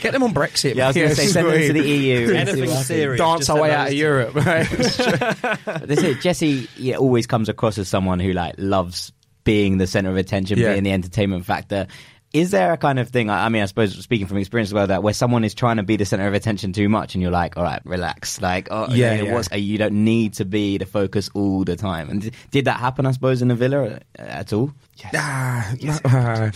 Get 0.00 0.12
them 0.12 0.22
on 0.22 0.32
Brexit. 0.34 0.74
Yeah, 0.74 0.84
I 0.84 0.86
was 0.88 0.96
going 0.96 1.08
to 1.08 1.14
say 1.14 1.26
send 1.26 1.46
them 1.46 1.60
to 1.60 1.72
the 1.72 1.88
EU. 1.88 2.18
and 2.20 2.28
see 2.30 2.36
Anything 2.36 2.60
what 2.60 2.68
happens. 2.70 2.86
serious. 2.86 3.18
Dance 3.20 3.38
just 3.40 3.50
our 3.50 3.60
way 3.60 3.68
those 3.68 3.76
out 3.76 3.86
of 3.86 3.90
to- 3.90 3.96
Europe. 3.96 4.34
Right? 4.50 5.82
This 5.86 6.02
is 6.02 6.22
Jesse. 6.22 6.68
Yeah, 6.76 6.96
always 6.96 7.26
comes 7.26 7.48
across 7.48 7.78
as 7.78 7.88
someone 7.88 8.20
who 8.20 8.32
like 8.32 8.54
loves 8.58 9.12
being 9.44 9.78
the 9.78 9.86
center 9.86 10.10
of 10.10 10.16
attention, 10.16 10.58
Yeah. 10.58 10.72
being 10.72 10.82
the 10.84 10.92
entertainment 10.92 11.44
factor. 11.46 11.86
Is 12.32 12.52
there 12.52 12.72
a 12.72 12.76
kind 12.76 13.00
of 13.00 13.08
thing? 13.08 13.28
I 13.28 13.46
I 13.46 13.48
mean, 13.48 13.60
I 13.62 13.66
suppose 13.66 13.96
speaking 14.00 14.28
from 14.28 14.36
experience 14.36 14.68
as 14.70 14.74
well, 14.74 14.86
that 14.86 15.02
where 15.02 15.12
someone 15.14 15.42
is 15.42 15.52
trying 15.52 15.78
to 15.78 15.82
be 15.82 15.96
the 15.96 16.04
center 16.04 16.28
of 16.28 16.34
attention 16.34 16.72
too 16.72 16.88
much, 16.88 17.16
and 17.16 17.22
you're 17.22 17.32
like, 17.32 17.56
all 17.56 17.64
right, 17.64 17.80
relax. 17.84 18.40
Like, 18.40 18.68
oh, 18.70 18.86
Yeah, 18.90 19.14
you 19.14 19.18
know, 19.22 19.24
yeah. 19.30 19.34
what's- 19.34 19.50
you 19.52 19.78
don't 19.78 20.04
need 20.04 20.34
to 20.34 20.44
be 20.44 20.78
the 20.78 20.86
focus 20.86 21.28
all 21.34 21.64
the 21.64 21.74
time. 21.74 22.08
And 22.08 22.22
did, 22.22 22.34
did 22.52 22.64
that 22.66 22.78
happen? 22.78 23.04
I 23.04 23.10
suppose 23.10 23.42
in 23.42 23.48
the 23.48 23.56
villa 23.56 23.98
uh, 24.16 24.22
at 24.22 24.52
all? 24.52 24.72
Ah, 25.12 25.74
no, 25.82 25.92
uh, 26.04 26.50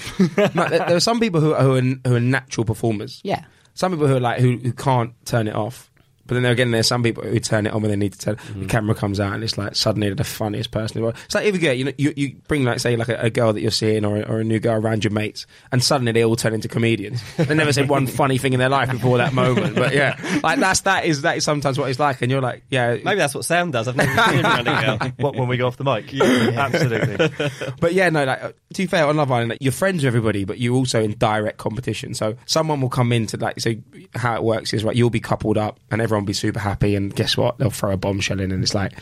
no, 0.54 0.68
there, 0.68 0.78
there 0.78 0.96
are 0.96 1.00
some 1.00 1.18
people 1.18 1.40
who, 1.40 1.54
who 1.54 1.76
are 1.76 1.80
who 1.80 2.14
are 2.16 2.20
natural 2.20 2.64
performers. 2.64 3.20
Yeah. 3.24 3.44
Some 3.74 3.90
people 3.90 4.06
who 4.06 4.14
are 4.16 4.20
like 4.20 4.40
who, 4.40 4.58
who 4.58 4.72
can't 4.72 5.12
turn 5.24 5.48
it 5.48 5.56
off. 5.56 5.90
But 6.26 6.34
then 6.34 6.44
again, 6.44 6.70
there's 6.70 6.88
some 6.88 7.02
people 7.02 7.22
who 7.22 7.38
turn 7.38 7.66
it 7.66 7.72
on 7.72 7.82
when 7.82 7.90
they 7.90 7.96
need 7.96 8.14
to 8.14 8.18
turn. 8.18 8.36
The 8.36 8.42
mm-hmm. 8.42 8.66
camera 8.66 8.94
comes 8.94 9.20
out, 9.20 9.34
and 9.34 9.44
it's 9.44 9.56
like 9.56 9.76
suddenly 9.76 10.08
they're 10.08 10.14
the 10.14 10.24
funniest 10.24 10.70
person. 10.70 10.98
in 10.98 11.00
the 11.00 11.04
world. 11.04 11.16
It's 11.24 11.34
like 11.34 11.46
if 11.46 11.54
you 11.54 11.60
get 11.60 11.78
you 11.78 11.84
know 11.84 11.92
you, 11.98 12.12
you 12.16 12.36
bring 12.48 12.64
like 12.64 12.80
say 12.80 12.96
like 12.96 13.08
a, 13.08 13.16
a 13.20 13.30
girl 13.30 13.52
that 13.52 13.60
you're 13.60 13.70
seeing 13.70 14.04
or, 14.04 14.16
a- 14.16 14.28
or 14.28 14.40
a 14.40 14.44
new 14.44 14.58
girl 14.58 14.80
around 14.80 15.04
your 15.04 15.12
mates, 15.12 15.46
and 15.70 15.82
suddenly 15.82 16.12
they 16.12 16.24
all 16.24 16.36
turn 16.36 16.54
into 16.54 16.68
comedians. 16.68 17.22
They 17.36 17.54
never 17.54 17.72
said 17.72 17.88
one 17.88 18.06
funny 18.08 18.38
thing 18.38 18.52
in 18.52 18.58
their 18.58 18.68
life 18.68 18.90
before 18.90 19.18
that 19.18 19.34
moment. 19.34 19.76
But 19.76 19.94
yeah, 19.94 20.18
like 20.42 20.58
that's 20.58 20.80
that 20.82 21.04
is 21.04 21.22
that 21.22 21.36
is 21.36 21.44
sometimes 21.44 21.78
what 21.78 21.90
it's 21.90 21.98
like, 21.98 22.22
and 22.22 22.30
you're 22.30 22.40
like, 22.40 22.64
yeah, 22.70 22.96
Maybe 23.04 23.18
that's 23.18 23.34
what 23.34 23.44
Sam 23.44 23.70
does. 23.70 23.88
I've 23.88 23.96
never 23.96 24.22
seen 24.22 24.38
him 24.38 24.46
around 24.46 24.68
a 24.68 24.98
girl. 24.98 25.12
What, 25.24 25.36
when 25.36 25.48
we 25.48 25.56
go 25.56 25.66
off 25.66 25.76
the 25.76 25.84
mic, 25.84 26.12
Yeah, 26.12 26.50
absolutely. 26.56 27.48
But 27.80 27.94
yeah, 27.94 28.10
no, 28.10 28.24
like 28.24 28.40
to 28.40 28.54
be 28.82 28.86
fair, 28.86 29.06
on 29.06 29.16
Love 29.16 29.30
Island, 29.30 29.50
like, 29.50 29.58
you're 29.60 29.72
friends 29.72 30.02
with 30.02 30.06
everybody, 30.06 30.44
but 30.44 30.58
you're 30.58 30.74
also 30.74 31.02
in 31.02 31.14
direct 31.18 31.58
competition. 31.58 32.14
So 32.14 32.36
someone 32.46 32.80
will 32.80 32.88
come 32.88 33.12
into 33.12 33.36
like, 33.36 33.60
so 33.60 33.74
how 34.14 34.34
it 34.36 34.42
works 34.42 34.72
is 34.72 34.84
right, 34.84 34.96
you'll 34.96 35.10
be 35.10 35.20
coupled 35.20 35.58
up, 35.58 35.80
and 35.90 36.00
everyone 36.00 36.13
will 36.20 36.26
be 36.26 36.32
super 36.32 36.58
happy, 36.58 36.94
and 36.94 37.14
guess 37.14 37.36
what? 37.36 37.58
They'll 37.58 37.70
throw 37.70 37.92
a 37.92 37.96
bombshell 37.96 38.40
in, 38.40 38.52
and 38.52 38.62
it's 38.62 38.74
like 38.74 38.92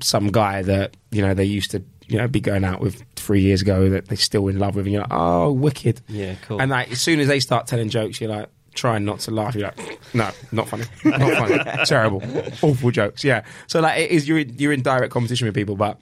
some 0.00 0.28
guy 0.28 0.62
that 0.62 0.96
you 1.10 1.22
know 1.22 1.34
they 1.34 1.44
used 1.44 1.70
to 1.70 1.82
you 2.06 2.18
know 2.18 2.28
be 2.28 2.40
going 2.40 2.64
out 2.64 2.80
with 2.80 3.02
three 3.16 3.40
years 3.40 3.62
ago 3.62 3.88
that 3.90 4.06
they're 4.08 4.16
still 4.16 4.48
in 4.48 4.58
love 4.58 4.76
with, 4.76 4.86
and 4.86 4.92
you're 4.92 5.02
like, 5.02 5.12
oh, 5.12 5.52
wicked. 5.52 6.00
Yeah, 6.08 6.34
cool. 6.46 6.60
And 6.60 6.70
like 6.70 6.90
as 6.92 7.00
soon 7.00 7.20
as 7.20 7.28
they 7.28 7.40
start 7.40 7.66
telling 7.66 7.88
jokes, 7.88 8.20
you're 8.20 8.30
like. 8.30 8.48
Trying 8.74 9.04
not 9.04 9.20
to 9.20 9.30
laugh, 9.30 9.54
you're 9.54 9.68
like, 9.68 10.00
no, 10.14 10.28
not 10.50 10.66
funny, 10.66 10.82
not 11.04 11.20
funny, 11.20 11.84
terrible, 11.86 12.20
awful 12.60 12.90
jokes. 12.90 13.22
Yeah, 13.22 13.44
so 13.68 13.78
like 13.78 14.00
it 14.00 14.10
is 14.10 14.26
you're 14.26 14.40
in, 14.40 14.58
you're 14.58 14.72
in 14.72 14.82
direct 14.82 15.12
competition 15.12 15.46
with 15.46 15.54
people, 15.54 15.76
but 15.76 16.00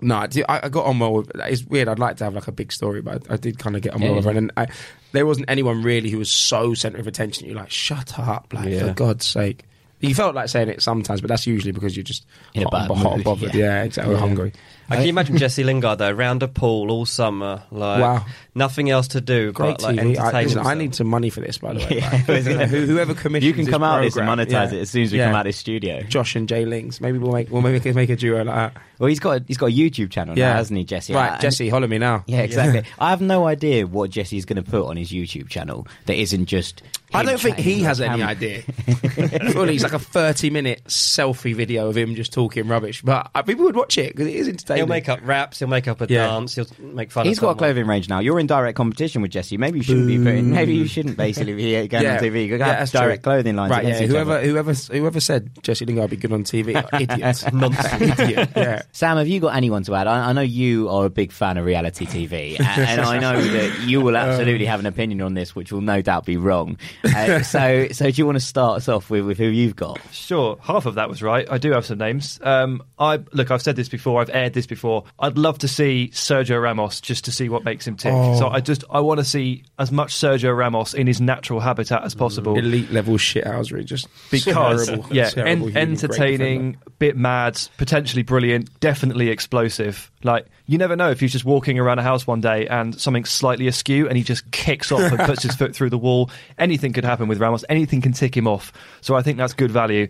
no, 0.00 0.16
I, 0.16 0.28
I 0.48 0.68
got 0.68 0.86
on 0.86 0.98
well 0.98 1.12
with. 1.14 1.30
It's 1.34 1.64
weird. 1.64 1.88
I'd 1.88 1.98
like 1.98 2.16
to 2.18 2.24
have 2.24 2.34
like 2.34 2.48
a 2.48 2.52
big 2.52 2.72
story, 2.72 3.02
but 3.02 3.28
I, 3.30 3.34
I 3.34 3.36
did 3.36 3.58
kind 3.58 3.74
of 3.76 3.82
get 3.82 3.94
on 3.94 4.00
well 4.00 4.10
Yeah. 4.10 4.16
with 4.16 4.24
her. 4.26 4.30
And 4.32 4.52
I, 4.56 4.68
there 5.12 5.26
wasn't 5.26 5.50
anyone 5.50 5.82
really 5.82 6.10
who 6.10 6.18
was 6.18 6.30
so 6.30 6.74
centre 6.74 6.98
of 6.98 7.06
attention. 7.06 7.46
You're 7.46 7.56
like, 7.56 7.70
shut 7.70 8.18
up, 8.18 8.52
like 8.52 8.68
Yeah. 8.68 8.86
for 8.88 8.92
God's 8.94 9.26
sake. 9.26 9.64
You 10.00 10.14
felt 10.14 10.36
like 10.36 10.48
saying 10.48 10.68
it 10.68 10.80
sometimes, 10.80 11.20
but 11.20 11.26
that's 11.28 11.46
usually 11.46 11.72
because 11.72 11.96
you're 11.96 12.04
just 12.04 12.24
hot, 12.54 12.90
and- 12.90 12.98
hot 12.98 13.14
and 13.14 13.24
bothered. 13.24 13.52
yeah. 13.54 13.64
Yeah, 13.64 13.82
exactly. 13.82 14.14
Hungry. 14.14 14.52
Uh, 14.90 14.94
Can 14.94 15.02
you 15.04 15.08
imagine 15.10 15.36
Jesse 15.38 15.64
Lingard 15.64 15.98
though, 15.98 16.10
round 16.10 16.42
a 16.42 16.48
pool 16.48 16.90
all 16.90 17.04
summer, 17.06 17.62
like 17.70 18.00
Wow. 18.00 18.26
nothing 18.54 18.88
else 18.90 19.08
to 19.08 19.20
do 19.20 19.52
Great 19.52 19.78
but 19.78 19.82
like 19.82 19.96
TV. 19.96 20.16
I, 20.18 20.42
listen, 20.42 20.58
I 20.58 20.62
himself. 20.70 20.78
need 20.78 20.94
some 20.94 21.06
money 21.08 21.30
for 21.30 21.40
this, 21.40 21.58
by 21.58 21.74
the 21.74 21.80
way. 21.80 21.98
Yeah. 21.98 22.22
Like, 22.26 22.44
you 22.44 22.54
know, 22.56 22.64
who- 22.66 22.86
whoever 22.86 23.14
commissions 23.14 23.46
You 23.46 23.52
can 23.52 23.66
come 23.70 23.82
out 23.82 23.98
of 23.98 24.04
this 24.04 24.16
and 24.16 24.26
program, 24.26 24.46
monetize 24.46 24.72
yeah. 24.72 24.78
it 24.78 24.82
as 24.82 24.90
soon 24.90 25.02
as 25.02 25.12
we 25.12 25.18
Yeah. 25.18 25.26
come 25.26 25.34
out 25.34 25.40
of 25.40 25.48
this 25.50 25.56
studio. 25.58 26.02
Josh 26.02 26.36
and 26.36 26.48
Jay 26.48 26.64
Links. 26.64 27.00
Maybe 27.00 27.18
we'll 27.18 27.32
make 27.32 27.50
we'll 27.50 27.62
make 27.62 27.84
make 27.94 28.10
a 28.10 28.16
duo 28.16 28.44
like 28.44 28.72
that. 28.74 28.82
Well, 28.98 29.08
he's 29.08 29.20
got 29.20 29.40
a, 29.40 29.44
he's 29.46 29.56
got 29.58 29.66
a 29.66 29.72
YouTube 29.72 30.10
channel 30.10 30.34
now, 30.34 30.40
Yeah, 30.40 30.56
hasn't 30.56 30.76
he, 30.76 30.84
Jesse? 30.84 31.12
Right, 31.14 31.32
And- 31.32 31.40
Jesse, 31.40 31.68
holler 31.68 31.86
me 31.86 31.98
now. 31.98 32.24
Yeah, 32.26 32.40
exactly. 32.40 32.82
I 32.98 33.10
have 33.10 33.20
no 33.20 33.46
idea 33.46 33.86
what 33.86 34.10
Jesse's 34.10 34.44
going 34.44 34.62
to 34.62 34.68
put 34.68 34.86
on 34.86 34.96
his 34.96 35.10
YouTube 35.12 35.48
channel 35.48 35.86
that 36.06 36.16
isn't 36.16 36.46
just. 36.46 36.82
I 37.14 37.20
him 37.20 37.26
don't 37.26 37.40
think 37.40 37.56
chatting 37.56 37.72
he 37.74 37.80
to 37.80 37.86
has 37.86 38.00
a 38.00 38.06
any 38.08 38.18
camera. 38.18 38.28
idea. 38.28 38.62
Surely 39.52 39.74
it's 39.76 39.82
like 39.84 39.92
a 39.94 39.98
30 39.98 40.50
minute 40.50 40.82
selfie 40.88 41.54
video 41.54 41.88
of 41.88 41.96
him 41.96 42.14
just 42.14 42.32
talking 42.32 42.66
rubbish. 42.68 43.00
But 43.02 43.30
uh, 43.34 43.42
people 43.42 43.64
would 43.64 43.76
watch 43.76 43.96
it 43.98 44.14
because 44.14 44.26
it 44.26 44.34
is 44.36 44.48
entertaining. 44.48 44.77
He'll 44.78 44.86
make 44.86 45.08
up 45.08 45.20
raps. 45.22 45.58
He'll 45.58 45.68
make 45.68 45.86
up 45.88 46.00
a 46.00 46.06
Yeah. 46.08 46.26
dance. 46.28 46.54
He'll 46.54 46.66
make 46.80 47.10
fun. 47.10 47.26
He's 47.26 47.38
of 47.38 47.42
got 47.42 47.50
a 47.50 47.54
clothing 47.56 47.86
range 47.86 48.08
now. 48.08 48.18
You're 48.20 48.40
in 48.40 48.46
direct 48.46 48.76
competition 48.76 49.22
with 49.22 49.30
Jesse. 49.30 49.56
Maybe 49.56 49.78
you 49.78 49.84
shouldn't 49.84 50.06
be 50.06 50.18
putting. 50.18 50.50
Maybe 50.50 50.74
you 50.74 50.86
shouldn't 50.86 51.16
basically 51.16 51.54
be 51.54 51.86
going 51.88 52.06
on 52.06 52.18
TV. 52.18 52.46
You 52.46 52.58
got 52.58 52.66
that's 52.78 52.90
direct 52.92 53.22
true. 53.22 53.32
clothing 53.32 53.56
lines 53.56 53.70
Right, 53.70 53.84
yeah. 53.86 54.00
Whoever, 54.06 54.32
other. 54.38 54.46
whoever, 54.46 54.72
whoever 54.72 55.20
said 55.20 55.50
Jesse 55.62 55.84
Lingard 55.84 56.02
would 56.04 56.10
be 56.10 56.16
good 56.16 56.32
on 56.32 56.44
TV, 56.44 56.74
are 56.76 56.88
idiots. 57.00 57.50
Nonsense. 57.52 58.18
Idiot. 58.20 58.50
Yeah. 58.56 58.82
Sam, 58.92 59.16
have 59.18 59.28
you 59.28 59.40
got 59.40 59.54
anyone 59.56 59.82
to 59.84 59.94
add? 59.94 60.06
I, 60.06 60.30
I 60.30 60.32
know 60.32 60.40
you 60.40 60.88
are 60.88 61.04
a 61.06 61.10
big 61.10 61.32
fan 61.32 61.56
of 61.58 61.64
reality 61.64 62.06
TV, 62.06 62.54
a- 62.60 62.62
and 62.64 63.00
I 63.00 63.18
know 63.18 63.40
that 63.40 63.80
you 63.86 64.00
will 64.00 64.16
absolutely 64.16 64.66
have 64.66 64.80
an 64.80 64.86
opinion 64.86 65.20
on 65.22 65.34
this, 65.34 65.54
which 65.54 65.72
will 65.72 65.80
no 65.80 66.00
doubt 66.02 66.24
be 66.24 66.36
wrong. 66.36 66.78
Uh, 67.04 67.42
so, 67.42 67.88
so 67.92 68.10
do 68.10 68.14
you 68.20 68.26
want 68.26 68.36
to 68.36 68.44
start 68.44 68.76
us 68.78 68.88
off 68.88 69.10
with, 69.10 69.24
with 69.24 69.38
who 69.38 69.46
you've 69.46 69.76
got? 69.76 70.00
Sure, 70.12 70.58
half 70.62 70.86
of 70.86 70.94
that 70.96 71.08
was 71.08 71.22
right. 71.22 71.46
I 71.50 71.58
do 71.58 71.72
have 71.72 71.84
some 71.86 71.98
names. 71.98 72.38
Um, 72.42 72.82
I 72.98 73.20
look, 73.32 73.50
I've 73.50 73.62
said 73.62 73.76
this 73.76 73.88
before. 73.88 74.20
I've 74.20 74.30
aired 74.30 74.52
this 74.54 74.66
before. 74.68 75.04
I'd 75.18 75.38
love 75.38 75.58
to 75.58 75.68
see 75.68 76.10
Sergio 76.12 76.62
Ramos 76.62 77.00
just 77.00 77.24
to 77.24 77.32
see 77.32 77.48
what 77.48 77.64
makes 77.64 77.86
him 77.86 77.96
tick. 77.96 78.12
Oh. 78.14 78.38
So 78.38 78.48
I 78.48 78.60
just 78.60 78.84
I 78.90 79.00
want 79.00 79.18
to 79.18 79.24
see 79.24 79.64
as 79.78 79.90
much 79.90 80.14
Sergio 80.14 80.56
Ramos 80.56 80.94
in 80.94 81.06
his 81.06 81.20
natural 81.20 81.60
habitat 81.60 82.04
as 82.04 82.14
possible. 82.14 82.56
Elite 82.56 82.90
level 82.90 83.14
shithousery. 83.14 83.84
Just 83.84 84.08
because 84.30 84.86
terrible, 84.86 85.06
yeah, 85.14 85.30
terrible 85.30 85.68
en- 85.68 85.76
entertaining, 85.76 86.76
bit 86.98 87.16
mad, 87.16 87.60
potentially 87.76 88.22
brilliant, 88.22 88.78
definitely 88.80 89.28
explosive. 89.28 90.10
Like 90.22 90.46
you 90.66 90.78
never 90.78 90.96
know 90.96 91.10
if 91.10 91.20
he's 91.20 91.32
just 91.32 91.44
walking 91.44 91.78
around 91.78 91.98
a 91.98 92.02
house 92.02 92.26
one 92.26 92.40
day 92.40 92.66
and 92.68 92.98
something's 93.00 93.30
slightly 93.30 93.68
askew 93.68 94.08
and 94.08 94.16
he 94.16 94.22
just 94.22 94.50
kicks 94.50 94.92
off 94.92 95.00
and 95.00 95.18
puts 95.20 95.42
his 95.42 95.56
foot 95.56 95.74
through 95.74 95.90
the 95.90 95.98
wall. 95.98 96.30
Anything 96.58 96.92
could 96.92 97.04
happen 97.04 97.28
with 97.28 97.40
Ramos. 97.40 97.64
Anything 97.68 98.00
can 98.00 98.12
tick 98.12 98.36
him 98.36 98.46
off. 98.46 98.72
So 99.00 99.14
I 99.14 99.22
think 99.22 99.38
that's 99.38 99.54
good 99.54 99.70
value. 99.70 100.08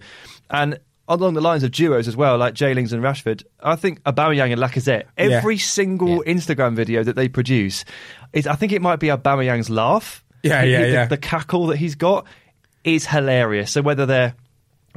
And 0.51 0.79
along 1.09 1.35
the 1.35 1.40
lines 1.40 1.62
of 1.62 1.71
duos 1.71 2.07
as 2.07 2.16
well, 2.16 2.37
like 2.37 2.55
Jaylings 2.55 2.92
and 2.92 3.03
Rashford, 3.03 3.42
I 3.62 3.77
think 3.77 4.03
Aubameyang 4.03 4.53
and 4.53 4.61
Lacazette. 4.61 5.05
Yeah. 5.16 5.37
Every 5.37 5.59
single 5.59 6.23
Instagram 6.27 6.75
video 6.75 7.03
that 7.03 7.16
they 7.16 7.29
produce, 7.29 7.85
is 8.33 8.47
I 8.47 8.55
think 8.55 8.73
it 8.73 8.83
might 8.83 9.01
be 9.01 9.09
Aubameyang's 9.09 9.71
laugh. 9.71 10.25
Yeah, 10.42 10.62
yeah, 10.64 10.83
the, 10.83 10.88
yeah. 10.88 11.07
the 11.07 11.16
cackle 11.16 11.68
that 11.68 11.79
he's 11.79 11.94
got 11.94 12.27
is 12.85 13.07
hilarious. 13.07 13.73
So 13.73 13.83
whether 13.83 14.07
they're 14.07 14.35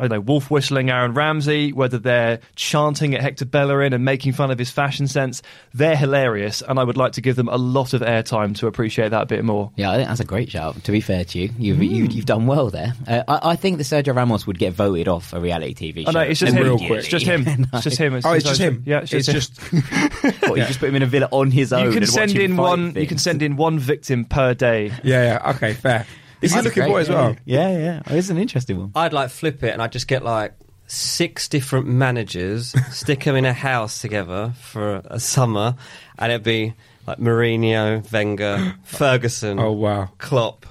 I 0.02 0.08
don't 0.08 0.18
know, 0.18 0.20
wolf 0.22 0.50
whistling 0.50 0.90
Aaron 0.90 1.14
Ramsey, 1.14 1.72
whether 1.72 2.00
they're 2.00 2.40
chanting 2.56 3.14
at 3.14 3.22
Hector 3.22 3.46
Bellerin 3.46 3.94
and 3.94 4.04
making 4.04 4.34
fun 4.34 4.50
of 4.50 4.58
his 4.58 4.72
fashion 4.72 5.08
sense, 5.08 5.44
they're 5.76 5.96
hilarious, 5.96 6.64
and 6.68 6.80
I 6.80 6.84
would 6.84 6.98
like 6.98 7.12
to 7.14 7.22
give 7.22 7.36
them 7.36 7.48
a 7.48 7.58
lot 7.58 7.94
of 7.94 8.02
airtime 8.02 8.56
to 8.58 8.68
appreciate 8.68 9.10
that 9.10 9.22
a 9.22 9.26
bit 9.28 9.46
more. 9.46 9.72
Yeah, 9.76 9.92
I 9.92 9.98
think 9.98 10.08
that's 10.08 10.20
a 10.20 10.26
great 10.26 10.50
shout. 10.50 10.84
To 10.86 10.92
be 10.92 11.02
fair 11.02 11.24
to 11.24 11.40
you, 11.40 11.52
you've 11.60 11.84
you, 11.84 12.06
you've 12.06 12.26
done 12.26 12.48
well 12.48 12.72
there. 12.72 12.94
Uh, 13.08 13.22
I, 13.28 13.52
I 13.52 13.56
think 13.56 13.78
that 13.78 13.84
Sergio 13.84 14.16
Ramos 14.16 14.48
would 14.48 14.58
get 14.58 14.74
voted 14.74 15.08
off 15.08 15.34
a 15.34 15.40
reality 15.40 15.94
TV 15.94 16.04
show. 16.06 16.10
I 16.10 16.14
know 16.14 16.22
it's 16.22 16.40
just 16.40 16.54
him. 16.54 16.66
immediately. 16.66 16.98
It's 16.98 17.08
just 17.08 17.26
him. 17.26 17.46
It's 17.74 17.84
just 17.84 17.98
him. 17.98 18.20
Oh, 18.26 18.34
it's 18.34 18.46
just 18.46 18.60
him. 18.60 18.84
Yeah, 18.86 19.02
it's 19.02 19.14
it's 19.14 19.28
just. 19.28 19.60
him. 19.60 19.82
just 19.82 20.42
What, 20.50 20.58
you 20.58 20.66
just 20.66 20.80
put 20.80 20.90
him 20.90 20.96
in 20.96 21.04
a 21.04 21.06
villa 21.06 21.28
on 21.32 21.52
his 21.52 21.72
own. 21.72 21.86
you 21.86 21.92
can 21.92 22.04
and 22.04 22.12
watch 22.12 22.16
send 22.16 22.32
him 22.32 22.42
in 22.52 22.58
fight 22.58 22.64
one. 22.64 22.96
You 22.96 23.08
can 23.08 23.18
send 23.20 23.42
in 23.42 23.56
one 23.56 23.78
victim 23.78 24.26
per 24.26 24.54
day. 24.54 24.88
yeah, 25.04 25.40
yeah. 25.44 25.52
Okay, 25.52 25.74
fair. 25.74 26.06
He's 26.42 26.54
a 26.54 26.58
good 26.58 26.64
looking 26.66 26.84
great, 26.84 26.92
boy 26.92 27.00
as 27.02 27.10
well. 27.10 27.36
Yeah, 27.46 27.70
yeah. 27.78 28.02
Oh, 28.08 28.16
it's 28.16 28.30
an 28.30 28.38
interesting 28.38 28.78
one. 28.80 28.92
I'd 28.96 29.14
like 29.14 29.30
flip 29.30 29.64
it 29.64 29.72
and 29.74 29.82
I'd 29.82 29.92
just 29.92 30.08
get 30.08 30.24
like 30.24 30.54
six 30.88 31.48
different 31.48 31.88
managers, 31.88 32.76
stick 32.92 33.24
them 33.24 33.36
in 33.36 33.46
a 33.46 33.54
house 33.54 34.02
together 34.02 34.54
for 34.62 35.02
a 35.06 35.20
summer, 35.20 35.76
and 36.20 36.32
it'd 36.32 36.44
be 36.44 36.74
like 37.08 37.18
Mourinho, 37.20 38.12
Wenger, 38.12 38.76
Ferguson, 38.84 39.60
Oh 39.60 39.72
wow. 39.72 40.10
Klopp. 40.18 40.66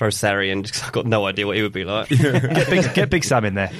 Throw 0.00 0.08
Sarri 0.08 0.50
in 0.50 0.62
because 0.62 0.82
I've 0.84 0.92
got 0.92 1.04
no 1.04 1.26
idea 1.26 1.46
what 1.46 1.56
he 1.56 1.62
would 1.62 1.74
be 1.74 1.84
like. 1.84 2.08
Get 2.08 2.70
big, 2.70 2.94
get 2.94 3.10
big 3.10 3.22
Sam 3.22 3.44
in 3.44 3.52
there. 3.52 3.70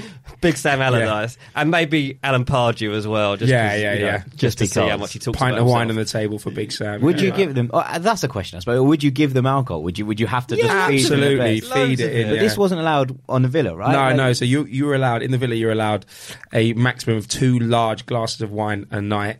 Big 0.43 0.59
Sam 0.59 0.83
Allardyce, 0.83 1.39
and 1.55 1.71
maybe 1.71 2.19
Alan 2.23 2.45
Pardew 2.45 2.93
as 2.93 3.09
well. 3.09 3.39
Just 3.39 3.51
Yeah, 3.51 3.71
'cause, 3.71 3.81
yeah, 3.81 3.93
you 3.95 4.01
know, 4.01 4.05
yeah. 4.07 4.19
Just, 4.19 4.37
Just 4.37 4.59
to 4.59 4.67
see 4.67 4.87
how 4.87 4.99
much 4.99 5.15
he 5.15 5.19
talks 5.19 5.39
Pint 5.39 5.55
about 5.57 5.63
of 5.63 5.69
wine 5.69 5.89
on 5.89 5.97
the 5.97 6.05
table 6.05 6.39
for 6.39 6.51
Big 6.51 6.73
Sam. 6.73 7.01
Would 7.01 7.21
yeah. 7.23 7.29
you 7.29 7.33
give 7.33 7.55
them? 7.55 7.71
Oh, 7.73 7.79
uh, 7.79 7.99
that's 8.01 8.23
a 8.23 8.29
question, 8.29 8.59
I 8.59 8.61
suppose. 8.61 8.83
Would 8.87 9.03
you 9.03 9.11
give 9.11 9.33
them 9.33 9.47
alcohol? 9.47 9.83
Would 9.85 9.99
you? 9.99 10.05
Would 10.05 10.21
you 10.21 10.27
have 10.27 10.47
to 10.49 10.57
Yeah, 10.57 10.65
just 10.65 10.89
feed 10.89 11.01
absolutely 11.01 11.61
best? 11.61 11.73
feed 11.73 12.01
it 12.01 12.13
in. 12.15 12.29
But 12.29 12.35
yeah. 12.35 12.41
this 12.43 12.59
wasn't 12.59 12.83
allowed 12.83 13.19
on 13.27 13.41
the 13.41 13.49
villa, 13.49 13.75
right? 13.75 13.93
No, 13.93 13.99
Like- 13.99 14.17
no. 14.17 14.33
So 14.35 14.45
you 14.45 14.67
you 14.67 14.85
were 14.85 14.95
allowed 14.95 15.23
in 15.23 15.31
the 15.31 15.39
villa. 15.39 15.55
You're 15.55 15.73
allowed 15.73 16.05
a 16.53 16.75
maximum 16.75 17.17
of 17.17 17.29
two 17.29 17.59
large 17.61 18.05
glasses 18.05 18.43
of 18.43 18.51
wine 18.53 18.87
a 18.91 19.01
night, 19.01 19.39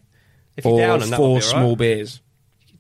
If 0.57 0.65
you 0.65 0.71
or 0.71 0.79
down 0.81 1.01
them, 1.01 1.11
four 1.11 1.19
be 1.19 1.23
all 1.27 1.35
right. 1.35 1.45
small 1.45 1.77
beers. 1.77 2.23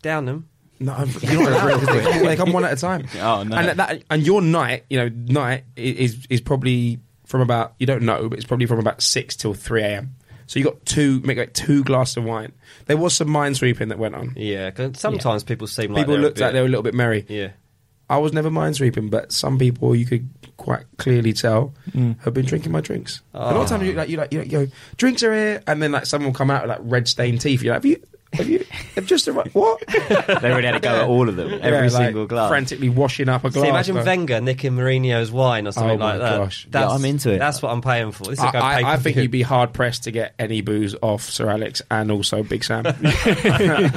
Down 0.01 0.25
them. 0.25 0.49
No, 0.81 1.05
you're 1.21 1.51
not 1.51 1.63
allowed 1.63 1.81
because 1.81 1.95
they, 1.95 2.11
come- 2.11 2.25
they 2.25 2.37
come 2.37 2.53
one 2.53 2.65
at 2.65 2.73
a 2.73 2.77
time. 2.77 3.07
Oh, 3.21 3.43
no. 3.43 3.57
And 3.57 3.79
that, 3.79 4.03
and 4.09 4.27
your 4.27 4.41
night, 4.41 4.87
you 4.89 4.99
know, 4.99 5.09
night 5.09 5.65
is 5.77 6.27
is 6.31 6.41
probably 6.41 6.99
from 7.27 7.43
about 7.43 7.75
you 7.79 7.87
don't 7.87 8.03
know, 8.03 8.29
but 8.29 8.39
it's 8.39 8.47
probably 8.47 8.67
from 8.67 8.79
about 8.79 9.03
six 9.03 9.37
till 9.37 9.53
three 9.53 9.83
a.m. 9.83 10.17
So 10.47 10.59
you 10.59 10.65
got 10.65 10.85
two 10.85 11.21
make 11.21 11.39
like 11.39 11.53
two 11.53 11.85
glasses 11.85 12.17
of 12.17 12.25
wine. 12.25 12.53
There 12.87 12.97
was 12.97 13.15
some 13.15 13.29
mind 13.31 13.57
sweeping 13.57 13.89
that 13.89 13.99
went 13.99 14.15
on. 14.15 14.33
Yeah, 14.37 14.71
'cause 14.71 14.99
sometimes 14.99 15.45
people 15.45 15.67
seem 15.67 15.93
like 15.93 16.03
People 16.03 16.15
they're 16.15 16.23
a 16.23 16.25
looked 16.25 16.41
like 16.41 16.53
they 16.55 16.61
were 16.61 16.67
a 16.67 16.69
little 16.69 16.83
bit 16.83 16.95
merry. 16.95 17.27
Yeah. 17.29 17.51
I 18.09 18.19
was 18.19 18.33
never 18.33 18.51
mind 18.51 18.75
sweeping, 18.75 19.09
but 19.09 19.31
some 19.31 19.57
people 19.59 19.95
you 19.95 20.05
could 20.05 20.29
quite 20.57 20.85
clearly 20.97 21.33
tell 21.33 21.73
mm. 21.93 22.19
have 22.23 22.35
been 22.35 22.45
drinking 22.45 22.73
my 22.73 22.81
drinks. 22.81 23.23
A 23.33 23.39
lot 23.39 23.57
of 23.57 23.63
ah. 23.63 23.67
times 23.67 23.85
you 23.85 23.93
like 23.93 24.09
you 24.09 24.17
like 24.17 24.33
you, 24.33 24.41
like, 24.41 24.51
you 24.51 24.67
go 24.67 24.73
drinks 24.97 25.23
are 25.23 25.33
here, 25.33 25.63
and 25.69 25.81
then 25.81 25.93
like 25.93 26.07
someone 26.07 26.33
will 26.33 26.37
come 26.37 26.51
out 26.51 26.63
with 26.63 26.71
like 26.71 26.81
red 26.83 27.07
stained 27.07 27.41
teeth. 27.41 27.63
You're 27.63 27.75
like, 27.75 27.85
have 27.85 27.87
you 27.87 28.03
have 28.33 28.49
you 28.49 28.65
have 28.95 29.07
just 29.07 29.27
arrived? 29.29 29.55
What? 29.55 29.83
They 29.89 30.51
already 30.51 30.67
had 30.67 30.73
to 30.75 30.81
go 30.81 30.95
at 31.03 31.09
all 31.09 31.29
of 31.29 31.37
them, 31.37 31.53
every 31.55 31.71
Yeah, 31.71 31.81
like, 31.81 31.91
single 31.91 32.27
glass. 32.27 32.49
frantically 32.49 32.89
washing 32.89 33.29
up 33.29 33.45
a 33.45 33.51
glass. 33.51 33.65
See, 33.65 33.69
imagine 33.69 33.95
but- 33.97 34.07
Wenger 34.07 34.41
nicking 34.41 34.73
Mourinho's 34.73 35.31
wine 35.33 35.67
or 35.67 35.73
something 35.73 35.93
Oh 35.93 35.99
my 35.99 36.13
like 36.13 36.21
that. 36.21 36.37
gosh. 36.39 36.67
Yeah, 36.73 36.89
I'm 36.89 37.05
into 37.05 37.33
it. 37.33 37.39
That's 37.39 37.61
what 37.61 37.73
I'm 37.73 37.83
paying 37.83 38.13
for. 38.13 38.25
This 38.25 38.39
is 38.39 38.45
I, 38.45 38.53
go 38.53 38.59
I, 38.59 38.93
I 38.95 38.97
think 38.99 39.17
you'd 39.17 39.31
be 39.31 39.43
hard 39.43 39.73
pressed 39.73 40.05
to 40.05 40.11
get 40.13 40.35
any 40.39 40.61
booze 40.61 40.95
off 41.03 41.23
Sir 41.23 41.49
Alex 41.51 41.83
and 41.91 42.11
also 42.11 42.43
Big 42.43 42.63
Sam. 42.65 42.85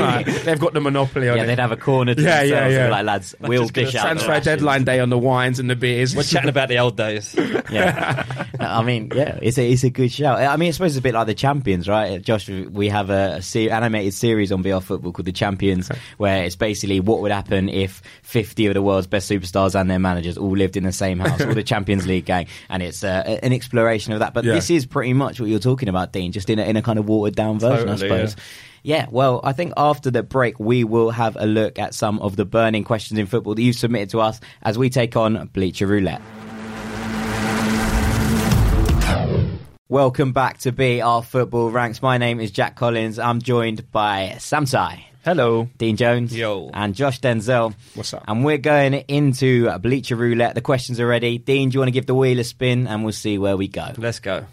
Like, 0.04 0.26
they've 0.44 0.60
got 0.60 0.74
the 0.74 0.82
monopoly 0.82 1.30
on 1.30 1.38
Yeah, 1.38 1.44
it. 1.44 1.48
they'd 1.48 1.60
have 1.60 1.72
a 1.72 1.78
corner 1.78 2.16
to 2.16 2.22
Yeah, 2.22 2.40
themselves. 2.42 2.50
yeah, 2.52 2.58
and 2.64 2.70
be 2.70 2.74
yeah. 2.76 2.90
Like 2.90 3.06
lads, 3.06 3.36
we'll 3.40 3.62
just 3.64 3.74
gonna 3.74 3.86
dish 3.88 3.96
out 3.96 4.02
the 4.04 4.08
Transfer 4.08 4.30
rations. 4.30 4.46
deadline 4.46 4.84
day 4.84 5.00
on 5.00 5.10
the 5.10 5.18
wines 5.18 5.60
and 5.60 5.70
the 5.70 5.76
beers. 5.76 6.16
We're 6.16 6.24
chatting 6.24 6.50
about 6.50 6.70
the 6.70 6.80
old 6.80 6.98
days. 6.98 7.36
Yeah, 7.72 8.26
I 8.60 8.84
mean, 8.84 9.12
yeah, 9.16 9.40
it's 9.42 9.58
a 9.58 9.72
it's 9.72 9.84
a 9.84 9.90
good 9.90 10.12
shout. 10.12 10.40
I 10.40 10.56
mean, 10.58 10.70
I 10.70 10.72
suppose 10.72 10.92
it's 10.92 11.00
a 11.00 11.02
bit 11.02 11.14
like 11.14 11.28
the 11.28 11.34
champions, 11.34 11.88
right? 11.88 12.22
Josh, 12.22 12.48
we 12.50 12.90
have 12.90 13.10
a, 13.10 13.36
a 13.38 13.42
se- 13.42 13.70
animated 13.70 14.14
series 14.24 14.54
on 14.54 14.62
BR 14.62 14.80
Football 14.80 15.12
called 15.12 15.26
The 15.26 15.34
Champions, 15.34 15.90
where 16.18 16.46
it's 16.46 16.56
basically 16.56 17.02
what 17.02 17.20
would 17.22 17.32
happen 17.34 17.68
if 17.68 18.02
50 18.24 18.68
of 18.68 18.74
the 18.74 18.82
world's 18.82 19.06
best 19.08 19.30
superstars 19.30 19.78
and 19.78 19.92
their 19.92 20.00
managers 20.00 20.38
all 20.38 20.56
lived 20.56 20.78
in 20.78 20.84
the 20.86 20.94
same 20.94 21.20
house, 21.20 21.42
all 21.42 21.54
the 21.54 21.62
Champions 21.74 22.08
League 22.08 22.24
gang, 22.24 22.48
and 22.70 22.82
it's 22.82 23.04
uh, 23.04 23.38
an 23.44 23.52
exploration 23.52 24.14
of 24.14 24.20
that. 24.20 24.34
But 24.34 24.46
Yeah. 24.46 24.54
this 24.54 24.70
is 24.70 24.86
pretty 24.86 25.12
much 25.14 25.42
what 25.42 25.50
you're 25.50 25.60
talking 25.60 25.90
about, 25.90 26.14
Dean, 26.14 26.32
just 26.32 26.50
in 26.50 26.58
a, 26.58 26.64
in 26.64 26.78
a 26.78 26.82
kind 26.82 27.00
of 27.00 27.06
watered 27.06 27.36
down 27.36 27.60
version, 27.60 27.88
Totally, 27.90 28.10
I 28.12 28.26
suppose. 28.26 28.36
Yeah, 28.86 29.08
well, 29.12 29.42
I 29.44 29.52
think 29.54 29.74
after 29.76 30.10
the 30.12 30.24
break, 30.24 30.60
we 30.60 30.84
will 30.86 31.10
have 31.12 31.36
a 31.40 31.46
look 31.46 31.80
at 31.80 31.94
some 31.94 32.20
of 32.20 32.36
the 32.38 32.46
burning 32.46 32.84
questions 32.86 33.18
in 33.20 33.26
football 33.26 33.56
that 33.56 33.62
you've 33.62 33.76
submitted 33.76 34.10
to 34.12 34.20
us 34.22 34.40
as 34.62 34.78
we 34.78 34.90
take 34.90 35.16
on 35.18 35.50
Bleacher 35.54 35.88
Roulette. 35.88 36.22
Welcome 39.94 40.32
back 40.32 40.58
to 40.62 40.72
BR 40.72 41.24
Football 41.24 41.70
Ranks. 41.70 42.02
My 42.02 42.18
name 42.18 42.40
is 42.40 42.50
Jack 42.50 42.76
Collins. 42.76 43.20
I'm 43.20 43.40
joined 43.40 43.92
by 43.92 44.38
Sam 44.40 44.66
Tighe, 44.66 45.04
Hello. 45.24 45.70
Dean 45.78 45.98
Jones, 45.98 46.36
Yo. 46.36 46.72
and 46.74 46.96
Josh 46.96 47.20
Denzel. 47.22 47.76
What's 47.94 48.12
up? 48.16 48.24
And 48.28 48.44
we're 48.44 48.58
going 48.58 48.96
into 48.96 49.70
Bleacher 49.78 50.16
Roulette. 50.16 50.56
The 50.56 50.62
questions 50.62 51.00
are 51.00 51.06
ready. 51.06 51.38
Dean, 51.38 51.70
do 51.70 51.76
you 51.76 51.80
want 51.80 51.90
to 51.90 51.92
give 51.92 52.08
the 52.08 52.16
wheel 52.16 52.40
a 52.40 52.44
spin 52.44 52.88
and 52.88 53.04
we'll 53.04 53.14
see 53.14 53.38
where 53.38 53.56
we 53.56 53.68
go? 53.68 53.92
Let's 53.96 54.18
go. 54.18 54.48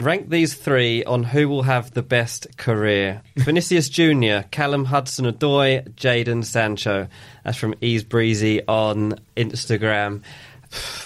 Rank 0.00 0.28
these 0.28 0.54
three 0.54 1.04
on 1.04 1.22
who 1.22 1.48
will 1.48 1.62
have 1.62 1.92
the 1.92 2.02
best 2.02 2.58
career. 2.58 3.22
Vinicius 3.36 3.88
Jr., 3.88 4.46
Callum 4.50 4.86
Hudson 4.86 5.26
Odoi, 5.26 5.88
Jadon 5.94 6.44
Sancho. 6.44 7.08
That's 7.44 7.56
from 7.56 7.74
Ease 7.80 8.04
Breezy 8.04 8.60
on 8.66 9.18
Instagram. 9.36 10.22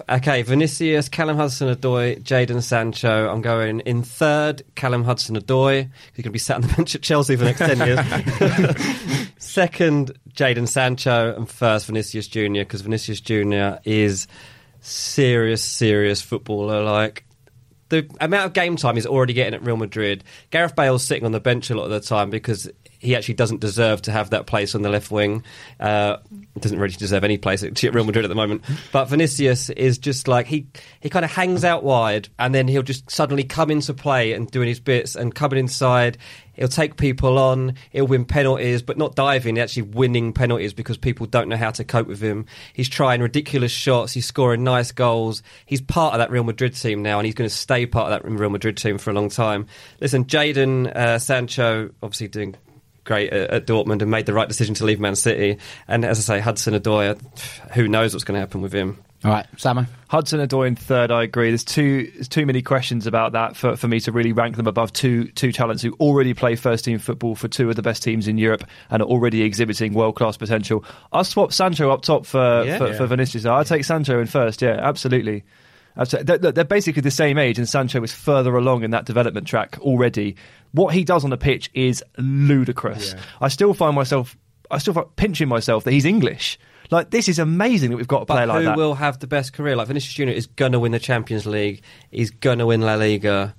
Okay, 0.09 0.43
Vinicius, 0.43 1.09
Callum 1.09 1.37
Hudson 1.37 1.75
Odoi, 1.75 2.23
Jadon 2.23 2.63
Sancho. 2.63 3.31
I'm 3.31 3.41
going 3.41 3.81
in 3.81 4.03
third, 4.03 4.63
Callum 4.75 5.05
Hudson 5.05 5.37
Odoi. 5.37 5.89
He's 6.15 6.23
going 6.23 6.25
to 6.25 6.31
be 6.31 6.39
sat 6.39 6.57
on 6.57 6.63
the 6.63 6.69
bench 6.77 6.95
at 6.95 7.03
Chelsea 7.03 7.37
for 7.37 7.45
the 7.45 7.53
next 7.53 7.61
10 7.61 7.79
years. 7.79 9.29
Second, 9.39 10.19
Jadon 10.31 10.69
Sancho. 10.69 11.35
And 11.35 11.49
first, 11.49 11.87
Vinicius 11.87 12.29
Jr., 12.29 12.61
because 12.61 12.83
Vinicius 12.83 13.21
Jr. 13.21 13.79
is 13.85 14.27
serious, 14.81 15.63
serious 15.63 16.21
footballer. 16.21 16.83
Like, 16.83 17.25
the 17.89 18.09
amount 18.21 18.47
of 18.47 18.53
game 18.53 18.77
time 18.77 18.97
he's 18.97 19.07
already 19.07 19.33
getting 19.33 19.55
at 19.55 19.63
Real 19.63 19.77
Madrid. 19.77 20.25
Gareth 20.51 20.77
Bale's 20.77 21.05
sitting 21.05 21.25
on 21.25 21.33
the 21.33 21.41
bench 21.41 21.71
a 21.71 21.75
lot 21.75 21.85
of 21.85 21.91
the 21.91 22.01
time 22.01 22.31
because 22.31 22.69
he 23.05 23.15
actually 23.15 23.35
doesn't 23.35 23.61
deserve 23.61 24.03
to 24.03 24.13
have 24.13 24.31
that 24.31 24.47
place 24.47 24.75
on 24.75 24.83
the 24.83 24.89
left 24.89 25.11
wing. 25.11 25.45
Uh, 25.79 26.17
doesn't 26.59 26.79
really 26.79 26.95
deserve 26.95 27.25
any 27.25 27.37
place 27.37 27.63
at 27.63 27.83
Real 27.83 28.05
Madrid 28.05 28.25
at 28.25 28.29
the 28.29 28.35
moment. 28.35 28.63
But 28.93 29.07
Vinicius 29.07 29.71
is 29.71 29.99
just 29.99 30.29
like 30.29 30.47
he 30.47 30.67
he 31.01 31.11
kind 31.11 31.25
of 31.25 31.31
hangs 31.31 31.65
out 31.65 31.85
wide 31.85 32.29
and 32.39 32.55
then 32.55 32.69
he'll 32.69 32.83
just 32.83 33.11
suddenly 33.11 33.45
come 33.45 33.71
into 33.71 33.93
play 33.93 34.33
and 34.33 34.51
doing 34.51 34.69
his 34.69 34.81
bits 34.81 35.15
and 35.17 35.35
coming 35.35 35.59
inside. 35.59 36.17
He'll 36.55 36.69
take 36.69 36.97
people 36.97 37.37
on. 37.39 37.75
He'll 37.91 38.07
win 38.07 38.25
penalties, 38.25 38.81
but 38.81 38.97
not 38.97 39.17
diving. 39.17 39.59
Actually, 39.59 39.83
winning 39.83 40.33
penalties 40.33 40.73
because 40.73 40.97
people 40.97 41.27
don't 41.27 41.49
know 41.49 41.57
how 41.57 41.73
to 41.73 41.85
cope 41.85 42.07
with 42.07 42.21
him. 42.21 42.47
He's 42.73 42.89
trying 42.89 43.21
ridiculous 43.21 43.73
shots. 43.73 44.13
He's 44.13 44.27
scoring 44.27 44.63
nice 44.63 44.93
goals. 44.93 45.43
He's 45.67 45.81
part 45.81 46.15
of 46.15 46.19
that 46.19 46.31
Real 46.31 46.45
Madrid 46.45 46.77
team 46.77 47.03
now, 47.03 47.19
and 47.19 47.27
he's 47.27 47.35
going 47.35 47.51
to 47.51 47.55
stay 47.55 47.87
part 47.87 48.13
of 48.13 48.23
that 48.23 48.31
Real 48.31 48.51
Madrid 48.51 48.77
team 48.77 48.99
for 48.99 49.11
a 49.11 49.15
long 49.15 49.31
time. 49.31 49.67
Listen, 50.01 50.27
Jadon 50.27 50.95
uh, 50.95 51.19
Sancho, 51.19 51.91
obviously 52.01 52.29
doing 52.29 52.55
great 53.05 53.33
at, 53.33 53.51
at 53.51 53.67
Dortmund 53.67 54.03
and 54.03 54.11
made 54.11 54.27
the 54.27 54.35
right 54.35 54.49
decision 54.49 54.75
to 54.77 54.85
leave 54.85 54.99
Man 55.01 55.17
City. 55.17 55.59
And 55.89 56.05
as 56.05 56.19
I 56.19 56.37
say, 56.37 56.41
Hudson 56.41 56.75
Odoi, 56.75 57.21
who 57.73 57.89
knows 57.89 58.15
what's 58.15 58.25
going 58.25 58.35
to 58.35 58.41
happen 58.41 58.61
with 58.63 58.73
him? 58.73 58.99
All 59.25 59.31
right, 59.31 59.47
Samo. 59.57 59.87
Hudson 60.09 60.47
Odoi 60.47 60.69
in 60.69 60.77
third, 60.77 61.11
I 61.11 61.23
agree. 61.23 61.49
There's 61.49 61.65
too 61.65 62.11
there's 62.15 62.29
too 62.29 62.45
many 62.45 62.61
questions 62.61 63.07
about 63.07 63.33
that 63.33 63.57
for, 63.57 63.75
for 63.75 63.89
me 63.89 63.99
to 64.01 64.13
really 64.13 64.33
rank 64.33 64.57
them 64.57 64.67
above 64.67 64.93
two 64.93 65.29
two 65.29 65.51
talents 65.51 65.83
who 65.83 65.95
already 65.95 66.35
play 66.35 66.57
first 66.57 66.85
team 66.85 66.99
football 66.99 67.35
for 67.35 67.49
two 67.49 67.71
of 67.71 67.77
the 67.77 67.81
best 67.81 68.03
teams 68.03 68.29
in 68.29 68.37
Europe 68.37 68.65
and 68.91 69.01
are 69.03 69.07
already 69.07 69.41
exhibiting 69.43 69.95
world 69.95 70.15
class 70.17 70.37
potential. 70.37 70.85
I'll 71.11 71.25
swap 71.25 71.55
Sancho 71.55 71.91
up 71.91 72.03
top 72.03 72.27
for 72.27 72.65
Yeah. 72.67 72.77
for, 72.77 72.89
Yeah. 72.89 72.97
for 72.99 73.07
Vinicius. 73.07 73.47
I'll 73.47 73.65
take 73.65 73.85
Sancho 73.85 74.21
in 74.21 74.27
first. 74.27 74.61
Yeah, 74.61 74.77
absolutely. 74.79 75.45
Absolutely. 75.97 76.37
They're, 76.39 76.53
they're 76.53 76.65
basically 76.65 77.03
the 77.03 77.11
same 77.11 77.39
age, 77.39 77.57
and 77.57 77.69
Sancho 77.69 78.03
is 78.03 78.13
further 78.13 78.57
along 78.57 78.83
in 78.83 78.91
that 78.91 79.07
development 79.07 79.47
track 79.47 79.79
already. 79.81 80.37
What 80.75 80.93
he 80.93 81.05
does 81.05 81.23
on 81.23 81.31
the 81.31 81.37
pitch 81.37 81.71
is 81.73 82.03
ludicrous. 82.19 83.15
Yeah. 83.15 83.21
I 83.41 83.49
still 83.49 83.75
find 83.75 83.95
myself, 83.95 84.37
I 84.71 84.79
still 84.79 84.93
find 84.93 85.07
pinching 85.15 85.49
myself 85.49 85.85
that 85.85 85.93
he's 85.93 86.05
English. 86.05 86.59
Like 86.91 87.11
this 87.11 87.29
is 87.29 87.39
amazing 87.39 87.91
that 87.91 87.97
we've 87.97 88.09
got 88.09 88.23
a 88.23 88.27
player 88.27 88.47
like 88.47 88.59
who 88.59 88.65
that. 88.65 88.77
will 88.77 88.95
have 88.95 89.19
the 89.21 89.27
best 89.27 89.53
career? 89.53 89.77
Like 89.77 89.87
Vinicius 89.87 90.13
Junior 90.13 90.35
is 90.35 90.47
gonna 90.47 90.79
win 90.79 90.93
the 90.93 90.99
Champions 90.99 91.47
League. 91.47 91.83
He's 92.11 92.31
gonna 92.31 92.67
win 92.67 92.81
La 92.81 92.95
Liga. 92.95 93.55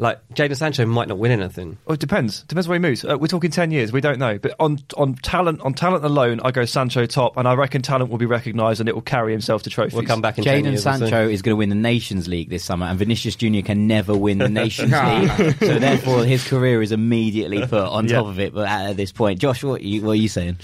Like 0.00 0.26
Jadon 0.30 0.56
Sancho 0.56 0.86
might 0.86 1.08
not 1.08 1.18
win 1.18 1.30
anything. 1.30 1.76
Well, 1.84 1.92
it 1.92 2.00
depends. 2.00 2.42
Depends 2.44 2.66
where 2.66 2.76
he 2.76 2.80
moves. 2.80 3.04
Uh, 3.04 3.18
we're 3.18 3.26
talking 3.26 3.50
ten 3.50 3.70
years. 3.70 3.92
We 3.92 4.00
don't 4.00 4.18
know. 4.18 4.38
But 4.38 4.54
on 4.58 4.78
on 4.96 5.14
talent 5.16 5.60
on 5.60 5.74
talent 5.74 6.04
alone, 6.06 6.40
I 6.42 6.52
go 6.52 6.64
Sancho 6.64 7.04
top, 7.04 7.36
and 7.36 7.46
I 7.46 7.52
reckon 7.52 7.82
talent 7.82 8.10
will 8.10 8.16
be 8.16 8.24
recognised 8.24 8.80
and 8.80 8.88
it 8.88 8.94
will 8.94 9.02
carry 9.02 9.30
himself 9.32 9.64
to 9.64 9.70
trophies. 9.70 9.92
We'll 9.94 10.06
come 10.06 10.22
back 10.22 10.38
in 10.38 10.44
10 10.44 10.62
Jadon 10.64 10.70
years. 10.70 10.82
Sancho 10.84 11.28
is 11.28 11.42
going 11.42 11.52
to 11.52 11.56
win 11.56 11.68
the 11.68 11.74
Nations 11.74 12.28
League 12.28 12.48
this 12.48 12.64
summer, 12.64 12.86
and 12.86 12.98
Vinicius 12.98 13.36
Junior 13.36 13.60
can 13.60 13.86
never 13.86 14.16
win 14.16 14.38
the 14.38 14.48
Nations 14.62 14.90
League. 14.90 15.56
So 15.58 15.78
therefore, 15.78 16.24
his 16.24 16.48
career 16.48 16.80
is 16.80 16.92
immediately 16.92 17.60
put 17.66 17.74
on 17.84 18.08
Yeah. 18.08 18.16
top 18.16 18.26
of 18.28 18.40
it. 18.40 18.54
But 18.54 18.68
at 18.68 18.96
this 18.96 19.12
point, 19.12 19.38
Josh, 19.38 19.62
what, 19.62 19.82
are 19.82 19.84
you, 19.84 20.00
what 20.02 20.12
are 20.12 20.14
you 20.14 20.28
saying? 20.28 20.56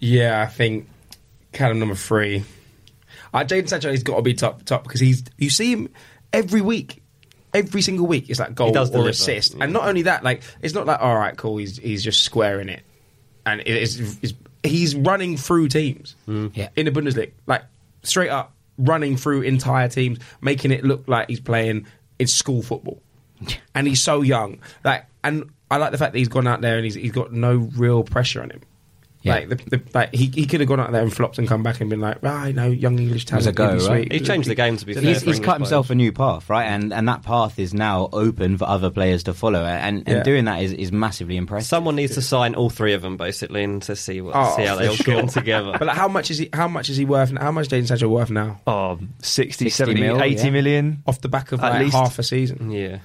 Yeah, 0.00 0.42
I 0.42 0.46
think 0.46 0.88
Callum 1.52 1.78
number 1.78 1.94
three. 1.94 2.42
Uh, 3.32 3.44
Jadon 3.44 3.68
Sancho 3.68 3.90
has 3.90 4.02
got 4.02 4.16
to 4.16 4.22
be 4.22 4.34
top 4.34 4.64
top 4.64 4.82
because 4.82 5.00
he's 5.00 5.22
you 5.38 5.48
see 5.48 5.70
him 5.72 5.88
every 6.32 6.60
week. 6.60 7.02
Every 7.54 7.82
single 7.82 8.06
week, 8.06 8.28
it's 8.28 8.40
like 8.40 8.54
goal 8.54 8.72
does 8.72 8.90
or 8.90 8.94
deliver, 8.94 9.10
assist, 9.10 9.54
yeah. 9.54 9.64
and 9.64 9.72
not 9.72 9.86
only 9.88 10.02
that, 10.02 10.24
like 10.24 10.42
it's 10.60 10.74
not 10.74 10.86
like 10.86 11.00
all 11.00 11.16
right, 11.16 11.36
cool. 11.36 11.56
He's 11.56 11.78
he's 11.78 12.02
just 12.02 12.22
squaring 12.24 12.68
it, 12.68 12.82
and 13.46 13.60
it 13.60 13.68
is 13.68 14.18
it's, 14.22 14.34
he's 14.64 14.96
running 14.96 15.36
through 15.36 15.68
teams 15.68 16.16
hmm. 16.26 16.48
Yeah. 16.54 16.70
in 16.74 16.86
the 16.86 16.90
Bundesliga, 16.90 17.30
like 17.46 17.62
straight 18.02 18.30
up 18.30 18.52
running 18.76 19.16
through 19.16 19.42
entire 19.42 19.88
teams, 19.88 20.18
making 20.40 20.72
it 20.72 20.84
look 20.84 21.06
like 21.06 21.28
he's 21.28 21.40
playing 21.40 21.86
in 22.18 22.26
school 22.26 22.62
football, 22.62 23.00
and 23.74 23.86
he's 23.86 24.02
so 24.02 24.22
young. 24.22 24.58
Like, 24.82 25.06
and 25.22 25.50
I 25.70 25.76
like 25.76 25.92
the 25.92 25.98
fact 25.98 26.12
that 26.12 26.18
he's 26.18 26.28
gone 26.28 26.46
out 26.46 26.60
there 26.60 26.76
and 26.76 26.84
he's 26.84 26.94
he's 26.94 27.12
got 27.12 27.32
no 27.32 27.70
real 27.76 28.02
pressure 28.02 28.42
on 28.42 28.50
him. 28.50 28.62
Yeah. 29.24 29.34
Like, 29.36 29.48
the, 29.48 29.56
the, 29.78 29.82
like 29.94 30.14
he, 30.14 30.26
he 30.26 30.44
could 30.46 30.60
have 30.60 30.68
gone 30.68 30.78
out 30.80 30.92
there 30.92 31.00
and 31.02 31.12
flopped 31.12 31.38
and 31.38 31.48
come 31.48 31.62
back 31.62 31.80
and 31.80 31.88
been 31.90 31.98
like, 32.00 32.18
ah, 32.22 32.26
right, 32.42 32.54
no, 32.54 32.66
young 32.66 32.98
English 32.98 33.24
talent. 33.24 33.46
a 33.46 33.52
go, 33.52 33.72
right? 33.72 33.80
sweet." 33.80 34.12
He 34.12 34.20
changed 34.20 34.48
the 34.48 34.54
game 34.54 34.76
to 34.76 34.84
be 34.84 34.92
fair. 34.92 35.02
He's, 35.02 35.22
he's 35.22 35.22
English 35.22 35.40
cut 35.40 35.56
himself 35.56 35.86
players. 35.86 35.94
a 35.96 35.96
new 35.96 36.12
path, 36.12 36.50
right? 36.50 36.66
And 36.66 36.92
and 36.92 37.08
that 37.08 37.22
path 37.22 37.58
is 37.58 37.72
now 37.72 38.10
open 38.12 38.58
for 38.58 38.66
other 38.68 38.90
players 38.90 39.22
to 39.24 39.32
follow. 39.34 39.64
And, 39.64 40.06
and 40.06 40.18
Yeah. 40.18 40.22
doing 40.22 40.44
that 40.44 40.62
is, 40.62 40.72
is 40.72 40.92
massively 40.92 41.36
impressive. 41.38 41.66
Someone 41.68 41.96
needs 41.96 42.14
to 42.14 42.22
sign 42.22 42.54
all 42.54 42.68
three 42.70 42.92
of 42.92 43.00
them 43.02 43.16
basically, 43.16 43.64
and 43.64 43.82
to 43.84 43.96
see 43.96 44.20
what 44.20 44.34
Oh, 44.36 44.54
see 44.56 44.64
how 44.66 44.76
they 44.76 44.88
all 44.88 44.94
sure. 44.94 45.14
get 45.14 45.22
on 45.24 45.28
together. 45.28 45.72
But 45.78 45.88
like, 45.88 45.96
how 45.96 46.06
much 46.08 46.30
is 46.30 46.36
he? 46.38 46.50
How 46.52 46.68
much 46.68 46.90
is 46.90 46.98
he 46.98 47.06
worth? 47.06 47.34
How 47.36 47.50
much 47.50 47.68
Jadon 47.68 47.86
Sancho 47.88 48.08
worth 48.08 48.30
now? 48.30 48.60
Oh, 48.66 48.98
60, 49.22 49.64
60 49.64 49.70
70, 49.70 50.00
mil, 50.02 50.22
80 50.22 50.34
yeah. 50.44 50.50
million. 50.50 51.02
Off 51.06 51.20
the 51.22 51.28
back 51.28 51.52
of 51.52 51.60
At 51.64 51.70
like 51.72 51.80
least. 51.84 51.94
half 51.96 52.18
a 52.18 52.22
season. 52.22 52.70
yeah. 52.70 52.98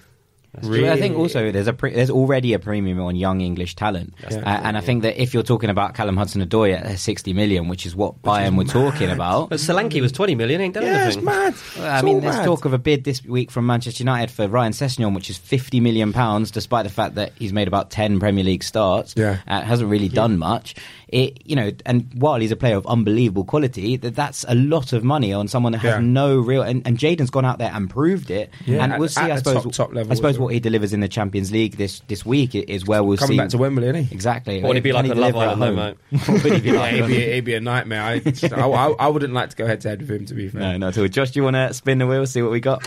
I 0.57 0.97
think 0.97 1.15
also 1.17 1.51
there's 1.51 1.67
a 1.67 1.73
pre- 1.73 1.93
there's 1.93 2.09
already 2.09 2.53
a 2.53 2.59
premium 2.59 2.99
on 3.01 3.15
young 3.15 3.41
English 3.41 3.75
talent, 3.75 4.13
That's 4.21 4.35
uh, 4.35 4.39
and 4.63 4.77
I 4.77 4.81
think 4.81 5.03
that 5.03 5.21
if 5.21 5.33
you're 5.33 5.43
talking 5.43 5.69
about 5.69 5.93
Callum 5.93 6.17
Hudson-Odoi 6.17 6.73
at 6.73 6.99
60 6.99 7.33
million, 7.33 7.67
which 7.67 7.85
is 7.85 7.95
what 7.95 8.21
Bayern 8.23 8.57
were 8.57 8.63
talking 8.63 9.09
about, 9.11 9.49
But 9.49 9.59
Solanke 9.59 10.01
was 10.01 10.11
twenty 10.11 10.33
million. 10.35 10.59
Ain't 10.61 10.73
done 10.73 10.83
Yeah, 10.83 11.03
anything. 11.05 11.23
mad. 11.23 11.53
Well, 11.77 11.85
I 11.91 12.01
mean, 12.01 12.21
there's 12.21 12.35
mad. 12.37 12.45
talk 12.45 12.65
of 12.65 12.73
a 12.73 12.79
bid 12.79 13.03
this 13.03 13.23
week 13.23 13.51
from 13.51 13.65
Manchester 13.67 14.01
United 14.01 14.31
for 14.31 14.47
Ryan 14.47 14.73
Sessegnon, 14.73 15.13
which 15.13 15.29
is 15.29 15.37
50 15.37 15.79
million 15.79 16.13
pounds, 16.13 16.51
despite 16.51 16.83
the 16.83 16.91
fact 16.91 17.15
that 17.15 17.31
he's 17.37 17.53
made 17.53 17.67
about 17.67 17.91
10 17.91 18.19
Premier 18.19 18.43
League 18.43 18.63
starts. 18.63 19.13
Yeah. 19.15 19.37
uh, 19.47 19.61
hasn't 19.61 19.89
really 19.89 20.09
done 20.09 20.37
much. 20.39 20.75
It, 21.11 21.41
you 21.43 21.55
know, 21.55 21.71
and 21.87 22.07
while 22.13 22.39
he's 22.39 22.51
a 22.51 22.55
player 22.55 22.75
of 22.75 22.85
unbelievable 22.85 23.43
quality, 23.43 23.97
that 23.97 24.15
that's 24.15 24.45
a 24.47 24.53
lot 24.53 24.93
of 24.93 25.03
money 25.03 25.33
on 25.33 25.47
someone 25.47 25.71
that 25.71 25.79
has 25.79 25.95
Yeah. 25.95 25.99
no 26.01 26.37
real. 26.37 26.61
And, 26.61 26.85
and 26.85 26.99
Jadon's 26.99 27.31
gone 27.31 27.45
out 27.45 27.57
there 27.57 27.71
and 27.73 27.89
proved 27.89 28.29
it. 28.29 28.51
Yeah, 28.67 28.83
and 28.83 28.99
we'll 28.99 29.09
see. 29.09 29.21
at 29.21 29.31
I 29.31 29.35
suppose. 29.37 29.63
top- 29.63 29.73
top 29.73 29.93
level 29.95 30.11
I 30.11 30.15
suppose 30.15 30.37
what 30.37 30.53
he 30.53 30.59
delivers 30.59 30.93
in 30.93 30.99
the 30.99 31.07
Champions 31.07 31.51
League 31.51 31.77
this 31.77 32.01
this 32.07 32.23
week 32.23 32.53
is 32.53 32.85
where 32.85 33.03
we'll 33.03 33.17
see. 33.17 33.21
Coming 33.21 33.37
see. 33.37 33.41
back 33.41 33.49
to 33.49 33.57
Wembley, 33.57 33.87
isn't 33.87 34.03
he? 34.05 34.13
Exactly. 34.13 34.61
What 34.61 34.67
would 34.67 34.77
he 34.77 34.81
be 34.81 34.91
like 34.91 35.05
on 35.05 35.09
deliver 35.09 35.37
Love 35.39 35.47
at 35.59 35.63
Island, 35.63 35.77
though, 36.11 36.17
home? 36.17 36.21
What 36.35 36.43
would 36.43 36.53
he 36.53 36.61
be 36.61 36.71
like? 36.77 36.93
it'd 36.93 37.07
be, 37.07 37.17
it'd 37.17 37.45
be 37.45 37.55
a 37.55 37.59
nightmare. 37.61 38.03
I, 38.03 38.21
I, 38.43 38.67
I, 38.69 38.89
I 38.99 39.07
wouldn't 39.07 39.33
like 39.33 39.49
to 39.49 39.55
go 39.55 39.65
head 39.65 39.81
to 39.81 39.89
head 39.89 40.01
with 40.01 40.11
him, 40.11 40.25
to 40.27 40.35
be 40.35 40.47
fair. 40.49 40.61
No, 40.61 40.77
not 40.77 40.95
at 40.95 41.01
all. 41.01 41.07
Josh, 41.07 41.31
do 41.31 41.39
you 41.39 41.43
want 41.43 41.55
to 41.55 41.73
spin 41.73 41.97
the 41.97 42.05
wheel, 42.05 42.23
see 42.27 42.43
what 42.43 42.51
we 42.51 42.59
got? 42.59 42.83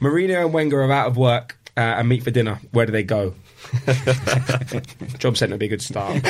Mourinho 0.00 0.44
and 0.44 0.52
Wenger 0.54 0.80
are 0.82 0.92
out 0.92 1.08
of 1.08 1.16
work 1.16 1.58
uh, 1.76 1.80
and 1.80 2.08
meet 2.08 2.22
for 2.22 2.30
dinner. 2.30 2.60
Where 2.70 2.86
do 2.86 2.92
they 2.92 3.02
go? 3.02 3.34
Job 5.18 5.36
centre 5.36 5.54
would 5.54 5.60
be 5.60 5.66
a 5.66 5.68
good 5.68 5.82
start. 5.82 6.16
Um, 6.16 6.22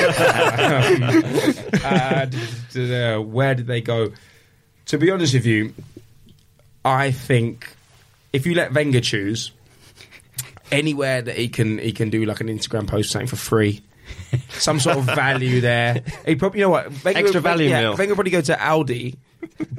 uh, 1.83 2.25
d- 2.25 2.37
d- 2.71 2.87
d- 2.87 2.95
uh, 2.95 3.21
where 3.21 3.55
did 3.55 3.67
they 3.67 3.81
go? 3.81 4.11
To 4.87 4.97
be 4.97 5.11
honest 5.11 5.33
with 5.33 5.45
you, 5.45 5.73
I 6.83 7.11
think 7.11 7.73
if 8.33 8.45
you 8.45 8.55
let 8.55 8.73
Wenger 8.73 9.01
choose 9.01 9.51
anywhere 10.71 11.21
that 11.21 11.35
he 11.35 11.47
can, 11.49 11.77
he 11.77 11.91
can 11.91 12.09
do 12.09 12.25
like 12.25 12.41
an 12.41 12.47
Instagram 12.47 12.87
post 12.87 13.11
something 13.11 13.27
for 13.27 13.35
free. 13.35 13.81
Some 14.49 14.79
sort 14.79 14.97
of 14.97 15.03
value 15.15 15.61
there. 15.61 16.03
He 16.25 16.35
probably, 16.35 16.59
you 16.59 16.65
know 16.65 16.71
what? 16.71 17.03
Wenger, 17.03 17.19
Extra 17.19 17.41
value 17.41 17.69
yeah, 17.69 17.81
meal. 17.81 17.95
Wenger 17.95 18.11
would 18.11 18.15
probably 18.15 18.31
go 18.31 18.41
to 18.41 18.53
Aldi 18.55 19.17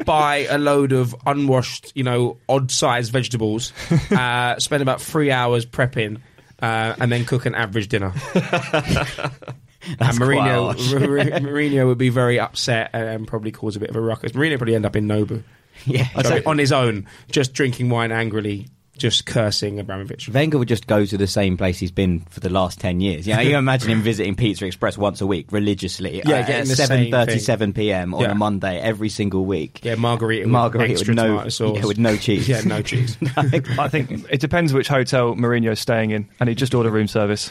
buy 0.05 0.47
a 0.49 0.59
load 0.59 0.93
of 0.93 1.15
unwashed, 1.27 1.93
you 1.95 2.05
know, 2.05 2.39
odd-sized 2.49 3.13
vegetables, 3.13 3.73
uh, 4.11 4.59
spend 4.59 4.83
about 4.83 5.01
three 5.01 5.31
hours 5.31 5.67
prepping, 5.67 6.21
uh, 6.63 6.95
and 6.99 7.11
then 7.11 7.25
cook 7.25 7.47
an 7.47 7.55
average 7.55 7.89
dinner. 7.89 8.13
and 8.35 10.15
Mourinho, 10.19 10.75
quite 10.75 11.43
Mourinho 11.43 11.87
would 11.87 11.99
be 11.99 12.09
very 12.09 12.39
upset 12.39 12.91
and 12.93 13.27
probably 13.27 13.53
cause 13.53 13.77
a 13.77 13.81
bit 13.81 13.91
of 13.91 13.97
a 13.97 14.01
ruckus. 14.01 14.33
Mourinho 14.33 14.59
probably 14.59 14.75
end 14.75 14.87
up 14.87 14.97
in 14.97 15.07
Nobu. 15.07 15.43
Yeah. 15.87 16.09
So 16.21 16.43
on 16.45 16.59
his 16.59 16.73
own, 16.73 17.07
just 17.31 17.55
drinking 17.55 17.89
wine 17.89 18.13
angrily, 18.13 18.69
just 19.01 19.27
cursing 19.27 19.81
Abramovich. 19.81 20.29
Wenger 20.29 20.59
would 20.59 20.69
just 20.69 20.87
go 20.87 21.05
to 21.05 21.17
the 21.17 21.27
same 21.27 21.57
place 21.57 21.79
he's 21.79 21.91
been 21.91 22.21
for 22.31 22.41
the 22.41 22.51
last 22.51 22.79
10 22.81 23.01
years. 23.01 23.27
You 23.27 23.35
know, 23.35 23.41
you 23.41 23.57
imagine 23.59 23.91
him 23.91 24.03
visiting 24.03 24.37
Pizza 24.37 24.67
Express 24.67 24.97
once 24.97 25.21
a 25.21 25.27
week 25.27 25.51
religiously 25.51 26.19
Yeah, 26.25 26.41
uh, 26.41 26.47
getting 26.47 26.71
at 26.71 26.77
7.37 26.77 27.75
p.m. 27.75 28.15
on 28.15 28.21
Yeah. 28.23 28.31
a 28.31 28.35
Monday 28.35 28.79
every 28.79 29.09
single 29.09 29.45
week. 29.47 29.81
Yeah, 29.83 29.95
margarita, 29.97 30.43
with 30.43 30.53
Margarita 30.53 30.93
extra 30.93 31.11
with 31.13 31.17
no, 31.17 31.27
tomato 31.29 31.49
sauce. 31.49 31.77
yeah, 31.79 31.87
with 31.87 31.99
no 31.99 32.17
cheese. 32.17 32.49
Yeah, 32.49 32.61
no 32.63 32.83
cheese. 32.83 33.17
I 33.37 33.89
think 33.89 34.11
it 34.31 34.41
depends 34.41 34.73
which 34.73 34.89
hotel 34.89 35.35
Mourinho's 35.35 35.81
staying 35.81 36.11
in, 36.11 36.29
and 36.39 36.49
he 36.49 36.55
just 36.55 36.75
order 36.75 36.91
room 36.91 37.09
service. 37.09 37.51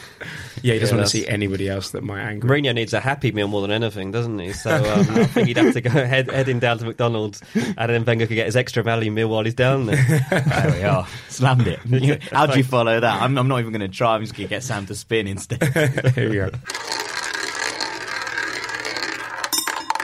Yeah, 0.62 0.74
he 0.74 0.78
doesn't 0.80 0.94
Yeah, 0.96 1.00
want 1.00 1.10
to 1.10 1.16
see 1.18 1.26
anybody 1.26 1.68
else 1.68 1.90
that 1.90 2.02
might 2.04 2.20
anger. 2.20 2.46
him. 2.46 2.64
Mourinho 2.64 2.74
needs 2.74 2.92
a 2.92 3.00
happy 3.00 3.32
meal 3.32 3.48
more 3.48 3.62
than 3.62 3.70
anything, 3.72 4.10
doesn't 4.12 4.38
he? 4.38 4.52
So 4.52 4.70
um, 4.76 5.10
I 5.10 5.24
think 5.24 5.48
he'd 5.48 5.56
have 5.56 5.72
to 5.74 5.80
go 5.80 5.90
head, 5.90 6.30
heading 6.30 6.58
down 6.60 6.78
to 6.78 6.84
McDonald's, 6.84 7.42
and 7.54 7.74
then 7.90 8.04
Wenger 8.04 8.26
could 8.26 8.34
get 8.34 8.46
his 8.46 8.56
extra 8.56 8.82
value 8.82 9.10
meal 9.10 9.28
while 9.28 9.42
he's 9.44 9.54
down 9.54 9.86
there. 9.86 9.96
There 10.30 10.70
we 10.72 10.82
are. 10.84 11.06
Slammed 11.40 11.66
it. 11.66 12.22
How 12.32 12.44
do 12.46 12.58
you 12.58 12.64
follow 12.64 13.00
that? 13.00 13.22
I'm, 13.22 13.38
I'm 13.38 13.48
not 13.48 13.60
even 13.60 13.72
going 13.72 13.80
to 13.80 13.88
try. 13.88 14.14
I'm 14.14 14.20
just 14.20 14.34
going 14.34 14.46
to 14.46 14.50
get 14.50 14.62
Sam 14.62 14.84
to 14.86 14.94
spin 14.94 15.26
instead. 15.26 15.62
Here 16.14 16.28
we 16.28 16.36
go. 16.36 16.50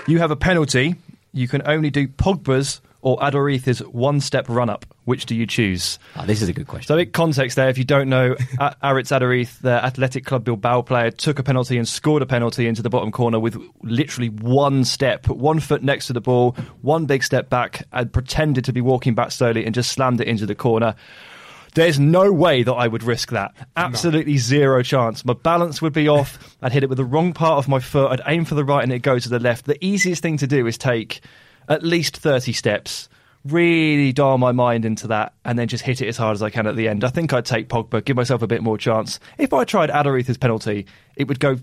You 0.07 0.18
have 0.18 0.30
a 0.30 0.37
penalty. 0.37 0.95
You 1.34 1.47
can 1.47 1.61
only 1.66 1.91
do 1.91 2.09
Pogba's 2.09 2.80
or 3.03 3.19
Aduriz's 3.19 3.81
one-step 3.81 4.49
run-up. 4.49 4.85
Which 5.05 5.27
do 5.27 5.37
you 5.37 5.47
choose? 5.47 5.99
Oh, 6.17 6.27
this 6.27 6.43
is 6.43 6.49
a 6.49 6.53
good 6.53 6.67
question. 6.67 6.89
So, 6.89 6.99
in 6.99 7.11
context 7.13 7.57
there, 7.57 7.69
if 7.69 7.79
you 7.79 7.85
don't 7.85 8.09
know, 8.09 8.35
Aritz 8.83 9.17
Aduriz, 9.17 9.61
the 9.61 9.85
Athletic 9.85 10.25
Club 10.25 10.45
Bilbao 10.45 10.83
player, 10.83 11.11
took 11.11 11.39
a 11.39 11.43
penalty 11.45 11.79
and 11.79 11.87
scored 11.87 12.23
a 12.23 12.27
penalty 12.27 12.67
into 12.67 12.83
the 12.83 12.91
bottom 12.91 13.13
corner 13.13 13.39
with 13.39 13.57
literally 13.83 14.31
one 14.31 14.85
step, 14.85 15.23
put 15.23 15.37
one 15.37 15.61
foot 15.61 15.83
next 15.83 16.09
to 16.09 16.13
the 16.13 16.21
ball, 16.21 16.57
one 16.83 17.07
big 17.07 17.23
step 17.23 17.49
back, 17.49 17.87
and 17.93 18.13
pretended 18.13 18.65
to 18.65 18.73
be 18.73 18.81
walking 18.81 19.15
back 19.15 19.31
slowly 19.31 19.65
and 19.65 19.75
just 19.75 19.93
slammed 19.93 20.21
it 20.21 20.27
into 20.27 20.47
the 20.47 20.55
corner. 20.57 20.95
There's 21.77 22.01
no 22.01 22.33
way 22.33 22.63
that 22.63 22.73
I 22.73 22.89
would 22.89 23.03
risk 23.03 23.33
that. 23.33 23.55
Absolutely 23.77 24.39
zero 24.39 24.83
chance. 24.83 25.27
My 25.27 25.35
balance 25.35 25.83
would 25.83 25.93
be 25.93 26.09
off. 26.09 26.57
I'd 26.63 26.73
hit 26.73 26.83
it 26.83 26.89
with 26.89 26.97
the 26.97 27.05
wrong 27.05 27.35
part 27.35 27.59
of 27.59 27.69
my 27.69 27.81
foot. 27.81 28.11
I'd 28.13 28.23
aim 28.27 28.47
for 28.47 28.55
the 28.55 28.65
right 28.65 28.83
and 28.83 28.91
it'd 28.91 29.03
go 29.03 29.19
to 29.19 29.29
the 29.29 29.39
left. 29.39 29.67
The 29.67 29.85
easiest 29.85 30.23
thing 30.23 30.39
to 30.39 30.47
do 30.47 30.67
is 30.67 30.79
take 30.79 31.21
at 31.69 31.83
least 31.83 32.17
30 32.17 32.53
steps, 32.53 33.09
really 33.45 34.12
dial 34.12 34.39
my 34.39 34.53
mind 34.53 34.85
into 34.85 35.07
that, 35.09 35.35
and 35.45 35.59
then 35.59 35.69
just 35.69 35.85
hit 35.85 36.01
it 36.01 36.09
as 36.09 36.17
hard 36.17 36.35
as 36.35 36.43
I 36.43 36.51
can 36.51 36.67
at 36.67 36.77
the 36.77 36.89
end. 36.89 37.05
I 37.05 37.09
think 37.09 37.33
I'd 37.33 37.45
take 37.45 37.69
Pogba, 37.69 38.05
give 38.05 38.17
myself 38.17 38.43
a 38.43 38.47
bit 38.47 38.62
more 38.62 38.79
chance. 38.79 39.21
If 39.39 39.53
I 39.53 39.64
tried 39.64 39.91
Aduriz's 39.91 40.37
penalty, 40.37 40.87
it 41.17 41.29
would 41.29 41.41
go 41.41 41.59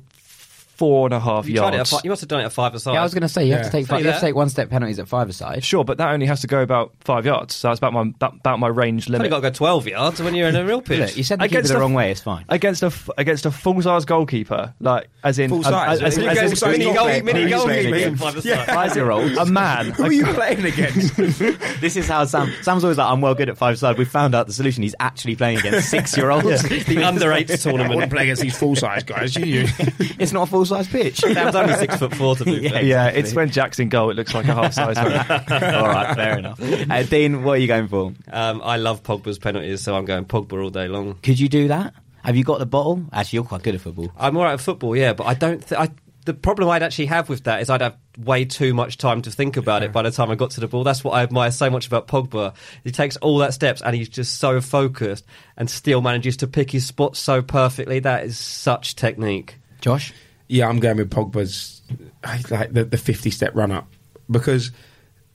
four 0.75 1.05
and 1.07 1.13
a 1.13 1.19
half 1.19 1.47
You, 1.47 1.57
tried 1.57 1.67
it 1.69 1.73
at 1.73 1.75
yards. 1.77 1.89
fi- 1.91 1.99
you 2.03 2.09
must 2.09 2.21
have 2.21 2.27
done 2.29 2.41
it 2.41 2.45
at 2.45 2.51
five 2.53 2.73
aside. 2.73 2.93
yeah, 2.93 2.99
I 2.99 3.03
was 3.03 3.13
going 3.13 3.21
to 3.21 3.29
say, 3.29 3.45
you 3.45 3.53
have 3.53 3.65
to 3.65 3.71
take 3.71 3.85
five, 3.87 4.01
you 4.01 4.07
have 4.07 4.15
to 4.19 4.25
take 4.25 4.35
one 4.35 4.49
step 4.49 4.69
penalties 4.69 4.97
at 4.99 5.07
five 5.07 5.29
aside. 5.29 5.63
Sure, 5.63 5.83
but 5.85 5.97
that 5.99 6.09
only 6.11 6.25
has 6.25 6.41
to 6.41 6.47
go 6.47 6.61
about 6.61 6.91
five 7.01 7.25
yards. 7.25 7.53
So 7.55 7.67
that's 7.69 7.77
about 7.79 7.93
my 7.93 8.11
that, 8.19 8.33
about 8.33 8.59
my 8.59 8.67
range 8.67 9.07
You've 9.07 9.13
limit. 9.13 9.29
got 9.29 9.37
to 9.37 9.41
go 9.43 9.49
12 9.51 9.87
yards 9.87 10.21
when 10.21 10.33
you're 10.35 10.49
in 10.49 10.55
a 10.55 10.65
real 10.65 10.81
pitch. 10.81 10.99
Look, 10.99 11.17
you 11.17 11.23
said 11.23 11.39
the 11.39 11.43
keeper 11.43 11.59
Against 11.59 11.73
the 11.73 11.79
wrong 11.79 11.93
way, 11.93 12.11
it's 12.11 12.21
fine. 12.21 12.45
against 12.49 12.81
a 12.83 12.87
f- 12.87 13.09
against 13.17 13.45
a 13.45 13.51
full 13.51 13.81
size 13.81 14.05
goalkeeper, 14.05 14.73
like 14.79 15.09
as 15.23 15.39
in 15.39 15.49
Full 15.49 15.61
a- 15.61 15.63
size, 15.63 16.01
as, 16.01 16.17
yeah. 16.17 16.31
as, 16.31 16.37
as, 16.37 16.41
go 16.43 16.47
full 16.47 16.55
size 16.57 16.71
mini 16.77 16.85
goal, 16.85 16.93
goalkeeper. 16.95 17.23
mini 17.25 17.39
Who 17.39 17.45
are 17.45 17.49
you 17.49 17.55
goal 17.55 17.65
playing 17.65 17.83
keeper 17.83 17.95
against? 18.27 18.67
five 18.67 18.95
year 18.95 19.11
old. 19.11 19.31
a 19.37 19.45
man. 19.45 19.85
Who 19.91 20.03
are 20.03 20.11
you 20.11 20.25
playing 20.25 20.65
against? 20.65 21.13
This 21.83 21.97
is 21.97 22.07
how 22.07 22.23
Sam. 22.25 22.51
Sam's 22.61 22.83
always 22.83 22.97
like, 22.97 23.11
I'm 23.11 23.19
well 23.21 23.35
good 23.35 23.49
at 23.49 23.57
five 23.57 23.77
side. 23.77 23.97
We 23.97 24.05
found 24.05 24.33
out 24.35 24.47
the 24.47 24.53
solution. 24.53 24.83
He's 24.83 24.95
actually 24.99 25.35
playing 25.35 25.59
against 25.59 25.89
six 25.89 26.15
year 26.15 26.31
olds. 26.31 26.63
the 26.63 27.03
under 27.03 27.31
eights 27.33 27.65
I 27.65 27.71
wouldn't 27.71 27.89
tournament. 27.89 28.11
play 28.11 28.23
against 28.23 28.41
these 28.41 28.57
full-size 28.57 29.03
guys. 29.03 29.35
You, 29.35 29.45
you. 29.45 29.67
it's 30.19 30.31
not 30.31 30.43
a 30.47 30.51
full 30.65 30.77
size 30.77 30.87
pitch. 30.87 31.19
Sam's 31.19 31.55
only 31.55 31.73
six 31.75 31.95
foot 31.97 32.13
four 32.15 32.35
to 32.35 32.45
be 32.45 32.51
Yeah. 32.53 32.69
fair. 32.71 32.83
yeah, 32.83 33.07
it's 33.07 33.33
when 33.33 33.49
Jack's 33.49 33.79
in 33.79 33.89
goal. 33.89 34.09
It 34.09 34.15
looks 34.15 34.33
like 34.33 34.45
a 34.47 34.53
half 34.53 34.73
size 34.73 34.95
man. 34.95 35.15
All 35.75 35.87
right, 35.87 36.15
fair 36.15 36.37
enough. 36.39 36.59
Uh, 36.61 37.03
Dean, 37.03 37.43
what 37.43 37.53
are 37.53 37.57
you 37.57 37.67
going 37.67 37.87
for? 37.87 38.13
Um, 38.31 38.61
I 38.63 38.77
love 38.77 39.03
Pogba's 39.03 39.39
penalties, 39.39 39.81
so 39.81 39.95
I'm 39.95 40.05
going 40.05 40.25
Pogba 40.25 40.61
all 40.63 40.69
day 40.69 40.87
long. 40.87 41.15
Could 41.23 41.39
you 41.39 41.49
do 41.49 41.67
that? 41.69 41.93
Have 42.23 42.35
you 42.37 42.43
got 42.43 42.59
the 42.59 42.65
bottle? 42.65 43.03
Actually, 43.11 43.37
you're 43.37 43.43
quite 43.45 43.63
good 43.63 43.75
at 43.75 43.81
football. 43.81 44.11
I'm 44.17 44.37
all 44.37 44.43
right 44.43 44.53
at 44.53 44.61
football, 44.61 44.95
yeah, 44.95 45.13
but 45.13 45.25
I 45.25 45.33
don't. 45.33 45.65
Th- 45.67 45.79
I, 45.79 45.89
the 46.25 46.33
problem 46.33 46.69
I'd 46.69 46.81
actually 46.83 47.07
have 47.07 47.27
with 47.27 47.43
that 47.43 47.61
is 47.61 47.69
I'd 47.69 47.81
have 47.81 47.97
way 48.17 48.45
too 48.45 48.73
much 48.73 48.97
time 48.97 49.21
to 49.23 49.29
think 49.31 49.57
about 49.57 49.83
it 49.83 49.91
by 49.91 50.03
the 50.03 50.11
time 50.11 50.31
I 50.31 50.35
got 50.35 50.51
to 50.51 50.61
the 50.61 50.69
ball. 50.69 50.85
That's 50.85 51.03
what 51.03 51.11
I 51.11 51.23
admire 51.23 51.51
so 51.51 51.69
much 51.69 51.85
about 51.85 52.07
Pogba. 52.07 52.53
He 52.85 52.91
takes 52.91 53.17
all 53.17 53.39
that 53.39 53.53
steps 53.53 53.81
and 53.81 53.93
he's 53.93 54.07
just 54.07 54.39
so 54.39 54.61
focused 54.61 55.25
and 55.57 55.69
still 55.69 55.99
manages 56.01 56.37
to 56.37 56.47
pick 56.47 56.71
his 56.71 56.85
spots 56.85 57.19
so 57.19 57.41
perfectly. 57.41 57.99
That 57.99 58.23
is 58.23 58.37
such 58.39 58.95
technique. 58.95 59.57
Josh? 59.81 60.13
Yeah, 60.47 60.67
I'm 60.67 60.79
going 60.79 60.97
with 60.97 61.09
Pogba's 61.09 61.81
like 62.51 62.71
the, 62.71 62.85
the 62.85 62.97
50 62.97 63.29
step 63.31 63.55
run 63.55 63.71
up 63.71 63.87
because 64.29 64.71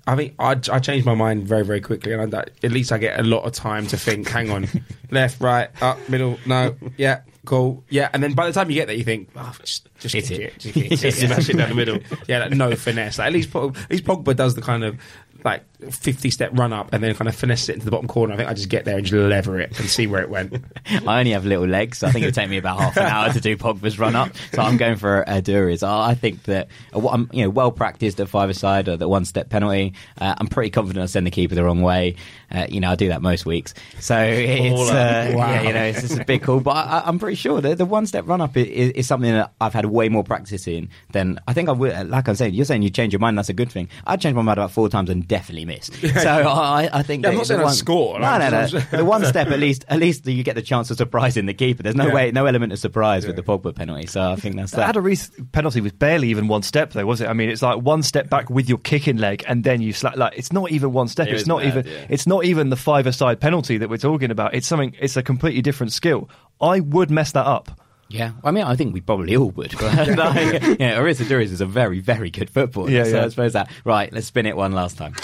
I 0.07 0.15
mean 0.15 0.35
I, 0.39 0.53
I 0.73 0.79
changed 0.79 1.07
my 1.07 1.15
mind 1.15 1.47
very 1.47 1.65
very 1.65 1.81
quickly 1.81 2.13
and 2.13 2.35
I, 2.35 2.45
at 2.63 2.73
least 2.73 2.93
I 2.93 2.99
get 2.99 3.19
a 3.19 3.23
lot 3.23 3.45
of 3.45 3.53
time 3.53 3.87
to 3.89 3.97
think. 3.97 4.29
Hang 4.29 4.51
on, 4.51 4.69
left, 5.11 5.41
right, 5.41 5.71
up, 5.83 6.09
middle, 6.09 6.39
no, 6.47 6.77
yeah, 6.97 7.23
cool, 7.45 7.85
yeah, 7.89 8.09
and 8.13 8.23
then 8.23 8.35
by 8.35 8.47
the 8.47 8.53
time 8.53 8.71
you 8.71 8.75
get 8.75 8.87
there, 8.87 8.97
you 8.97 9.05
think, 9.05 9.31
oh, 9.37 9.55
just 9.61 9.89
just 9.99 10.15
Hit 10.15 10.31
it. 10.31 10.41
it, 10.41 10.59
just, 10.59 10.75
kick 10.75 10.93
it, 10.93 10.97
just 10.97 11.19
smash 11.27 11.49
it 11.49 11.57
down 11.57 11.71
the 11.71 11.75
middle. 11.75 11.99
Yeah, 12.27 12.41
like, 12.41 12.53
no 12.53 12.75
finesse. 12.77 13.19
Like, 13.19 13.27
at 13.29 13.33
least 13.33 13.55
at 13.55 13.91
least 13.91 14.05
Pogba 14.05 14.35
does 14.37 14.55
the 14.55 14.63
kind 14.63 14.85
of 14.85 14.99
like 15.45 15.62
50 15.91 16.30
step 16.30 16.51
run 16.55 16.72
up 16.72 16.93
and 16.93 17.03
then 17.03 17.14
kind 17.14 17.28
of 17.28 17.34
finesse 17.36 17.68
it 17.68 17.74
into 17.74 17.84
the 17.84 17.91
bottom 17.93 18.09
corner. 18.09 18.34
I 18.34 18.36
think 18.36 18.49
I 18.49 18.55
just 18.55 18.68
get 18.68 18.84
there 18.84 18.97
and 18.97 19.07
just 19.07 19.14
lever 19.14 19.61
it 19.61 19.78
and 19.78 19.89
see 19.89 20.07
where 20.09 20.20
it 20.22 20.28
went. 20.30 20.55
I 21.07 21.20
only 21.20 21.30
have 21.30 21.45
little 21.47 21.66
legs, 21.66 21.99
so 21.99 22.09
I 22.09 22.11
think 22.11 22.24
it 22.24 22.26
would 22.26 22.34
take 22.34 22.51
me 22.51 22.57
about 22.59 22.80
half 22.80 22.97
an 22.97 23.05
hour 23.07 23.32
to 23.32 23.41
do 23.41 23.57
Pogba's 23.57 23.99
run 23.99 24.16
up. 24.16 24.30
So 24.53 24.62
I'm 24.62 24.76
going 24.76 24.97
for 24.97 25.24
Aduriz. 25.28 25.86
I 25.86 26.11
I 26.11 26.14
think 26.14 26.43
that 26.45 26.68
uh, 26.95 26.99
what 26.99 27.14
I'm, 27.14 27.30
you 27.32 27.45
know, 27.45 27.51
well 27.51 27.70
practiced 27.70 28.18
at 28.20 28.28
five 28.28 28.51
aside, 28.51 28.89
or 28.89 28.97
the 28.97 29.09
one 29.09 29.24
step 29.24 29.49
penalty. 29.51 29.95
Uh, 30.20 30.34
I'm 30.39 30.49
pretty 30.49 30.70
confident 30.70 31.03
I'll 31.03 31.09
send 31.09 31.26
the 31.26 31.30
keeper 31.30 31.55
the 31.55 31.62
wrong 31.64 31.82
way. 31.82 32.16
Uh, 32.51 32.66
you 32.68 32.80
know, 32.80 32.91
I 32.91 32.95
do 32.97 33.09
that 33.09 33.20
most 33.22 33.45
weeks. 33.47 33.74
So 34.01 34.18
it's, 34.18 34.91
uh, 34.91 35.32
Wow. 35.36 35.53
yeah, 35.53 35.62
you 35.62 35.72
know, 35.74 35.84
it's 35.84 36.01
just 36.01 36.18
a 36.18 36.24
big 36.24 36.43
call. 36.43 36.61
But 36.61 36.72
I, 36.76 37.03
I'm 37.05 37.18
pretty 37.18 37.36
sure 37.36 37.61
that 37.61 37.76
the 37.78 37.84
one 37.84 38.07
step 38.07 38.26
run 38.26 38.41
up 38.41 38.57
is, 38.57 38.91
is 38.93 39.07
something 39.07 39.30
that 39.30 39.53
I've 39.61 39.74
had 39.74 39.84
way 39.86 40.09
more 40.09 40.24
practice 40.24 40.66
in 40.66 40.89
than 41.12 41.39
I 41.47 41.53
think 41.53 41.68
I 41.68 41.72
would. 41.72 42.09
Like 42.09 42.26
I'm 42.28 42.34
saying, 42.34 42.55
you're 42.55 42.64
saying 42.64 42.82
you 42.82 42.91
change 42.91 43.12
your 43.12 43.20
mind. 43.20 43.36
That's 43.39 43.51
a 43.51 43.53
good 43.55 43.70
thing. 43.70 43.89
I 44.07 44.16
changed 44.16 44.34
my 44.34 44.43
mind 44.43 44.59
about 44.59 44.72
four 44.72 44.89
times 44.89 45.11
and 45.11 45.28
definitely 45.29 45.64
missed. 45.66 45.93
So 46.18 46.29
I, 46.29 46.89
I 46.93 47.03
think 47.03 47.22
Yeah, 47.22 47.31
I'm 47.31 47.35
not 47.37 47.41
the 47.43 47.47
saying 47.47 47.61
I'd 47.61 47.64
one- 47.64 47.74
score, 47.74 48.18
No, 48.18 48.39
no, 48.39 48.49
no. 48.51 48.66
The 48.66 49.05
one 49.05 49.24
step 49.24 49.49
at 49.49 49.61
least, 49.61 49.85
at 49.89 49.99
least 50.01 50.26
you 50.26 50.43
get 50.43 50.55
the 50.57 50.62
chance 50.62 50.91
of 50.91 50.97
surprising 50.97 51.47
the 51.47 51.55
keeper. 51.55 51.83
There's 51.83 51.95
no 51.95 52.07
Yeah. 52.09 52.14
way, 52.14 52.31
no 52.33 52.47
element 52.47 52.72
of 52.72 52.79
surprise 52.79 53.26
with 53.26 53.37
the 53.37 53.43
Pogba 53.43 53.74
penalty. 53.74 54.07
So 54.07 54.33
I 54.33 54.37
think 54.37 54.57
that's 54.57 54.72
The 54.72 54.79
that. 54.79 54.95
Aduriz 54.97 55.31
penalty 55.53 55.81
was 55.81 55.93
barely 55.93 56.29
even 56.31 56.49
one 56.49 56.62
step, 56.62 56.93
though, 56.93 57.07
was 57.07 57.20
it? 57.20 57.29
I 57.29 57.35
mean, 57.35 57.51
it's 57.51 57.62
like 57.62 57.81
one 57.83 58.03
step 58.03 58.29
back 58.29 58.51
with 58.51 58.68
your 58.68 58.79
kicking 58.79 59.18
leg, 59.18 59.45
and 59.47 59.62
then 59.62 59.81
you 59.83 59.93
slap. 59.93 60.16
Like 60.16 60.37
it's 60.37 60.53
not 60.53 60.70
even 60.72 60.93
one 60.93 61.09
step. 61.09 61.29
It 61.29 61.35
it's 61.35 61.47
not 61.47 61.59
mad, 61.62 61.68
even. 61.68 61.87
yeah. 61.87 62.07
It's 62.09 62.26
not 62.26 62.45
even 62.45 62.70
the 62.70 62.76
five-a-side 62.76 63.41
penalty 63.41 63.79
that 63.79 63.89
we're 63.91 63.99
talking 63.99 64.31
about. 64.31 64.55
It's 64.55 64.66
something. 64.66 64.95
It's 64.99 65.16
a 65.16 65.22
completely 65.22 65.62
different 65.62 65.93
skill. 65.93 66.29
I 66.61 66.81
would 66.81 67.11
mess 67.11 67.33
that 67.33 67.47
up. 67.47 67.81
Yeah, 68.11 68.33
I 68.43 68.51
mean, 68.53 68.65
I 68.65 68.75
think 68.75 68.95
we 68.95 69.01
probably 69.01 69.37
all 69.37 69.51
would. 69.51 69.75
But 69.79 70.09
like, 70.17 70.63
yeah, 70.79 70.99
Aritz 70.99 71.23
Aduriz 71.23 71.53
is 71.53 71.61
a 71.61 71.67
very, 71.67 72.01
very 72.01 72.31
good 72.31 72.49
footballer. 72.51 72.91
Yeah, 72.91 73.05
so 73.05 73.17
yeah. 73.17 73.25
I 73.25 73.29
suppose 73.29 73.53
that. 73.53 73.71
Right, 73.85 74.13
let's 74.13 74.27
spin 74.27 74.47
it 74.47 74.57
one 74.57 74.73
last 74.73 74.97
time. 74.97 75.15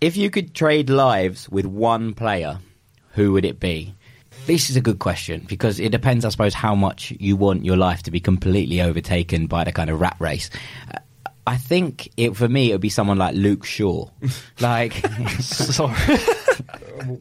If 0.00 0.16
you 0.16 0.30
could 0.30 0.54
trade 0.54 0.90
lives 0.90 1.48
with 1.48 1.66
one 1.66 2.14
player, 2.14 2.60
who 3.14 3.32
would 3.32 3.44
it 3.44 3.58
be? 3.58 3.94
This 4.46 4.70
is 4.70 4.76
a 4.76 4.80
good 4.80 4.98
question 4.98 5.44
because 5.48 5.80
it 5.80 5.90
depends, 5.90 6.24
I 6.24 6.28
suppose, 6.30 6.54
how 6.54 6.74
much 6.74 7.12
you 7.18 7.36
want 7.36 7.64
your 7.64 7.76
life 7.76 8.04
to 8.04 8.10
be 8.10 8.20
completely 8.20 8.80
overtaken 8.80 9.46
by 9.46 9.64
the 9.64 9.72
kind 9.72 9.90
of 9.90 10.00
rat 10.00 10.16
race. 10.20 10.50
I 11.48 11.56
think 11.56 12.10
it 12.18 12.36
for 12.36 12.46
me 12.46 12.70
it 12.70 12.74
would 12.74 12.82
be 12.82 12.90
someone 12.90 13.16
like 13.16 13.34
Luke 13.34 13.64
Shaw, 13.64 14.10
like 14.60 14.92
Sorry. 15.40 15.94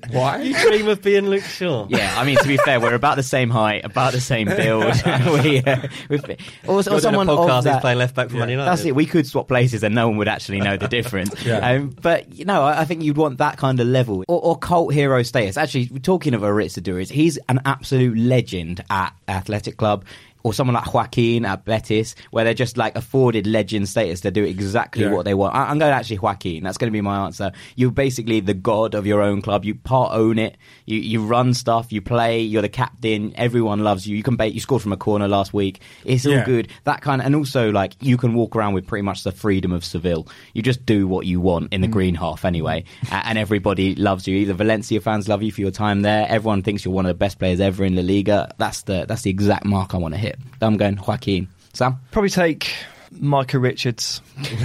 Why? 0.09 0.41
Do 0.41 0.49
you 0.49 0.59
dream 0.59 0.88
of 0.89 1.01
being 1.01 1.28
Luke 1.28 1.43
Shaw. 1.43 1.88
Yeah, 1.89 2.13
I 2.17 2.25
mean 2.25 2.36
to 2.38 2.47
be 2.47 2.57
fair, 2.57 2.82
we're 2.82 2.93
about 2.93 3.15
the 3.15 3.23
same 3.23 3.49
height, 3.49 3.86
about 3.86 4.11
the 4.11 4.19
same 4.19 4.47
build. 4.47 4.84
we, 5.43 5.61
uh, 5.61 5.88
we've, 6.09 6.23
or, 6.67 6.75
or 6.75 6.82
You're 6.82 6.84
doing 6.84 6.99
someone 6.99 7.30
a 7.30 7.32
podcast. 7.32 7.63
That- 7.63 7.82
playing 7.82 7.99
left 7.99 8.15
back 8.15 8.30
for 8.30 8.36
Man 8.36 8.49
United. 8.49 8.69
That's 8.69 8.84
it. 8.84 8.95
We 8.95 9.05
could 9.05 9.28
swap 9.28 9.47
places, 9.47 9.84
and 9.84 9.95
no 9.95 10.09
one 10.09 10.17
would 10.17 10.28
actually 10.28 10.59
know 10.59 10.75
the 10.75 10.88
difference. 10.89 11.34
Yeah. 11.45 11.59
um, 11.59 11.95
but 12.01 12.34
you 12.34 12.43
know, 12.43 12.63
I, 12.63 12.82
I 12.82 12.86
think 12.86 13.03
you'd 13.03 13.17
want 13.17 13.38
that 13.38 13.57
kind 13.57 13.80
of 13.80 13.88
level 13.88 14.25
or, 14.28 14.41
or 14.41 14.57
cult 14.57 14.93
hero 14.93 15.23
status. 15.23 15.55
Actually, 15.55 15.88
talking 15.99 16.34
of 16.34 16.41
Aritz 16.41 16.78
Aduriz, 16.78 17.09
he's 17.09 17.38
an 17.47 17.61
absolute 17.63 18.17
legend 18.17 18.84
at 18.89 19.13
Athletic 19.28 19.78
Club. 19.78 20.03
Or 20.47 20.53
someone 20.53 20.75
like 20.75 20.93
Joaquin 20.93 21.43
at 21.43 21.65
Betis, 21.65 22.15
where 22.31 22.45
they're 22.45 22.53
just 22.53 22.77
like 22.77 22.95
afforded 22.95 23.45
legend 23.45 23.89
status 23.89 24.21
to 24.21 24.31
do 24.31 24.45
exactly 24.45 25.03
Yeah. 25.03 25.11
what 25.11 25.25
they 25.25 25.33
want. 25.33 25.53
I, 25.53 25.63
I'm 25.63 25.77
going 25.77 25.91
to 25.91 25.95
actually 25.95 26.19
Joaquin. 26.19 26.63
That's 26.63 26.77
going 26.77 26.87
to 26.89 26.93
be 26.93 27.01
my 27.01 27.25
answer. 27.25 27.51
You're 27.75 27.91
basically 27.91 28.39
the 28.39 28.53
god 28.53 28.95
of 28.95 29.05
your 29.05 29.21
own 29.21 29.41
club. 29.41 29.65
You 29.65 29.75
part 29.75 30.13
own 30.13 30.39
it. 30.39 30.55
You 30.85 30.99
you 30.99 31.25
run 31.25 31.53
stuff. 31.53 31.91
You 31.91 32.01
play. 32.01 32.39
You're 32.41 32.61
the 32.61 32.69
captain. 32.69 33.33
Everyone 33.35 33.83
loves 33.83 34.07
you. 34.07 34.15
You 34.15 34.23
can 34.23 34.37
bait. 34.37 34.53
You 34.53 34.61
scored 34.61 34.81
from 34.81 34.93
a 34.93 34.97
corner 34.97 35.27
last 35.27 35.53
week. 35.53 35.81
It's 36.05 36.25
all 36.25 36.31
Yeah. 36.31 36.45
good. 36.45 36.69
That 36.85 37.01
kind 37.01 37.21
of, 37.21 37.25
and 37.25 37.35
also 37.35 37.69
like 37.71 37.95
you 37.99 38.15
can 38.15 38.33
walk 38.33 38.55
around 38.55 38.73
with 38.73 38.87
pretty 38.87 39.03
much 39.03 39.23
the 39.25 39.33
freedom 39.33 39.73
of 39.73 39.83
Seville. 39.83 40.29
You 40.53 40.61
just 40.61 40.85
do 40.85 41.09
what 41.09 41.25
you 41.25 41.41
want 41.41 41.73
in 41.73 41.81
the 41.81 41.87
mm. 41.89 41.91
green 41.91 42.15
half 42.15 42.45
anyway, 42.45 42.85
and 43.11 43.37
everybody 43.37 43.95
loves 43.95 44.27
you. 44.29 44.37
Either 44.37 44.53
Valencia 44.53 45.01
fans 45.01 45.27
love 45.27 45.43
you 45.43 45.51
for 45.51 45.59
your 45.59 45.71
time 45.71 46.03
there. 46.03 46.25
Everyone 46.29 46.61
thinks 46.63 46.85
you're 46.85 46.93
one 46.93 47.05
of 47.05 47.09
the 47.09 47.15
best 47.15 47.37
players 47.37 47.59
ever 47.59 47.83
in 47.83 47.95
La 47.95 48.01
Liga. 48.01 48.53
That's 48.57 48.83
the 48.83 49.05
that's 49.07 49.23
the 49.23 49.29
exact 49.29 49.65
mark 49.65 49.93
I 49.93 49.97
want 49.97 50.13
to 50.13 50.19
hit. 50.19 50.36
I'm 50.61 50.77
going 50.77 50.97
Joaquin. 50.97 51.47
Sam. 51.73 51.99
Probably 52.11 52.29
take 52.29 52.73
Micah 53.11 53.59
Richards. 53.59 54.21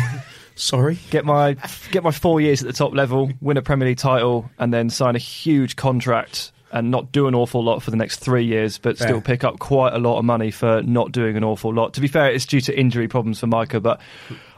Sorry. 0.54 0.98
Get 1.10 1.24
my 1.24 1.56
get 1.90 2.02
my 2.02 2.10
four 2.10 2.40
years 2.40 2.62
at 2.62 2.66
the 2.66 2.72
top 2.72 2.94
level, 2.94 3.30
win 3.40 3.56
a 3.56 3.62
Premier 3.62 3.88
League 3.88 3.98
title, 3.98 4.50
and 4.58 4.72
then 4.72 4.90
sign 4.90 5.16
a 5.16 5.18
huge 5.18 5.76
contract 5.76 6.52
and 6.72 6.90
not 6.90 7.12
do 7.12 7.26
an 7.26 7.34
awful 7.34 7.62
lot 7.62 7.82
for 7.82 7.90
the 7.90 7.96
next 7.96 8.18
three 8.18 8.44
years, 8.44 8.78
but 8.78 8.96
Fair. 8.96 9.08
still 9.08 9.20
pick 9.20 9.44
up 9.44 9.58
quite 9.58 9.92
a 9.92 9.98
lot 9.98 10.18
of 10.18 10.24
money 10.24 10.50
for 10.50 10.82
not 10.82 11.12
doing 11.12 11.36
an 11.36 11.44
awful 11.44 11.72
lot. 11.72 11.94
To 11.94 12.00
be 12.00 12.08
fair, 12.08 12.30
it's 12.30 12.46
due 12.46 12.62
to 12.62 12.78
injury 12.78 13.08
problems 13.08 13.40
for 13.40 13.46
Micah, 13.46 13.80
but 13.80 14.00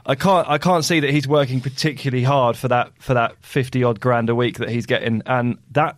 I 0.06 0.14
can't 0.14 0.48
I 0.48 0.58
can't 0.58 0.84
see 0.84 1.00
that 1.00 1.10
he's 1.10 1.26
working 1.26 1.60
particularly 1.60 2.24
hard 2.24 2.56
for 2.56 2.68
that 2.68 2.92
for 3.00 3.14
that 3.14 3.36
fifty 3.44 3.82
odd 3.82 4.00
grand 4.00 4.30
a 4.30 4.34
week 4.34 4.58
that 4.58 4.68
he's 4.68 4.86
getting, 4.86 5.22
and 5.26 5.58
that 5.72 5.96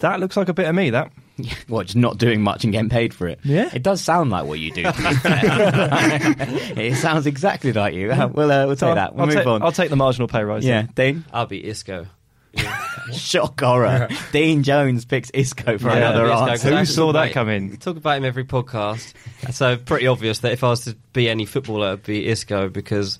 that 0.00 0.20
looks 0.20 0.36
like 0.36 0.48
a 0.48 0.54
bit 0.54 0.66
of 0.66 0.74
me. 0.74 0.90
That 0.90 1.12
What, 1.68 1.86
just 1.86 1.96
not 1.96 2.18
doing 2.18 2.40
much 2.42 2.64
and 2.64 2.72
getting 2.72 2.88
paid 2.90 3.12
for 3.14 3.28
it? 3.28 3.38
Yeah. 3.44 3.70
It 3.72 3.82
does 3.82 4.00
sound 4.00 4.30
like 4.30 4.46
what 4.46 4.58
you 4.58 4.72
do. 4.72 4.82
to 4.82 4.92
be 4.92 5.14
fair. 5.14 5.40
it 6.78 6.96
sounds 6.96 7.26
exactly 7.26 7.72
like 7.72 7.94
you. 7.94 8.10
Uh, 8.10 8.28
We'll, 8.28 8.50
uh, 8.50 8.66
we'll 8.66 8.76
take 8.76 8.88
I'll, 8.88 8.94
that. 8.96 9.12
We'll 9.14 9.22
I'll 9.22 9.26
move 9.28 9.36
take, 9.36 9.46
on. 9.46 9.62
I'll 9.62 9.72
take 9.72 9.90
the 9.90 9.96
marginal 9.96 10.28
pay 10.28 10.42
rise. 10.42 10.64
yeah, 10.64 10.86
Dean? 10.94 11.24
I'll 11.32 11.46
be 11.46 11.64
Isco. 11.66 12.06
Shock 13.12 13.60
horror. 13.60 14.08
Dean 14.32 14.62
Jones 14.62 15.04
picks 15.04 15.30
Isco 15.30 15.78
for 15.78 15.88
Yeah, 15.88 15.96
another 15.96 16.24
Isco, 16.26 16.34
answer. 16.46 16.50
'cause 16.50 16.62
Who 16.72 16.76
I 16.76 16.84
saw 16.84 17.06
talk 17.06 17.12
that 17.14 17.22
about- 17.24 17.32
coming? 17.34 17.76
Talk 17.76 17.96
about 17.96 18.16
him 18.18 18.24
every 18.24 18.44
podcast. 18.44 19.12
so 19.52 19.76
pretty 19.76 20.06
obvious 20.06 20.40
that 20.40 20.52
if 20.52 20.64
I 20.64 20.68
was 20.70 20.84
to 20.84 20.96
be 21.12 21.28
any 21.28 21.44
footballer, 21.46 21.88
it'd 21.88 22.04
be 22.04 22.26
Isco 22.26 22.68
because 22.68 23.18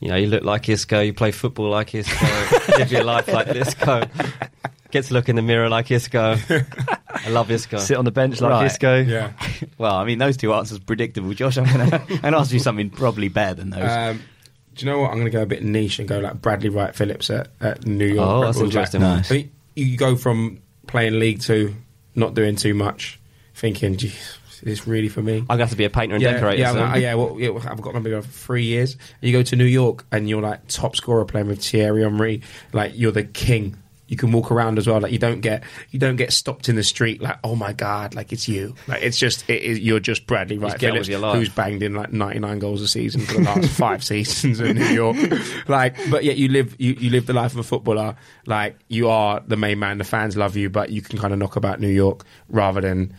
you 0.00 0.08
know 0.08 0.16
you 0.16 0.26
look 0.26 0.42
like 0.44 0.68
Isco, 0.68 1.00
you 1.00 1.12
play 1.14 1.30
football 1.30 1.68
like 1.70 1.94
Isco, 1.94 2.26
live 2.78 2.90
your 2.90 3.04
life 3.04 3.28
like 3.28 3.48
Isco, 3.48 4.02
get 4.90 5.04
to 5.04 5.14
look 5.14 5.28
in 5.28 5.36
the 5.36 5.42
mirror 5.42 5.68
like 5.68 5.90
Isco. 5.90 6.36
I 7.24 7.30
love 7.30 7.50
Isco. 7.50 7.78
Sit 7.78 7.96
on 7.96 8.04
the 8.04 8.10
bench 8.10 8.40
like 8.40 8.50
Right. 8.50 8.66
Isco. 8.66 9.00
Yeah. 9.00 9.32
Well, 9.78 9.94
I 9.96 10.04
mean, 10.04 10.18
those 10.18 10.36
two 10.36 10.52
answers 10.54 10.78
predictable. 10.78 11.32
Josh, 11.34 11.56
I'm 11.58 11.64
going 11.64 11.90
to 12.08 12.22
ask 12.36 12.52
you 12.52 12.58
something 12.60 12.90
probably 12.90 13.28
better 13.28 13.54
than 13.54 13.70
those. 13.70 13.90
Um, 13.90 14.20
do 14.74 14.86
you 14.86 14.92
know 14.92 15.00
what? 15.00 15.08
I'm 15.10 15.14
going 15.14 15.24
to 15.26 15.30
go 15.30 15.42
a 15.42 15.46
bit 15.46 15.64
niche 15.64 15.98
and 15.98 16.08
go 16.08 16.18
like 16.20 16.40
Bradley 16.40 16.68
Wright 16.68 16.94
Phillips 16.94 17.28
at, 17.30 17.48
at 17.60 17.84
New 17.86 18.06
York. 18.06 18.28
Oh, 18.28 18.40
Red 18.40 18.48
that's 18.48 18.58
Bulls. 18.58 18.68
interesting. 18.70 19.00
Like, 19.02 19.16
Nice. 19.16 19.24
I 19.26 19.28
think 19.34 19.52
you 19.74 19.96
go 19.96 20.16
from 20.16 20.60
playing 20.86 21.18
League 21.18 21.40
Two, 21.40 21.74
not 22.14 22.34
doing 22.34 22.54
too 22.56 22.74
much, 22.74 23.18
thinking, 23.54 23.96
"Gee, 23.96 24.08
is 24.08 24.60
this 24.62 24.86
really 24.86 25.08
for 25.08 25.22
me?" 25.22 25.38
I'm 25.38 25.46
going 25.46 25.58
to 25.58 25.64
have 25.64 25.70
to 25.70 25.76
be 25.76 25.84
a 25.84 25.90
painter 25.90 26.14
and 26.14 26.22
yeah, 26.22 26.32
decorator. 26.34 26.60
yeah, 26.60 26.72
soon. 26.72 26.82
I'm 26.82 26.92
like, 26.92 27.02
yeah, 27.02 27.14
well, 27.14 27.36
yeah, 27.38 27.50
I've 27.68 27.80
got 27.80 27.94
maybe 27.94 28.10
for 28.10 28.22
three 28.22 28.64
years. 28.64 28.96
You 29.20 29.32
go 29.32 29.42
to 29.42 29.56
New 29.56 29.64
York 29.64 30.04
and 30.12 30.28
you're 30.28 30.42
like 30.42 30.66
top 30.68 30.94
scorer 30.96 31.24
playing 31.24 31.48
with 31.48 31.64
Thierry 31.64 32.02
Henry. 32.02 32.42
Like 32.72 32.92
you're 32.94 33.12
the 33.12 33.24
king. 33.24 33.76
You 34.06 34.16
can 34.16 34.32
walk 34.32 34.50
around 34.50 34.78
as 34.78 34.86
well. 34.86 35.00
Like 35.00 35.12
you 35.12 35.18
don't 35.18 35.40
get 35.40 35.62
you 35.90 35.98
don't 35.98 36.16
get 36.16 36.32
stopped 36.32 36.68
in 36.68 36.76
the 36.76 36.82
street. 36.82 37.22
Like 37.22 37.38
oh 37.42 37.56
my 37.56 37.72
god, 37.72 38.14
like 38.14 38.32
it's 38.32 38.46
you. 38.46 38.74
Like 38.86 39.02
it's 39.02 39.16
just 39.16 39.48
it 39.48 39.62
is, 39.62 39.78
you're 39.78 40.00
just 40.00 40.26
Bradley 40.26 40.58
Wright 40.58 40.72
on 40.72 40.78
Phillips, 40.78 41.00
with 41.00 41.08
your 41.08 41.20
life. 41.20 41.38
who's 41.38 41.48
banged 41.48 41.82
in 41.82 41.94
like 41.94 42.12
99 42.12 42.58
goals 42.58 42.82
a 42.82 42.88
season 42.88 43.22
for 43.22 43.34
the 43.34 43.42
last 43.42 43.68
five 43.78 44.04
seasons 44.04 44.60
in 44.60 44.76
New 44.76 44.86
York. 44.86 45.16
Like, 45.68 45.96
but 46.10 46.24
yet 46.24 46.36
you 46.36 46.48
live 46.48 46.76
you, 46.78 46.92
you 46.94 47.10
live 47.10 47.26
the 47.26 47.32
life 47.32 47.52
of 47.52 47.58
a 47.58 47.62
footballer. 47.62 48.16
Like 48.46 48.76
you 48.88 49.08
are 49.08 49.42
the 49.46 49.56
main 49.56 49.78
man. 49.78 49.98
The 49.98 50.04
fans 50.04 50.36
love 50.36 50.56
you, 50.56 50.68
but 50.68 50.90
you 50.90 51.00
can 51.00 51.18
kind 51.18 51.32
of 51.32 51.38
knock 51.38 51.56
about 51.56 51.80
New 51.80 51.88
York 51.88 52.24
rather 52.48 52.80
than. 52.80 53.14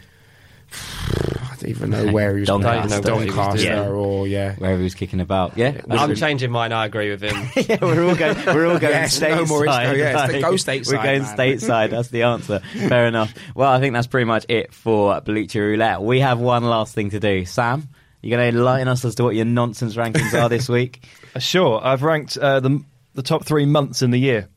I 1.66 1.72
don't 1.72 1.90
even 1.90 1.90
know 2.08 2.12
where 2.14 2.34
he 2.36 2.40
was 2.42 2.48
Doncaster. 2.48 2.88
playing. 2.88 3.02
Don't 3.02 3.06
know 3.06 3.14
what 3.16 3.22
he 3.24 3.28
was 3.28 3.36
Doncaster 3.36 3.76
doing. 3.76 3.90
or 3.90 4.28
yeah. 4.28 4.56
Wherever 4.56 4.78
he 4.78 4.84
was 4.84 4.96
kicking 4.96 5.20
about. 5.20 5.58
Yeah. 5.58 5.82
I'm 5.90 6.16
changing 6.16 6.52
mine. 6.52 6.72
I 6.72 6.86
agree 6.86 7.10
with 7.10 7.22
him. 7.22 7.36
yeah, 7.56 7.78
we're 7.82 8.04
all 8.08 8.16
going. 8.16 8.38
We're 8.46 8.68
all 8.68 8.80
going 8.80 8.82
Yes, 8.94 9.20
no 9.20 9.28
stateside. 9.28 9.48
more 9.48 9.66
Isco, 9.66 9.92
yes, 9.94 10.16
like, 10.16 10.42
go 10.42 10.52
stateside, 10.54 10.88
We're 10.92 11.04
going 11.04 11.22
man. 11.24 11.38
stateside. 11.38 11.90
That's 11.92 12.10
the 12.10 12.24
answer. 12.24 12.60
Fair 12.60 13.08
enough. 13.08 13.34
Well, 13.56 13.72
I 13.72 13.80
think 13.80 13.94
that's 13.94 14.08
pretty 14.08 14.26
much 14.26 14.46
it 14.50 14.74
for 14.74 15.20
Bleacher 15.22 15.62
Roulette. 15.62 16.02
We 16.02 16.20
have 16.20 16.40
one 16.40 16.64
last 16.64 16.94
thing 16.96 17.10
to 17.12 17.20
do. 17.20 17.46
Sam, 17.46 17.88
You're 18.22 18.38
going 18.38 18.52
to 18.52 18.58
enlighten 18.58 18.88
us 18.88 19.04
as 19.06 19.16
to 19.16 19.24
what 19.24 19.36
your 19.36 19.46
nonsense 19.46 19.96
rankings 19.96 20.40
are 20.40 20.50
this 20.50 20.70
week? 20.70 21.04
Uh, 21.36 21.40
Sure, 21.40 21.82
I've 21.84 22.02
ranked 22.04 22.38
uh, 22.38 22.60
the 22.62 22.84
the 23.14 23.24
top 23.24 23.46
three 23.46 23.66
months 23.66 24.02
in 24.02 24.12
the 24.12 24.18
year. 24.20 24.48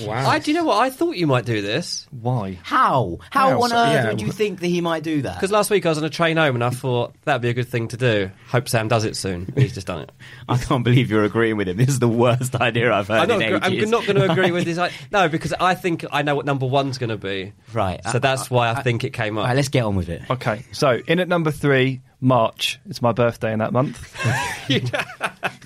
Wow. 0.00 0.28
I 0.28 0.38
do 0.38 0.50
you 0.50 0.56
know 0.56 0.64
what 0.64 0.78
I 0.78 0.90
thought 0.90 1.16
you 1.16 1.26
might 1.26 1.44
do 1.44 1.60
this 1.60 2.06
Why? 2.10 2.58
How? 2.62 3.18
How, 3.30 3.50
How? 3.50 3.62
on 3.62 3.70
So- 3.70 3.76
earth 3.76 3.92
yeah. 3.92 4.08
would 4.08 4.20
you 4.20 4.32
think 4.32 4.60
that 4.60 4.66
he 4.68 4.80
might 4.80 5.02
do 5.02 5.22
that? 5.22 5.34
because 5.36 5.50
last 5.50 5.70
week 5.70 5.84
I 5.84 5.90
was 5.90 5.98
on 5.98 6.04
a 6.04 6.10
train 6.10 6.36
home 6.36 6.54
and 6.54 6.64
I 6.64 6.70
thought 6.70 7.14
that'd 7.24 7.42
be 7.42 7.50
a 7.50 7.54
good 7.54 7.68
thing 7.68 7.88
to 7.88 7.96
do. 7.96 8.30
Hope 8.48 8.68
Sam 8.68 8.88
does 8.88 9.04
it 9.04 9.16
soon. 9.16 9.52
He's 9.56 9.74
just 9.74 9.86
done 9.86 10.00
it. 10.00 10.12
I 10.48 10.56
can't 10.56 10.82
believe 10.84 11.10
you're 11.10 11.24
agreeing 11.24 11.56
with 11.56 11.68
him. 11.68 11.76
This 11.76 11.88
is 11.88 11.98
the 11.98 12.08
worst 12.08 12.54
idea 12.56 12.92
I've 12.92 13.08
heard 13.08 13.20
I'm 13.22 13.28
not, 13.28 13.42
in 13.42 13.54
agree- 13.54 13.68
ages. 13.76 13.84
I'm 13.84 13.90
not 13.90 14.06
going 14.06 14.16
to 14.16 14.30
agree 14.32 14.50
with 14.50 14.64
this. 14.64 14.78
I- 14.78 14.90
No, 15.10 15.28
because 15.28 15.52
I 15.58 15.74
think 15.74 16.04
I 16.10 16.22
know 16.22 16.34
what 16.36 16.46
number 16.46 16.66
one's 16.66 16.98
going 16.98 17.10
to 17.10 17.18
be. 17.18 17.52
Right. 17.72 18.00
So 18.10 18.18
that's 18.18 18.50
why 18.50 18.70
I 18.70 18.82
think 18.82 19.04
it 19.04 19.10
came 19.12 19.36
All 19.36 19.44
up. 19.44 19.48
right, 19.48 19.56
let's 19.56 19.68
get 19.68 19.84
on 19.84 19.94
with 19.96 20.08
it. 20.08 20.22
Okay, 20.30 20.64
so 20.72 21.00
in 21.06 21.18
at 21.20 21.28
number 21.28 21.50
three, 21.50 22.00
March. 22.22 22.78
It's 22.88 23.02
my 23.02 23.10
birthday 23.12 23.52
in 23.52 23.58
that 23.58 23.72
month, 23.72 23.98
Get 24.68 24.90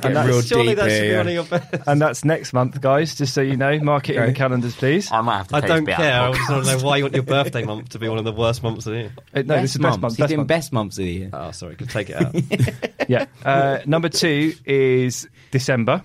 real 0.03 0.41
Surely 0.43 0.69
deep 0.69 0.77
that 0.79 0.91
should 0.91 1.03
here, 1.03 1.03
be 1.03 1.09
yeah. 1.09 1.17
one 1.19 1.27
of 1.29 1.33
your 1.35 1.45
best. 1.45 1.75
and 1.87 2.01
that's 2.01 2.25
next 2.25 2.53
month, 2.53 2.81
guys. 2.81 3.15
Just 3.15 3.35
so 3.35 3.43
you 3.43 3.57
know, 3.57 3.79
mark 3.81 4.09
it 4.09 4.17
in 4.17 4.23
Okay. 4.23 4.33
the 4.33 4.37
calendars, 4.39 4.75
please. 4.75 5.13
I 5.13 5.21
might 5.21 5.37
have 5.39 5.49
to 5.49 5.57
I 5.57 5.61
take 5.61 5.69
don't 5.69 5.87
care. 5.87 6.21
I 6.21 6.27
of 6.29 6.33
the 6.33 6.39
just 6.39 6.51
want 6.51 6.65
to 6.67 6.77
know 6.79 6.85
why 6.85 6.97
you 6.97 7.05
want 7.05 7.15
your 7.15 7.23
birthday 7.25 7.63
month 7.65 7.91
to 7.91 7.99
be 7.99 8.09
one 8.09 8.19
of 8.19 8.25
the 8.25 8.33
worst 8.33 8.63
months 8.63 8.87
of 8.87 8.93
the 8.95 8.99
year. 8.99 9.13
Uh, 9.35 9.43
no, 9.43 9.61
this 9.61 9.73
is 9.77 9.79
best 9.83 10.01
month. 10.01 10.15
He's 10.15 10.19
Best 10.19 10.29
doing 10.31 10.39
month. 10.39 10.49
best 10.49 10.73
months 10.73 10.99
of 10.99 11.05
the 11.05 11.11
year. 11.13 11.31
Oh, 11.33 11.51
sorry, 11.51 11.77
could 11.77 11.91
take 11.91 12.11
it 12.11 12.17
out. 12.17 12.35
Yeah. 13.09 13.27
Uh, 13.45 13.79
number 13.87 14.09
two 14.09 14.53
is 14.65 15.29
December 15.53 16.03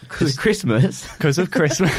Because 0.00 0.36
Christmas. 0.36 1.06
because 1.12 1.38
of 1.38 1.52
Christmas. 1.52 1.92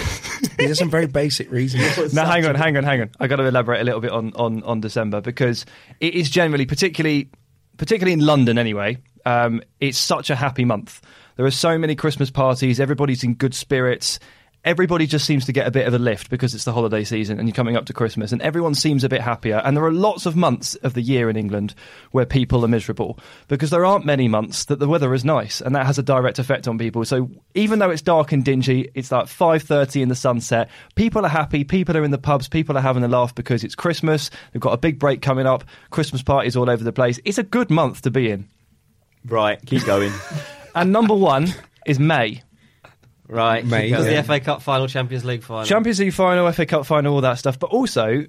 These 0.57 0.71
are 0.71 0.75
some 0.75 0.89
very 0.89 1.07
basic 1.07 1.49
reasons. 1.49 2.13
now, 2.13 2.25
hang 2.25 2.45
on, 2.45 2.55
hang 2.55 2.75
on, 2.75 2.84
hang 2.84 3.01
on. 3.01 3.09
I 3.21 3.28
got 3.28 3.38
to 3.38 3.45
elaborate 3.45 3.80
a 3.80 3.84
little 3.86 4.01
bit 4.01 4.11
on, 4.11 4.34
on, 4.36 4.63
on 4.63 4.82
December 4.82 5.21
because 5.21 5.65
it 6.01 6.13
is 6.15 6.30
generally, 6.30 6.65
particularly 6.65 7.30
particularly 7.78 8.13
in 8.13 8.25
London 8.25 8.57
anyway, 8.57 8.97
um, 9.25 9.61
it's 9.80 9.97
such 9.97 10.30
a 10.30 10.36
happy 10.36 10.65
month. 10.65 11.01
There 11.36 11.45
are 11.45 11.51
so 11.51 11.78
many 11.78 11.95
Christmas 11.95 12.32
parties. 12.32 12.80
Everybody's 12.80 13.23
in 13.23 13.36
good 13.36 13.53
spirits. 13.53 14.19
Everybody 14.68 15.07
just 15.07 15.26
seems 15.26 15.45
to 15.45 15.53
get 15.53 15.65
a 15.65 15.72
bit 15.72 15.88
of 15.88 15.93
a 15.93 15.97
lift 15.97 16.30
because 16.30 16.53
it's 16.53 16.65
the 16.65 16.74
holiday 16.74 17.05
season 17.05 17.39
and 17.39 17.47
you're 17.47 17.55
coming 17.55 17.78
up 17.78 17.86
to 17.86 17.93
Christmas, 17.93 18.34
and 18.34 18.41
everyone 18.41 18.76
seems 18.76 19.05
a 19.05 19.07
bit 19.07 19.22
happier. 19.22 19.61
And 19.63 19.78
there 19.78 19.84
are 19.86 19.93
lots 19.93 20.26
of 20.26 20.36
months 20.36 20.76
of 20.76 20.93
the 20.93 21.01
year 21.01 21.30
in 21.30 21.38
England 21.38 21.74
where 22.11 22.26
people 22.26 22.65
are 22.65 22.68
miserable 22.68 23.18
because 23.47 23.70
there 23.70 23.86
aren't 23.86 24.05
many 24.05 24.28
months 24.28 24.65
that 24.65 24.80
the 24.80 24.88
weather 24.89 25.13
is 25.13 25.24
nice, 25.24 25.61
and 25.61 25.74
that 25.74 25.86
has 25.86 25.97
a 25.97 26.03
direct 26.03 26.38
effect 26.38 26.68
on 26.68 26.78
people. 26.78 27.05
So 27.05 27.30
even 27.55 27.80
though 27.80 27.91
it's 27.91 28.01
dark 28.01 28.34
and 28.34 28.43
dingy, 28.43 28.91
it's 28.93 29.09
like 29.09 29.30
five 29.30 29.63
thirty 29.63 30.01
in 30.01 30.09
the 30.09 30.15
sunset. 30.15 30.70
People 30.95 31.26
are 31.26 31.30
happy. 31.30 31.63
People 31.63 31.95
are 31.95 32.03
in 32.03 32.11
the 32.11 32.18
pubs. 32.18 32.49
People 32.49 32.78
are 32.78 32.82
having 32.82 33.05
a 33.05 33.07
laugh 33.07 33.34
because 33.34 33.63
it's 33.63 33.74
Christmas. 33.74 34.30
They've 34.51 34.61
got 34.61 34.74
a 34.74 34.78
big 34.78 34.99
break 34.99 35.22
coming 35.22 35.47
up. 35.47 35.63
Christmas 35.91 36.24
parties 36.24 36.57
all 36.57 36.70
over 36.70 36.84
the 36.84 36.91
place. 36.91 37.22
It's 37.24 37.38
a 37.38 37.43
good 37.43 37.70
month 37.70 38.01
to 38.01 38.11
be 38.11 38.32
in. 38.32 38.49
Right, 39.26 39.65
keep 39.65 39.86
going. 39.86 40.11
And 40.76 40.91
number 40.91 41.15
one 41.15 41.47
is 41.88 41.97
May. 41.97 42.43
Right, 43.28 43.61
keep 43.61 43.71
Mate. 43.71 43.91
the 43.91 44.23
FA 44.23 44.39
Cup 44.39 44.61
final, 44.61 44.88
Champions 44.88 45.25
League 45.25 45.43
final. 45.43 45.65
Champions 45.65 45.99
League 45.99 46.13
final, 46.13 46.51
FA 46.51 46.65
Cup 46.65 46.86
final, 46.86 47.13
all 47.13 47.21
that 47.21 47.36
stuff. 47.36 47.59
But 47.59 47.71
also, 47.71 48.25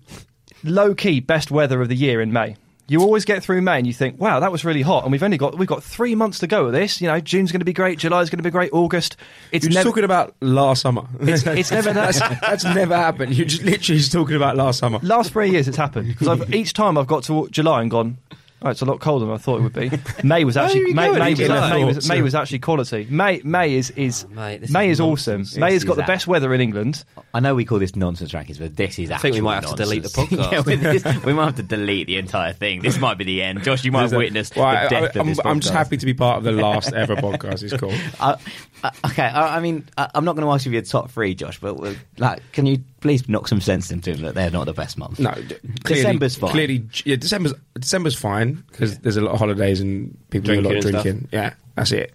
low 0.65 0.95
key, 0.95 1.21
best 1.21 1.51
weather 1.51 1.81
of 1.81 1.89
the 1.89 1.97
year 1.97 2.21
in 2.21 2.33
May. 2.33 2.57
You 2.91 3.03
always 3.03 3.27
get 3.27 3.43
through 3.45 3.61
May 3.61 3.77
and 3.77 3.87
you 3.87 3.93
think, 3.93 4.19
wow, 4.19 4.41
that 4.41 4.51
was 4.51 4.65
really 4.65 4.81
hot, 4.81 5.03
and 5.03 5.13
we've 5.13 5.23
only 5.23 5.37
got 5.37 5.59
we've 5.59 5.69
got 5.69 5.85
three 5.85 6.15
months 6.15 6.39
to 6.39 6.47
go 6.47 6.65
with 6.65 6.73
this. 6.73 7.03
You 7.03 7.09
know, 7.09 7.21
June's 7.21 7.53
going 7.53 7.61
to 7.61 7.67
be 7.67 7.75
great, 7.75 7.99
July's 7.99 8.31
going 8.31 8.39
to 8.39 8.43
be 8.43 8.51
great, 8.51 8.73
August. 8.73 9.19
It's 9.53 9.65
You're 9.65 9.73
just 9.73 9.75
never 9.75 9.91
talking 9.91 10.05
about 10.05 10.35
last 10.41 10.81
summer. 10.81 11.03
it's, 11.21 11.47
it's 11.47 11.71
never 11.71 11.93
that's, 11.93 12.19
that. 12.19 12.41
that's 12.41 12.65
never 12.65 12.97
happened. 12.97 13.35
You're 13.35 13.47
just 13.47 13.63
literally 13.63 13.99
just 13.99 14.11
talking 14.11 14.37
about 14.37 14.57
last 14.57 14.79
summer. 14.79 15.01
Last 15.03 15.33
three 15.33 15.51
years, 15.51 15.69
it's 15.69 15.77
happened 15.77 16.09
because 16.09 16.49
each 16.51 16.73
time 16.73 16.97
I've 16.97 17.07
got 17.07 17.25
to 17.25 17.47
July 17.51 17.83
and 17.83 17.91
gone. 17.91 18.17
Oh, 18.61 18.71
it's 18.71 18.83
a 18.83 18.85
lot 18.85 18.99
colder 18.99 19.25
than 19.25 19.35
I 19.35 19.39
thought 19.39 19.61
it 19.61 19.63
would 19.63 19.73
be. 19.73 19.91
May 20.27 20.45
was 20.45 20.57
actually 20.57 20.93
May, 20.93 21.13
May, 21.13 21.31
was, 21.31 21.39
July? 21.39 21.71
May, 21.71 21.85
was, 21.85 22.09
May 22.09 22.23
was 22.23 22.35
actually 22.35 22.59
quality. 22.59 23.07
May 23.09 23.41
May 23.45 23.75
is 23.75 23.91
is 23.91 24.27
Oh, 24.29 24.35
mate, 24.35 24.69
May 24.71 24.89
is 24.89 24.97
is 24.97 25.01
awesome. 25.01 25.39
nonsense. 25.41 25.57
May 25.57 25.73
has 25.75 25.85
got 25.85 25.97
the 25.97 26.03
best 26.03 26.27
weather 26.27 26.53
in 26.53 26.61
England. 26.61 27.05
I 27.33 27.39
know 27.39 27.55
we 27.55 27.65
call 27.65 27.79
this 27.79 27.95
nonsense 27.95 28.33
rankings, 28.33 28.59
but 28.59 28.75
this 28.75 28.99
is. 28.99 29.13
I 29.13 29.19
think 29.19 29.35
we 29.35 29.39
actual 29.39 29.45
might 29.45 29.63
have 29.63 29.71
to 29.71 29.77
delete 29.77 30.03
the 30.03 30.09
podcast. 30.09 30.53
yeah, 30.53 30.93
this, 30.93 31.25
we 31.25 31.33
might 31.33 31.45
have 31.47 31.57
to 31.57 31.63
delete 31.63 32.09
the 32.09 32.17
entire 32.17 32.53
thing. 32.53 32.83
This 32.83 32.99
might 32.99 33.17
be 33.17 33.25
the 33.25 33.43
end. 33.43 33.63
Josh, 33.63 33.85
you 33.85 33.93
might 33.93 34.03
have 34.03 34.13
witnessed 34.13 34.57
Well, 34.57 34.65
I, 34.67 34.85
the 34.85 34.89
death 34.89 35.17
I, 35.17 35.21
of 35.21 35.27
this 35.27 35.39
I'm, 35.39 35.47
I'm 35.47 35.61
just 35.61 35.73
happy 35.73 35.97
to 35.97 36.07
be 36.07 36.15
part 36.15 36.39
of 36.39 36.45
the 36.45 36.53
last 36.61 36.93
ever 36.93 37.15
podcast. 37.15 37.63
It's 37.63 37.77
cool. 37.77 37.95
Uh, 38.19 38.37
uh, 38.83 38.91
okay, 39.07 39.23
I, 39.25 39.57
I 39.57 39.61
mean, 39.61 39.87
I, 39.97 40.11
I'm 40.15 40.25
not 40.25 40.35
going 40.35 40.47
to 40.47 40.53
ask 40.53 40.67
you 40.67 40.71
for 40.71 40.75
your 40.75 40.83
top 40.83 41.11
three, 41.11 41.35
Josh, 41.35 41.61
but 41.61 41.77
uh, 41.77 41.95
like, 42.19 42.43
can 42.53 42.67
you 42.67 42.79
please 43.01 43.29
knock 43.29 43.49
some 43.49 43.61
sense 43.61 43.91
into 43.91 44.13
them 44.13 44.23
that 44.23 44.35
they're 44.35 44.51
not 44.51 44.67
the 44.67 44.73
best 44.73 44.99
month. 44.99 45.19
No, 45.21 45.33
d- 45.33 45.57
clearly, 45.85 46.03
December's 46.03 46.37
fine. 46.37 46.51
Clearly, 46.51 46.85
yeah, 47.05 47.17
December's 47.17 47.55
December's 47.79 48.15
fine 48.15 48.65
because 48.71 48.99
there's 48.99 49.17
a 49.17 49.21
lot 49.21 49.33
of 49.33 49.39
holidays 49.39 49.81
and 49.81 50.17
people 50.31 50.55
do 50.55 50.61
a 50.61 50.63
lot 50.63 50.77
of 50.77 50.83
Drinking 50.83 50.95
and 50.95 51.03
drinking. 51.03 51.29
Yeah, 51.33 51.55
that's 51.75 51.93
it. 51.93 52.15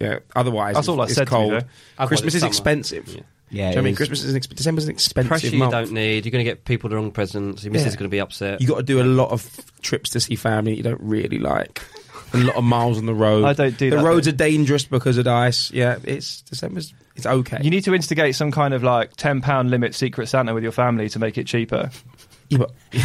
Yeah, 0.00 0.20
otherwise 0.34 0.76
That's 0.76 0.88
all 0.88 1.00
I 1.00 1.04
it's 1.04 1.14
said 1.14 1.28
cold. 1.28 1.52
though. 1.52 1.60
I've 1.98 2.08
Christmas 2.08 2.34
is 2.34 2.40
summer. 2.40 2.48
expensive. 2.48 3.08
Yeah. 3.08 3.20
Yeah, 3.52 3.52
Do 3.52 3.56
you 3.56 3.62
know 3.62 3.68
what 3.68 3.78
I 3.78 3.80
mean? 3.82 3.96
Christmas 3.96 4.22
is 4.22 4.32
an 4.32 4.40
exp- 4.40 4.54
December's 4.54 4.84
an 4.84 4.90
expensive 4.92 5.28
month. 5.28 5.40
Pressure 5.42 5.56
you 5.56 5.70
don't 5.70 5.92
need. 5.92 6.24
You're 6.24 6.30
going 6.30 6.44
to 6.44 6.48
get 6.50 6.64
people 6.64 6.88
the 6.88 6.94
wrong 6.96 7.10
presents. 7.10 7.64
Your 7.64 7.72
missus 7.72 7.86
Yeah. 7.86 7.88
is 7.90 7.96
going 7.96 8.08
to 8.08 8.14
be 8.14 8.20
upset. 8.20 8.60
You 8.60 8.68
got 8.68 8.76
to 8.76 8.82
do 8.84 9.02
a 9.02 9.04
lot 9.04 9.30
of 9.30 9.44
trips 9.82 10.10
to 10.10 10.20
see 10.20 10.36
family 10.36 10.76
you 10.76 10.84
don't 10.84 11.00
really 11.00 11.38
like. 11.38 11.82
A 12.32 12.38
lot 12.38 12.54
of 12.54 12.62
miles 12.62 12.96
on 12.96 13.06
the 13.06 13.12
road. 13.14 13.44
I 13.44 13.52
don't 13.54 13.76
do 13.76 13.90
the 13.90 13.96
that, 13.96 14.04
roads 14.04 14.26
though. 14.26 14.32
are 14.32 14.36
dangerous 14.36 14.84
because 14.84 15.18
of 15.18 15.24
the 15.24 15.32
ice. 15.32 15.72
Yeah, 15.72 15.98
it's 16.04 16.42
December's. 16.42 16.94
It's 17.20 17.26
okay. 17.26 17.58
You 17.62 17.70
need 17.70 17.84
to 17.84 17.94
instigate 17.94 18.34
some 18.34 18.50
kind 18.50 18.74
of 18.74 18.82
like 18.82 19.14
ten 19.16 19.40
pound 19.40 19.70
limit 19.70 19.94
Secret 19.94 20.26
Santa 20.28 20.54
with 20.54 20.62
your 20.62 20.72
family 20.72 21.08
to 21.10 21.18
make 21.18 21.36
it 21.38 21.46
cheaper. 21.46 21.90
Yeah, 22.48 22.58
but- 22.58 22.72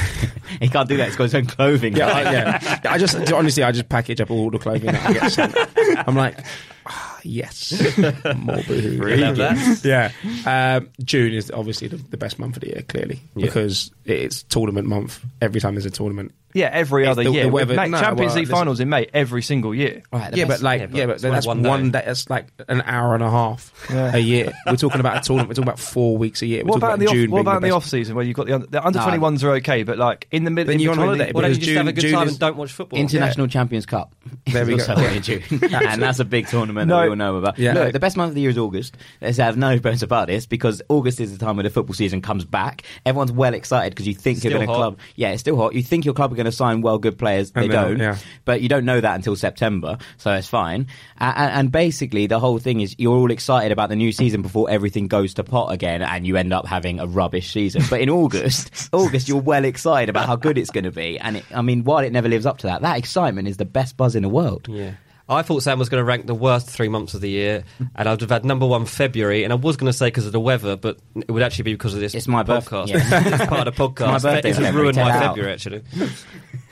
He 0.60 0.70
can't 0.70 0.88
do 0.88 0.96
that. 0.98 1.08
He's 1.08 1.16
got 1.16 1.26
his 1.26 1.36
own 1.36 1.46
clothing. 1.48 1.96
yeah, 1.98 2.08
I, 2.08 2.22
yeah. 2.32 2.80
I 2.90 2.98
just 2.98 3.32
honestly, 3.34 3.62
I 3.64 3.72
just 3.72 3.90
package 3.90 4.22
up 4.22 4.32
all 4.32 4.50
the 4.50 4.58
clothing 4.60 4.92
that 4.92 5.06
I 5.06 5.14
get 5.14 5.32
sent. 5.32 5.56
I'm 6.08 6.16
like, 6.16 6.38
ah, 6.86 7.20
yes, 7.24 7.72
more 8.38 8.56
boohoo. 8.64 9.02
Really. 9.04 9.78
Yeah, 9.84 10.12
um, 10.46 10.90
June 11.04 11.34
is 11.34 11.52
obviously 11.52 11.88
the, 11.90 11.98
the 11.98 12.16
best 12.18 12.40
month 12.40 12.56
of 12.58 12.62
the 12.62 12.68
year, 12.70 12.84
clearly, 12.88 13.20
Yeah. 13.36 13.46
because 13.48 13.92
it's 14.06 14.44
tournament 14.44 14.88
month. 14.88 15.24
Every 15.42 15.60
time 15.60 15.76
there's 15.76 15.86
a 15.86 15.90
tournament, 15.92 16.34
Yeah, 16.56 16.70
every 16.72 17.04
It's 17.04 17.12
other 17.12 17.24
the- 17.26 17.32
year. 17.32 17.44
the 17.44 17.50
weather- 17.50 17.76
make 17.76 17.92
no, 17.92 18.00
Champions 18.00 18.30
well, 18.32 18.36
League 18.38 18.44
listen- 18.48 18.56
finals 18.56 18.80
in 18.80 18.90
May 18.90 19.08
every 19.14 19.42
single 19.44 19.76
year. 19.76 20.02
Right, 20.12 20.36
yeah, 20.36 20.46
but 20.46 20.62
like, 20.62 20.80
yeah, 20.80 20.86
but 20.88 20.96
yeah, 20.98 21.06
but 21.06 21.12
it's 21.16 21.22
that's 21.22 21.46
one 21.46 21.62
one, 21.64 21.92
day. 21.92 22.00
day. 22.00 22.06
That's 22.08 22.30
like 22.30 22.48
an 22.68 22.82
hour 22.86 23.14
and 23.14 23.24
a 23.24 23.30
half 23.30 23.72
a 23.92 24.18
year. 24.20 24.52
We're 24.66 24.78
talking 24.78 25.00
about 25.02 25.18
a 25.18 25.22
tournament. 25.22 25.50
We're 25.50 25.56
talking 25.56 25.68
about 25.68 25.80
four 25.80 26.18
weeks 26.18 26.42
a 26.42 26.46
year. 26.46 26.64
We're 26.64 26.72
What 26.72 26.80
talking 26.80 27.04
about, 27.04 27.14
the 27.14 27.26
Off, 27.26 27.30
what 27.30 27.42
about 27.42 27.62
the, 27.62 27.68
the 27.68 27.74
off 27.76 27.86
season 27.86 28.16
where 28.16 28.24
you've 28.26 28.36
got 28.38 28.48
the 28.48 28.54
under, 28.56 28.68
the 28.68 28.86
under 28.86 29.00
twenty 29.00 29.20
ones 29.20 29.44
are 29.44 29.52
okay, 29.56 29.84
but 29.84 29.98
like 29.98 30.28
in 30.32 30.46
the 30.46 30.50
middle, 30.52 30.72
Then 30.72 30.80
you're 30.80 30.94
on 30.94 30.98
holiday. 30.98 31.32
Why 31.34 31.42
don't 31.42 31.52
you 31.52 31.56
because 31.58 31.66
just 31.68 31.78
have 31.78 31.88
a 31.88 31.92
June- 31.92 31.96
good 31.96 32.02
June 32.02 32.14
time 32.14 32.28
and 32.30 32.40
don't 32.40 32.56
watch 32.58 32.72
football? 32.72 33.00
International 33.00 33.48
Champions 33.48 33.86
Cup. 33.86 34.14
There 34.46 34.66
we 34.66 34.78
go. 34.78 34.94
in 34.96 35.22
June, 35.24 35.44
and 35.62 36.02
that's 36.02 36.20
a 36.20 36.26
big 36.26 36.48
tournament 36.48 36.88
that 36.88 37.04
we 37.04 37.10
all 37.10 37.16
know 37.18 37.36
about. 37.36 37.60
Yeah. 37.60 37.74
Look, 37.74 37.92
the 37.94 38.00
best 38.00 38.16
month 38.16 38.30
of 38.30 38.36
the 38.36 38.42
year 38.42 38.50
is 38.52 38.58
August. 38.58 38.96
Let's 39.22 39.38
have 39.38 39.58
no 39.58 39.78
bones 39.78 40.04
about 40.04 40.28
this 40.28 40.46
because 40.46 40.82
August 40.88 41.20
is 41.20 41.38
the 41.38 41.44
time 41.44 41.58
when 41.58 41.66
the 41.66 41.70
football 41.70 41.96
season 41.96 42.22
comes 42.22 42.46
back. 42.46 42.84
Everyone's 43.06 43.34
well 43.34 43.54
excited 43.54 43.92
because 43.92 44.08
you 44.08 44.14
think 44.14 44.38
you're 44.44 44.52
Still 44.52 44.60
going 44.60 44.70
to 44.70 44.74
club. 44.74 45.00
Yeah, 45.16 45.32
it's 45.32 45.42
still 45.42 45.58
hot. 45.58 45.74
You 45.76 45.84
think 45.84 46.06
your 46.06 46.14
club 46.14 46.32
are 46.32 46.36
going 46.36 46.45
to 46.46 46.52
sign 46.52 46.82
well 46.82 46.98
good 46.98 47.18
players. 47.18 47.52
They 47.52 47.62
they 47.62 47.68
don't, 47.68 47.92
don't. 47.92 48.00
yeah. 48.00 48.18
But 48.46 48.62
you 48.62 48.70
don't 48.70 48.86
know 48.86 49.00
that 49.00 49.16
until 49.16 49.36
September, 49.36 49.98
so 50.18 50.32
it's 50.34 50.48
fine. 50.48 50.88
And, 51.18 51.52
and 51.52 51.72
basically, 51.72 52.28
the 52.28 52.40
whole 52.40 52.60
thing 52.60 52.82
is 52.82 52.96
you're 52.98 53.16
all 53.16 53.32
excited 53.32 53.72
about 53.72 53.90
the 53.90 53.96
new 53.96 54.12
season 54.12 54.42
before 54.42 54.70
everything 54.70 55.08
goes 55.08 55.34
to 55.36 55.44
pot 55.44 55.72
again, 55.72 56.02
and 56.02 56.26
you 56.26 56.38
end 56.38 56.54
up 56.54 56.66
having 56.66 57.00
a 57.00 57.08
rubbish 57.08 57.52
season. 57.52 57.84
But 57.90 58.02
in 58.02 58.10
August, 58.10 58.90
August, 58.94 59.28
you're 59.28 59.42
well 59.42 59.66
excited 59.66 60.10
about 60.10 60.28
how 60.28 60.36
good 60.36 60.58
it's 60.58 60.72
going 60.72 60.86
to 60.86 60.92
be. 60.92 61.20
And 61.20 61.38
it, 61.38 61.46
I 61.54 61.62
mean, 61.62 61.84
while 61.84 62.00
it 62.00 62.12
never 62.12 62.30
lives 62.30 62.46
up 62.46 62.60
to 62.60 62.68
that, 62.68 62.82
that 62.82 62.98
excitement 62.98 63.48
is 63.48 63.58
the 63.58 63.66
best 63.66 63.98
buzz 63.98 64.16
in 64.16 64.24
the 64.24 64.30
world. 64.30 64.68
Yeah. 64.68 64.94
I 65.28 65.42
thought 65.42 65.64
Sam 65.64 65.80
was 65.80 65.90
going 65.90 66.02
to 66.02 66.06
rank 66.06 66.28
the 66.28 66.36
worst 66.36 66.70
three 66.70 66.88
months 66.88 67.14
of 67.16 67.22
the 67.22 67.30
year, 67.30 67.64
and 67.96 68.08
I'd 68.08 68.22
have 68.22 68.30
had 68.30 68.46
number 68.46 68.66
one 68.66 68.86
February, 68.86 69.44
and 69.44 69.52
I 69.52 69.56
was 69.56 69.76
going 69.78 69.92
to 69.92 69.98
say 69.98 70.08
because 70.08 70.26
of 70.28 70.32
the 70.34 70.40
weather, 70.40 70.76
but 70.76 71.00
it 71.16 71.32
would 71.32 71.42
actually 71.44 71.64
be 71.64 71.74
because 71.74 71.94
of 71.96 72.00
this 72.00 72.14
It's 72.14 72.28
my 72.28 72.44
birth- 72.44 72.70
podcast. 72.70 72.88
yeah. 72.90 72.98
it's 73.36 73.46
part 73.48 73.68
of 73.68 73.76
the 73.76 73.88
podcast. 73.88 74.08
my 74.08 74.20
birthday 74.20 74.50
This 74.50 74.58
in 74.58 74.64
has 74.64 74.68
February, 74.74 74.82
ruined 74.84 74.98
my 74.98 75.12
out. 75.12 75.22
February, 75.36 75.54
actually. 75.54 75.82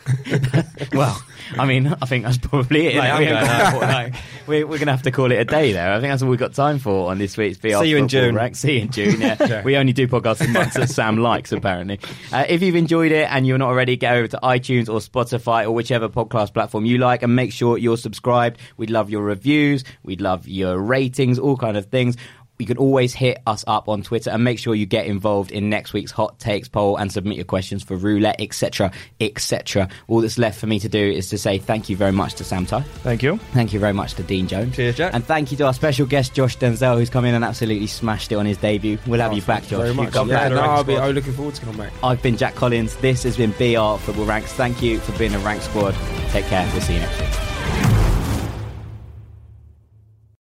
Well, 0.93 1.21
I 1.57 1.65
mean, 1.65 1.87
I 1.87 2.05
think 2.05 2.25
that's 2.25 2.37
probably 2.37 2.87
it. 2.87 2.93
We 2.93 2.99
ain't 2.99 3.19
going 3.19 3.29
got 3.29 3.43
out. 3.43 3.73
more, 3.73 3.81
like, 3.81 4.13
we're 4.47 4.65
we're 4.67 4.77
going 4.77 4.87
to 4.87 4.91
have 4.91 5.01
to 5.03 5.11
call 5.11 5.31
it 5.31 5.35
a 5.35 5.45
day 5.45 5.71
there. 5.73 5.91
I 5.91 5.99
think 5.99 6.11
that's 6.11 6.21
all 6.21 6.29
we've 6.29 6.39
got 6.39 6.53
time 6.53 6.79
for 6.79 7.09
on 7.11 7.17
this 7.17 7.37
week's 7.37 7.57
BR 7.57 7.69
See 7.69 7.89
you 7.89 7.97
in 7.97 8.07
June. 8.07 8.35
Rank. 8.35 8.55
See 8.55 8.75
you 8.75 8.81
in 8.81 8.91
June, 8.91 9.21
yeah. 9.21 9.37
Yeah. 9.53 9.63
We 9.63 9.75
only 9.77 9.93
do 9.93 10.07
podcasts 10.07 10.43
in 10.45 10.53
months 10.53 10.75
that 10.75 10.89
Sam 10.89 11.17
likes, 11.17 11.51
apparently. 11.51 11.99
Uh, 12.31 12.45
if 12.47 12.61
you've 12.61 12.75
enjoyed 12.75 13.11
it 13.11 13.27
and 13.29 13.45
you're 13.45 13.57
not 13.57 13.69
already, 13.69 13.97
get 13.97 14.15
over 14.15 14.27
to 14.27 14.39
iTunes 14.43 14.87
or 14.89 14.99
Spotify 14.99 15.65
or 15.65 15.71
whichever 15.71 16.09
podcast 16.09 16.53
platform 16.53 16.85
you 16.85 16.97
like 16.97 17.23
and 17.23 17.35
make 17.35 17.51
sure 17.51 17.77
you're 17.77 17.97
subscribed. 17.97 18.59
We'd 18.77 18.89
love 18.89 19.09
your 19.09 19.21
reviews. 19.23 19.83
We'd 20.03 20.21
love 20.21 20.47
your 20.47 20.77
ratings, 20.79 21.39
all 21.39 21.57
kind 21.57 21.77
of 21.77 21.87
things. 21.87 22.15
You 22.59 22.67
can 22.67 22.77
always 22.77 23.13
hit 23.13 23.39
us 23.47 23.63
up 23.67 23.89
on 23.89 24.03
Twitter 24.03 24.29
and 24.29 24.43
make 24.43 24.59
sure 24.59 24.75
you 24.75 24.85
get 24.85 25.07
involved 25.07 25.51
in 25.51 25.69
next 25.69 25.91
week's 25.91 26.11
hot 26.11 26.39
takes 26.39 26.67
poll 26.67 26.97
and 26.97 27.11
submit 27.11 27.35
your 27.35 27.45
questions 27.45 27.83
for 27.83 27.95
roulette, 27.97 28.35
etc., 28.39 28.91
etc. 29.19 29.89
All 30.07 30.21
that's 30.21 30.37
left 30.37 30.59
for 30.59 30.67
me 30.67 30.79
to 30.79 30.87
do 30.87 30.99
is 31.03 31.29
to 31.29 31.37
say 31.37 31.57
thank 31.57 31.89
you 31.89 31.95
very 31.97 32.11
much 32.11 32.35
to 32.35 32.43
Sam 32.43 32.65
Tighe. 32.65 32.85
Thank 33.01 33.23
you. 33.23 33.37
Thank 33.53 33.73
you 33.73 33.79
very 33.79 33.93
much 33.93 34.13
to 34.15 34.23
Dean 34.23 34.47
Jones. 34.47 34.75
Cheers, 34.75 34.95
Jack. 34.95 35.13
And 35.13 35.25
thank 35.25 35.51
you 35.51 35.57
to 35.57 35.65
our 35.65 35.73
special 35.73 36.05
guest 36.05 36.33
Josh 36.35 36.57
Denzel, 36.57 36.97
who's 36.97 37.09
come 37.09 37.25
in 37.25 37.33
and 37.33 37.43
absolutely 37.43 37.87
smashed 37.87 38.31
it 38.31 38.35
on 38.35 38.45
his 38.45 38.57
debut. 38.57 38.97
We'll 39.07 39.19
have 39.19 39.31
oh, 39.31 39.35
you 39.35 39.41
back, 39.41 39.63
Josh. 39.63 39.79
Very 39.79 39.89
You 39.89 39.95
much. 39.95 40.13
come 40.13 40.29
Yeah, 40.29 40.49
back. 40.49 40.51
no, 40.51 40.61
I'll 40.61 40.83
be. 40.83 40.97
I'm 40.97 41.13
looking 41.15 41.33
forward 41.33 41.55
to 41.55 41.61
coming 41.61 41.77
back. 41.77 41.91
I've 42.03 42.21
been 42.21 42.37
Jack 42.37 42.55
Collins. 42.55 42.95
This 42.97 43.23
has 43.23 43.35
been 43.35 43.51
BR 43.51 43.97
Football 44.03 44.25
Ranks. 44.25 44.53
Thank 44.53 44.81
you 44.81 44.99
for 44.99 45.17
being 45.17 45.33
a 45.33 45.39
rank 45.39 45.61
squad. 45.63 45.95
Take 46.29 46.45
care. 46.45 46.69
We'll 46.71 46.81
see 46.81 46.93
you 46.93 46.99
next 46.99 47.19
week. 47.19 47.52